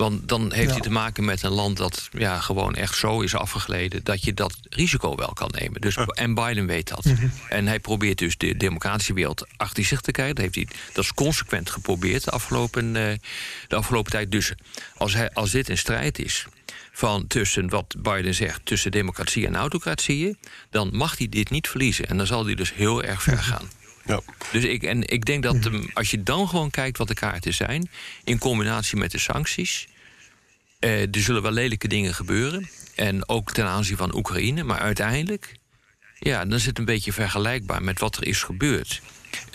Want 0.00 0.28
dan 0.28 0.52
heeft 0.52 0.66
Ja. 0.66 0.72
hij 0.72 0.80
te 0.80 0.90
maken 0.90 1.24
met 1.24 1.42
een 1.42 1.50
land 1.50 1.76
dat 1.76 2.08
ja, 2.12 2.40
gewoon 2.40 2.74
echt 2.74 2.96
zo 2.96 3.20
is 3.20 3.34
afgegleden 3.34 4.04
dat 4.04 4.24
je 4.24 4.34
dat 4.34 4.56
risico 4.68 5.16
wel 5.16 5.32
kan 5.32 5.50
nemen. 5.58 5.80
Dus, 5.80 5.96
En 5.96 6.34
Biden 6.34 6.66
weet 6.66 6.88
dat. 6.88 7.06
En 7.48 7.66
hij 7.66 7.80
probeert 7.80 8.18
dus 8.18 8.36
de 8.36 8.56
democratische 8.56 9.12
wereld 9.12 9.46
achter 9.56 9.84
zich 9.84 10.00
te 10.00 10.10
krijgen. 10.10 10.34
Dat, 10.34 10.44
heeft 10.44 10.54
hij, 10.54 10.66
dat 10.92 11.04
is 11.04 11.14
consequent 11.14 11.70
geprobeerd 11.70 12.24
de 12.24 12.30
afgelopen, 12.30 12.96
eh, 12.96 13.18
de 13.68 13.76
afgelopen 13.76 14.10
tijd. 14.10 14.30
Dus 14.30 14.52
als, 14.96 15.14
hij, 15.14 15.30
als 15.32 15.50
dit 15.50 15.68
een 15.68 15.78
strijd 15.78 16.18
is 16.18 16.46
van 16.92 17.26
tussen 17.26 17.68
wat 17.68 17.94
Biden 17.98 18.34
zegt, 18.34 18.60
tussen 18.64 18.90
democratie 18.90 19.46
en 19.46 19.56
autocratieën, 19.56 20.38
dan 20.70 20.88
mag 20.92 21.18
hij 21.18 21.28
dit 21.28 21.50
niet 21.50 21.68
verliezen. 21.68 22.06
En 22.06 22.16
dan 22.16 22.26
zal 22.26 22.44
hij 22.44 22.54
dus 22.54 22.74
heel 22.74 23.02
erg 23.02 23.22
ver 23.22 23.42
gaan. 23.42 23.68
Ja. 24.04 24.20
Dus 24.52 24.64
ik, 24.64 24.82
en 24.82 25.08
ik 25.08 25.24
denk 25.24 25.42
dat 25.42 25.64
hem, 25.64 25.90
als 25.94 26.10
je 26.10 26.22
dan 26.22 26.48
gewoon 26.48 26.70
kijkt 26.70 26.98
wat 26.98 27.08
de 27.08 27.14
kaarten 27.14 27.54
zijn, 27.54 27.90
in 28.24 28.38
combinatie 28.38 28.98
met 28.98 29.10
de 29.10 29.18
sancties, 29.18 29.88
er 30.80 31.08
zullen 31.10 31.42
wel 31.42 31.52
lelijke 31.52 31.88
dingen 31.88 32.14
gebeuren. 32.14 32.68
En 32.94 33.28
ook 33.28 33.52
ten 33.52 33.66
aanzien 33.66 33.96
van 33.96 34.16
Oekraïne. 34.16 34.64
Maar 34.64 34.78
uiteindelijk, 34.78 35.54
ja, 36.18 36.44
dan 36.44 36.58
is 36.58 36.66
het 36.66 36.78
een 36.78 36.84
beetje 36.84 37.12
vergelijkbaar 37.12 37.82
met 37.82 37.98
wat 37.98 38.16
er 38.16 38.26
is 38.26 38.42
gebeurd. 38.42 39.02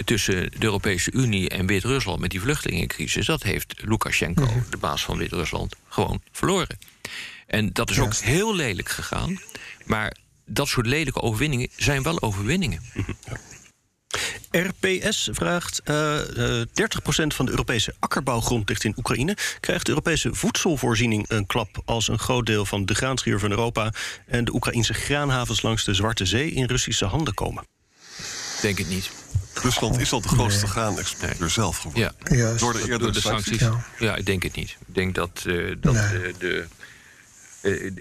Tussen 0.06 0.52
de 0.52 0.64
Europese 0.64 1.12
Unie 1.12 1.50
en 1.50 1.66
Wit-Rusland 1.66 2.20
met 2.20 2.30
die 2.30 2.42
vluchtelingencrisis. 2.42 3.26
Dat 3.26 3.44
heeft 3.44 3.74
Lukashenko, 3.78 4.48
de 4.70 4.78
baas 4.78 5.04
van 5.04 5.18
Wit-Rusland, 5.18 5.76
gewoon 5.88 6.22
verloren. 6.32 6.78
En 7.48 7.74
dat 7.74 7.90
is 7.90 8.00
ook 8.00 8.16
heel 8.16 8.56
lelijk 8.56 8.90
gegaan. 8.90 9.40
Maar 9.86 10.16
dat 10.46 10.68
soort 10.68 10.86
lelijke 10.86 11.22
overwinningen 11.22 11.70
zijn 11.76 12.04
wel 12.04 12.22
overwinningen. 12.22 12.82
RPS 14.52 15.30
vraagt: 15.32 15.82
eh 15.84 16.60
eh 16.60 16.68
30% 16.68 17.28
van 17.28 17.46
de 17.46 17.52
Europese 17.52 17.96
akkerbouwgrond 18.00 18.70
ligt 18.70 18.84
in 18.84 18.94
Oekraïne. 18.98 19.38
Krijgt 19.60 19.84
de 19.84 19.90
Europese 19.90 20.34
voedselvoorziening 20.34 21.26
een 21.30 21.46
klap 21.46 21.82
als 21.86 22.08
een 22.08 22.20
groot 22.20 22.46
deel 22.46 22.66
van 22.66 22.86
de 22.86 22.96
graanschuur 22.96 23.40
van 23.40 23.50
Europa 23.50 23.94
en 24.28 24.46
de 24.46 24.54
Oekraïnse 24.54 24.94
graanhavens 24.94 25.62
langs 25.62 25.84
de 25.84 25.94
Zwarte 25.94 26.26
Zee 26.26 26.52
in 26.52 26.66
Russische 26.66 27.06
handen 27.06 27.34
komen? 27.34 27.64
Denk 28.62 28.78
het 28.78 28.90
niet. 28.90 29.10
Rusland 29.54 30.00
is 30.00 30.12
al 30.12 30.22
de 30.22 30.28
grootste 30.28 30.68
graanexporteur 30.68 31.50
zelf 31.50 31.78
geworden. 31.78 32.14
Ja. 32.30 32.36
Juist. 32.36 32.60
Door 32.60 32.74
de 32.74 32.80
eerdere 32.80 33.00
Door 33.00 33.12
de 33.12 33.20
sancties. 33.20 33.60
sancties? 33.60 33.98
Ja. 34.00 34.06
Ja. 34.06 34.16
ik 34.16 34.26
denk 34.26 34.44
het 34.44 34.56
niet. 34.56 34.70
Ik 34.88 34.96
denk 34.96 35.16
dat, 35.16 35.44
eh, 35.48 35.76
dat 35.80 35.94
Nee. 35.94 36.04
eh, 36.04 36.34
de, 36.40 36.60
eh, 36.60 36.66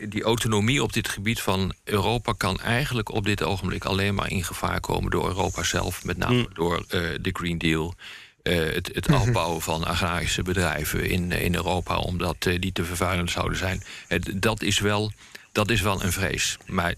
die 0.08 0.22
autonomie 0.22 0.82
op 0.82 0.92
dit 0.92 1.08
gebied 1.08 1.40
van 1.40 1.74
Europa 1.84 2.32
kan 2.36 2.60
eigenlijk 2.60 3.08
op 3.12 3.24
dit 3.24 3.42
ogenblik 3.42 3.84
alleen 3.84 4.14
maar 4.14 4.30
in 4.30 4.44
gevaar 4.44 4.80
komen 4.80 5.10
door 5.10 5.26
Europa 5.26 5.62
zelf, 5.62 6.04
met 6.04 6.16
name 6.16 6.48
door 6.52 6.84
eh, 6.88 7.00
de 7.20 7.30
Green 7.32 7.58
Deal. 7.58 7.94
eh, 8.42 8.56
het 8.74 8.90
het 8.92 9.08
afbouwen 9.08 9.62
van 9.62 9.84
agrarische 9.84 10.42
bedrijven 10.42 11.08
in, 11.10 11.32
eh, 11.32 11.44
in 11.44 11.54
Europa, 11.54 11.96
omdat 11.96 12.36
eh, 12.46 12.60
die 12.60 12.72
te 12.72 12.84
vervuilend 12.84 13.30
zouden 13.30 13.58
zijn. 13.58 13.82
Het, 14.08 14.30
dat, 14.42 14.62
is 14.62 14.78
wel, 14.78 15.12
dat 15.52 15.70
is 15.70 15.80
wel 15.80 16.02
een 16.02 16.12
vrees. 16.12 16.56
Maar 16.66 16.94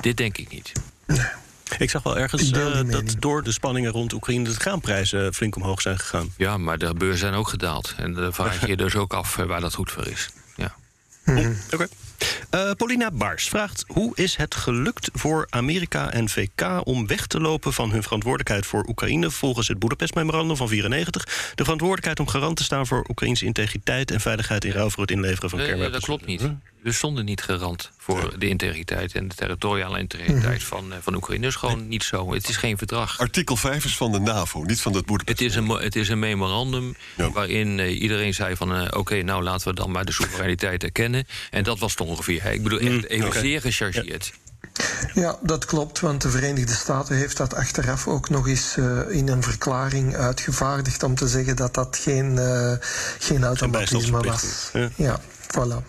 dit 0.00 0.16
denk 0.16 0.38
ik 0.38 0.48
niet. 0.52 0.72
Ik 1.78 1.90
zag 1.90 2.02
wel 2.02 2.18
ergens 2.18 2.50
eh, 2.50 2.80
dat 2.86 3.16
door 3.18 3.42
de 3.42 3.52
spanningen 3.52 3.90
rond 3.92 4.12
Oekraïne 4.12 4.44
de 4.44 4.54
graanprijzen 4.54 5.34
flink 5.34 5.56
omhoog 5.56 5.80
zijn 5.80 5.98
gegaan. 5.98 6.32
Ja, 6.36 6.56
maar 6.58 6.78
de 6.78 6.94
beurzen 6.94 7.18
zijn 7.18 7.34
ook 7.34 7.48
gedaald. 7.48 7.94
En 7.96 8.12
dan 8.12 8.32
vraag 8.32 8.60
je 8.60 8.66
je 8.74 8.76
dus 8.76 8.94
ook 8.96 9.12
af 9.14 9.38
eh, 9.38 9.46
waar 9.46 9.60
dat 9.60 9.74
goed 9.74 9.90
voor 9.90 10.06
is. 10.06 10.28
Ja. 11.24 11.50
Oké. 11.72 11.88
Eh, 12.50 12.70
Paulina 12.76 13.10
Baars 13.10 13.48
vraagt: 13.48 13.84
hoe 13.86 14.16
is 14.16 14.36
het 14.36 14.54
gelukt 14.54 15.10
voor 15.12 15.46
Amerika 15.50 16.10
en 16.10 16.28
VK 16.28 16.80
om 16.84 17.06
weg 17.06 17.26
te 17.26 17.40
lopen 17.40 17.72
van 17.72 17.90
hun 17.90 18.02
verantwoordelijkheid 18.02 18.66
voor 18.66 18.84
Oekraïne 18.88 19.30
volgens 19.30 19.68
het 19.68 19.78
Boedapest-memorandum 19.78 20.56
van 20.56 20.68
94? 20.68 21.24
De 21.54 21.62
verantwoordelijkheid 21.62 22.20
om 22.20 22.28
garant 22.28 22.56
te 22.56 22.64
staan 22.64 22.86
voor 22.86 23.04
Oekraïnse 23.08 23.44
integriteit 23.44 24.10
en 24.10 24.20
veiligheid 24.20 24.64
in 24.64 24.70
ruil 24.72 24.90
voor 24.90 25.02
het 25.02 25.10
inleveren 25.10 25.50
van 25.50 25.58
Nee, 25.58 25.68
kernwapens. 25.68 25.96
dat 25.98 26.04
klopt 26.08 26.26
niet. 26.26 26.48
We 26.82 26.92
stonden 26.92 27.24
niet 27.24 27.42
garant 27.42 27.90
voor 27.98 28.34
de 28.38 28.48
integriteit 28.48 29.12
en 29.14 29.28
de 29.28 29.34
territoriale 29.34 29.98
integriteit 29.98 30.62
van, 30.62 30.92
eh, 30.92 30.98
van 31.02 31.14
Oekraïne. 31.14 31.42
Dat 31.42 31.50
is 31.52 31.56
gewoon 31.58 31.88
niet 31.88 32.02
zo. 32.02 32.32
Het 32.32 32.48
is 32.48 32.56
geen 32.56 32.78
verdrag. 32.78 33.18
Artikel 33.18 33.56
5 33.56 33.84
is 33.84 33.96
van 33.96 34.12
de 34.12 34.18
NAVO, 34.18 34.62
niet 34.62 34.80
van 34.80 34.94
het 34.94 35.06
Boedapest. 35.06 35.38
Het 35.38 35.48
is 35.50 35.56
een, 35.56 35.68
het 35.68 35.96
is 35.96 36.08
een 36.08 36.18
memorandum 36.18 36.96
Ja. 37.16 37.30
waarin 37.30 37.78
eh, 37.80 38.00
iedereen 38.00 38.34
zei 38.34 38.56
van... 38.56 38.74
eh, 38.74 38.98
oké, 38.98 39.22
nou 39.22 39.42
laten 39.42 39.68
we 39.68 39.74
dan 39.74 39.90
maar 39.90 40.04
de 40.04 40.12
soevereiniteit 40.12 40.82
erkennen. 40.82 41.26
En 41.50 41.64
dat 41.64 41.78
was 41.78 41.94
ongeveer. 42.04 42.42
hè. 42.42 42.50
Ik 42.50 42.62
bedoel, 42.62 42.78
echt 42.78 43.06
even 43.06 43.26
oké. 43.26 43.38
zeer 43.38 43.60
gechargeerd. 43.60 44.32
Ja, 45.14 45.38
dat 45.42 45.64
klopt, 45.64 46.00
want 46.00 46.22
de 46.22 46.30
Verenigde 46.30 46.72
Staten 46.72 47.16
heeft 47.16 47.36
dat 47.36 47.54
achteraf 47.54 48.08
ook 48.08 48.30
nog 48.30 48.48
eens 48.48 48.76
eh, 48.76 49.00
in 49.08 49.28
een 49.28 49.42
verklaring 49.42 50.16
uitgevaardigd 50.16 51.02
om 51.02 51.14
te 51.14 51.28
zeggen 51.28 51.56
dat 51.56 51.74
dat 51.74 51.96
geen, 51.96 52.38
eh 52.38 52.72
geen 53.18 53.44
automatisme 53.44 54.22
was. 54.22 54.70
Ja, 54.96 55.20
voilà. 55.46 55.84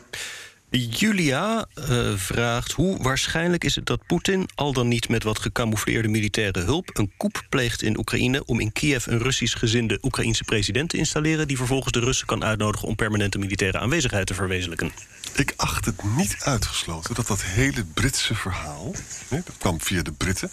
Julia 0.69 1.65
uh, 1.89 2.12
vraagt 2.15 2.71
hoe 2.71 3.04
waarschijnlijk 3.04 3.63
is 3.63 3.75
het 3.75 3.86
dat 3.86 4.06
Poetin, 4.08 4.49
al 4.56 4.73
dan 4.73 4.88
niet 4.88 5.10
met 5.10 5.23
wat 5.23 5.39
gecamoufleerde 5.39 6.08
militaire 6.08 6.60
hulp, 6.60 6.89
een 6.93 7.12
coup 7.17 7.43
pleegt 7.49 7.82
in 7.82 7.97
Oekraïne 7.97 8.45
om 8.45 8.60
in 8.60 8.71
Kiev 8.71 9.06
een 9.06 9.19
Russisch 9.19 9.58
gezinde 9.58 9.97
Oekraïense 10.01 10.43
president 10.43 10.89
te 10.89 10.97
installeren, 10.97 11.47
die 11.47 11.58
vervolgens 11.58 11.91
de 11.91 11.99
Russen 11.99 12.28
kan 12.28 12.43
uitnodigen 12.43 12.88
om 12.88 12.95
permanente 12.95 13.38
militaire 13.38 13.80
aanwezigheid 13.80 14.28
te 14.28 14.34
verwezenlijken? 14.34 14.91
Ik 15.35 15.53
acht 15.55 15.85
het 15.85 16.03
niet 16.03 16.35
uitgesloten 16.39 17.15
dat 17.15 17.27
dat 17.27 17.41
hele 17.43 17.83
Britse 17.83 18.35
verhaal, 18.35 18.91
hè, 19.27 19.39
dat 19.45 19.55
kwam 19.57 19.81
via 19.81 20.01
de 20.01 20.11
Britten, 20.11 20.51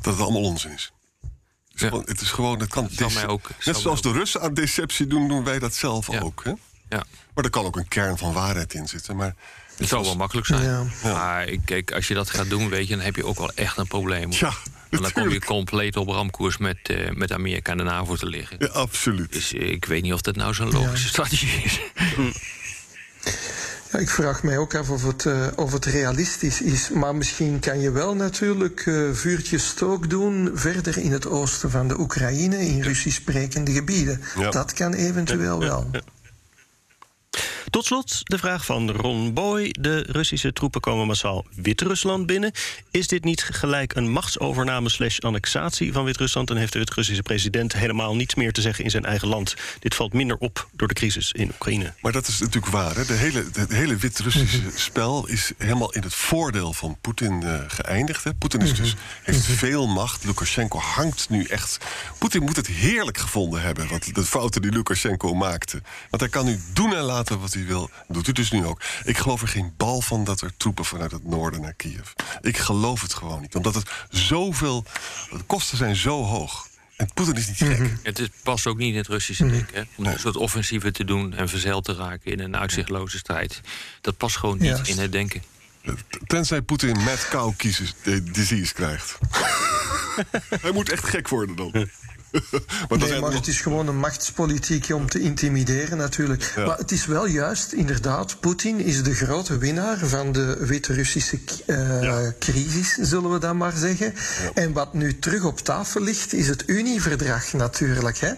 dat 0.00 0.12
het 0.14 0.22
allemaal 0.22 0.42
onzin 0.42 0.72
is. 0.72 0.92
Het 1.20 1.74
is, 1.74 1.80
Ja. 1.80 1.88
gewoon, 1.88 2.04
het 2.06 2.20
is 2.20 2.30
gewoon, 2.30 2.60
het 2.60 2.68
kan 2.68 2.88
Zou 2.90 3.08
dece- 3.08 3.14
mij 3.20 3.28
ook- 3.28 3.46
zou 3.46 3.54
Net 3.64 3.76
zoals 3.76 3.98
ook. 3.98 4.12
de 4.12 4.18
Russen 4.18 4.40
aan 4.40 4.54
deceptie 4.54 5.06
doen, 5.06 5.28
doen 5.28 5.44
wij 5.44 5.58
dat 5.58 5.74
zelf 5.74 6.12
Ja. 6.12 6.20
ook. 6.20 6.40
Hè? 6.44 6.50
Ja. 6.88 7.04
Maar 7.34 7.44
er 7.44 7.50
kan 7.50 7.64
ook 7.64 7.76
een 7.76 7.88
kern 7.88 8.18
van 8.18 8.32
waarheid 8.32 8.74
in 8.74 8.88
zitten. 8.88 9.16
Maar 9.16 9.34
Het 9.76 9.88
zou 9.88 10.04
wel 10.04 10.16
makkelijk 10.16 10.46
zijn. 10.46 10.62
Ja. 10.62 10.84
Maar 11.02 11.46
ik, 11.46 11.60
kijk, 11.64 11.92
als 11.92 12.08
je 12.08 12.14
dat 12.14 12.30
gaat 12.30 12.48
doen, 12.48 12.68
weet 12.68 12.88
je, 12.88 12.96
dan 12.96 13.04
heb 13.04 13.16
je 13.16 13.24
ook 13.26 13.38
wel 13.38 13.52
echt 13.54 13.76
een 13.76 13.86
probleem. 13.86 14.32
Ja, 14.32 14.52
Want 14.90 15.02
dan 15.02 15.12
kom 15.12 15.28
je 15.28 15.44
compleet 15.44 15.96
op 15.96 16.08
ramkoers 16.08 16.56
met, 16.58 16.76
eh, 16.82 17.10
met 17.10 17.32
Amerika 17.32 17.70
en 17.72 17.78
de 17.78 17.82
NAVO 17.84 18.16
te 18.16 18.26
liggen. 18.26 18.56
ja, 18.60 18.66
absoluut. 18.66 19.32
Dus 19.32 19.52
ik 19.52 19.84
weet 19.84 20.02
niet 20.02 20.12
of 20.12 20.20
dat 20.20 20.36
nou 20.36 20.54
zo'n 20.54 20.70
logische 20.70 21.08
strategie 21.08 21.62
is. 21.62 21.80
Ja, 23.92 23.98
ik 23.98 24.10
vraag 24.10 24.42
mij 24.42 24.58
ook 24.58 24.74
af 24.74 24.90
of 24.90 25.06
het, 25.06 25.26
eh, 25.26 25.46
of 25.56 25.72
het 25.72 25.84
realistisch 25.84 26.62
is. 26.62 26.90
Maar 26.90 27.14
misschien 27.14 27.60
kan 27.60 27.80
je 27.80 27.90
wel 27.90 28.14
natuurlijk 28.14 28.86
eh 28.86 29.10
vuurtje 29.12 29.58
stook 29.58 30.10
doen 30.10 30.50
verder 30.54 30.98
in 30.98 31.12
het 31.12 31.26
oosten 31.26 31.70
van 31.70 31.88
de 31.88 31.98
Oekraïne, 31.98 32.66
in 32.66 32.82
Russisch 32.82 33.16
sprekende 33.16 33.72
gebieden. 33.72 34.20
Ja. 34.36 34.50
Dat 34.50 34.72
kan 34.72 34.94
eventueel 34.94 35.58
wel. 35.58 35.90
Tot 37.70 37.84
slot 37.84 38.20
de 38.24 38.38
vraag 38.38 38.64
van 38.64 38.90
Ron 38.90 39.34
Boy. 39.34 39.74
De 39.80 40.04
Russische 40.08 40.52
troepen 40.52 40.80
komen 40.80 41.06
massaal 41.06 41.46
Wit-Rusland 41.54 42.26
binnen. 42.26 42.52
Is 42.90 43.06
dit 43.06 43.24
niet 43.24 43.42
gelijk 43.42 43.94
een 43.94 44.10
machtsovername 44.10 44.88
slash 44.88 45.18
annexatie 45.18 45.92
van 45.92 46.04
Wit-Rusland... 46.04 46.50
en 46.50 46.56
heeft 46.56 46.72
de 46.72 46.78
Wit-Russische 46.78 47.22
president 47.22 47.72
helemaal 47.72 48.16
niets 48.16 48.34
meer 48.34 48.52
te 48.52 48.60
zeggen 48.60 48.84
in 48.84 48.90
zijn 48.90 49.04
eigen 49.04 49.28
land? 49.28 49.54
Dit 49.78 49.94
valt 49.94 50.12
minder 50.12 50.36
op 50.36 50.68
door 50.72 50.88
de 50.88 50.94
crisis 50.94 51.32
in 51.32 51.50
Oekraïne. 51.52 51.94
Maar 52.00 52.12
dat 52.12 52.28
is 52.28 52.38
natuurlijk 52.38 52.72
waar. 52.72 52.96
Hè? 52.96 53.04
De 53.04 53.12
hele, 53.12 53.44
het 53.52 53.72
hele 53.72 53.96
Wit-Russische 53.96 54.62
spel 54.88 55.26
is 55.26 55.52
helemaal 55.58 55.92
in 55.92 56.02
het 56.02 56.14
voordeel 56.14 56.72
van 56.72 56.98
Poetin 57.00 57.42
eh, 57.42 57.60
geëindigd. 57.66 58.24
Hè? 58.24 58.34
Poetin 58.34 58.60
is 58.60 58.74
dus, 58.74 58.94
heeft 59.22 59.44
veel 59.44 59.86
macht. 59.86 60.24
Lukashenko 60.24 60.78
hangt 60.78 61.28
nu 61.28 61.44
echt. 61.44 61.78
Poetin 62.18 62.42
moet 62.42 62.56
het 62.56 62.66
heerlijk 62.66 63.18
gevonden 63.18 63.62
hebben. 63.62 63.88
Wat 63.88 64.10
de 64.12 64.24
fouten 64.24 64.62
die 64.62 64.72
Lukashenko 64.72 65.34
maakte. 65.34 65.82
Want 66.10 66.22
hij 66.22 66.30
kan 66.30 66.44
nu 66.44 66.60
doen 66.72 66.94
en 66.94 67.02
laten 67.02 67.40
wat 67.40 67.52
hij 67.52 67.59
wil. 67.66 67.90
Doet 68.08 68.24
hij 68.24 68.34
dus 68.34 68.50
nu 68.50 68.66
ook. 68.66 68.82
Ik 69.04 69.18
geloof 69.18 69.42
er 69.42 69.48
geen 69.48 69.72
bal 69.76 70.00
van 70.00 70.24
dat 70.24 70.40
er 70.40 70.52
troepen 70.56 70.84
vanuit 70.84 71.10
het 71.10 71.24
noorden 71.24 71.60
naar 71.60 71.74
Kiev. 71.74 72.12
Ik 72.40 72.56
geloof 72.56 73.02
het 73.02 73.14
gewoon 73.14 73.40
niet. 73.40 73.54
Omdat 73.54 73.74
het 73.74 73.90
zoveel. 74.10 74.84
De 75.30 75.42
kosten 75.46 75.78
zijn 75.78 75.96
zo 75.96 76.24
hoog. 76.24 76.68
En 76.96 77.10
Poetin 77.14 77.34
is 77.34 77.46
niet 77.46 77.56
gek. 77.56 77.96
Het 78.02 78.18
is, 78.18 78.28
past 78.42 78.66
ook 78.66 78.76
niet 78.76 78.92
in 78.92 78.96
het 78.96 79.06
Russische 79.06 79.46
denken. 79.46 79.74
Hè? 79.74 79.82
Om 79.96 80.06
een 80.06 80.18
soort 80.18 80.36
offensieven 80.36 80.92
te 80.92 81.04
doen 81.04 81.34
en 81.34 81.48
verzeild 81.48 81.84
te 81.84 81.94
raken 81.94 82.32
in 82.32 82.40
een 82.40 82.56
uitzichtloze 82.56 83.18
strijd. 83.18 83.60
Dat 84.00 84.16
past 84.16 84.36
gewoon 84.36 84.58
niet 84.58 84.68
Juist. 84.68 84.90
in 84.90 84.98
het 84.98 85.12
denken. 85.12 85.42
Tenzij 86.26 86.62
Poetin 86.62 86.96
cow 87.30 87.56
kiezers, 87.56 87.94
eh, 88.02 88.18
disease 88.32 88.74
krijgt. 88.74 89.18
hij 90.62 90.70
moet 90.72 90.90
echt 90.90 91.04
gek 91.04 91.28
worden 91.28 91.56
dan. 91.56 91.88
maar 92.88 92.98
Nee, 92.98 93.20
maar 93.20 93.32
het 93.32 93.46
is 93.46 93.60
gewoon 93.60 93.88
een 93.88 93.98
machtspolitiek 93.98 94.88
om 94.94 95.08
te 95.08 95.20
intimideren 95.20 95.98
natuurlijk. 95.98 96.52
Ja. 96.56 96.66
Maar 96.66 96.78
het 96.78 96.90
is 96.90 97.06
wel 97.06 97.26
juist, 97.26 97.72
inderdaad, 97.72 98.40
Poetin 98.40 98.80
is 98.80 99.02
de 99.02 99.14
grote 99.14 99.58
winnaar 99.58 99.98
van 99.98 100.32
de 100.32 100.56
Wit-Russische 100.60 101.38
eh, 101.66 102.28
crisis, 102.38 102.94
zullen 102.94 103.32
we 103.32 103.38
dan 103.38 103.56
maar 103.56 103.72
zeggen. 103.76 104.14
En 104.54 104.72
wat 104.72 104.94
nu 104.94 105.18
terug 105.18 105.44
op 105.44 105.58
tafel 105.58 106.00
ligt, 106.00 106.32
is 106.32 106.48
het 106.48 106.62
Unieverdrag 106.66 107.52
natuurlijk. 107.52 108.18
Hè? 108.18 108.32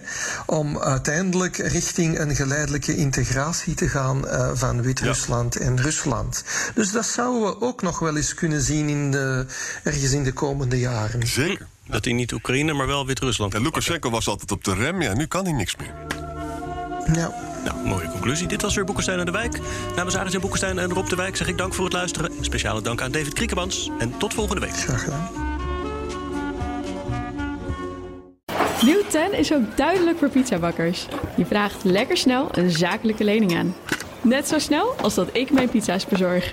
Om 0.47 0.79
uiteindelijk 0.79 1.57
richting 1.57 2.19
een 2.19 2.37
geleidelijke 2.37 2.97
integratie 2.97 3.75
te 3.75 3.89
gaan 3.89 4.29
eh, 4.29 4.51
van 4.55 4.83
Wit-Rusland 4.83 5.57
en 5.57 5.81
Rusland. 5.81 6.45
Dus 6.75 6.91
dat 6.91 7.07
zouden 7.07 7.43
we 7.43 7.61
ook 7.61 7.83
nog 7.83 7.99
wel 7.99 8.17
eens 8.17 8.35
kunnen 8.35 8.61
zien 8.61 8.89
in 8.89 9.11
de, 9.11 9.47
ergens 9.83 10.13
in 10.13 10.25
de 10.25 10.33
komende 10.33 10.79
jaren. 10.79 11.27
Zeker. 11.27 11.67
Dat 11.93 12.05
hij 12.05 12.15
niet 12.15 12.33
Oekraïne, 12.33 12.73
maar 12.73 12.87
wel 12.87 13.07
Wit-Rusland. 13.07 13.55
En 13.55 13.63
Lukashenko 13.63 14.11
was 14.11 14.29
altijd 14.29 14.51
op 14.51 14.65
de 14.65 14.75
rem. 14.75 15.03
Ja, 15.03 15.15
nu 15.15 15.27
kan 15.27 15.45
hij 15.45 15.53
niks 15.53 15.77
meer. 15.77 15.95
Ja. 17.15 17.35
Nou, 17.65 17.87
mooie 17.87 18.09
conclusie. 18.09 18.47
Dit 18.47 18.63
was 18.63 18.75
weer 18.75 18.85
Boekenstein 18.85 19.19
en 19.19 19.25
de 19.25 19.33
Wijk. 19.33 19.59
Namens 19.97 20.17
Aris 20.17 20.35
en 20.35 20.41
Boekenstein 20.41 20.79
en 20.79 20.93
Rob 20.93 21.09
de 21.09 21.17
Wijk 21.17 21.37
zeg 21.37 21.49
ik 21.49 21.59
dank 21.59 21.75
voor 21.75 21.85
het 21.85 21.93
luisteren. 21.93 22.33
Speciale 22.41 22.83
dank 22.83 23.01
aan 23.01 23.11
David 23.11 23.33
Kriekemans. 23.33 23.91
En 23.99 24.19
tot 24.19 24.35
volgende 24.35 24.61
week. 24.61 24.77
Graag 24.77 25.05
gedaan. 25.05 25.31
Nieuw 28.83 29.03
10 29.09 29.33
is 29.33 29.53
ook 29.53 29.77
duidelijk 29.77 30.19
voor 30.19 30.29
pizzabakkers. 30.29 31.07
Je 31.37 31.47
vraagt 31.47 31.85
lekker 31.85 32.17
snel 32.17 32.49
een 32.53 32.71
zakelijke 32.71 33.25
lening 33.25 33.57
aan. 33.57 33.75
Net 34.21 34.49
zo 34.49 34.59
snel 34.59 34.95
als 35.01 35.15
dat 35.15 35.29
ik 35.33 35.51
mijn 35.51 35.69
pizza's 35.69 36.07
bezorg. 36.07 36.53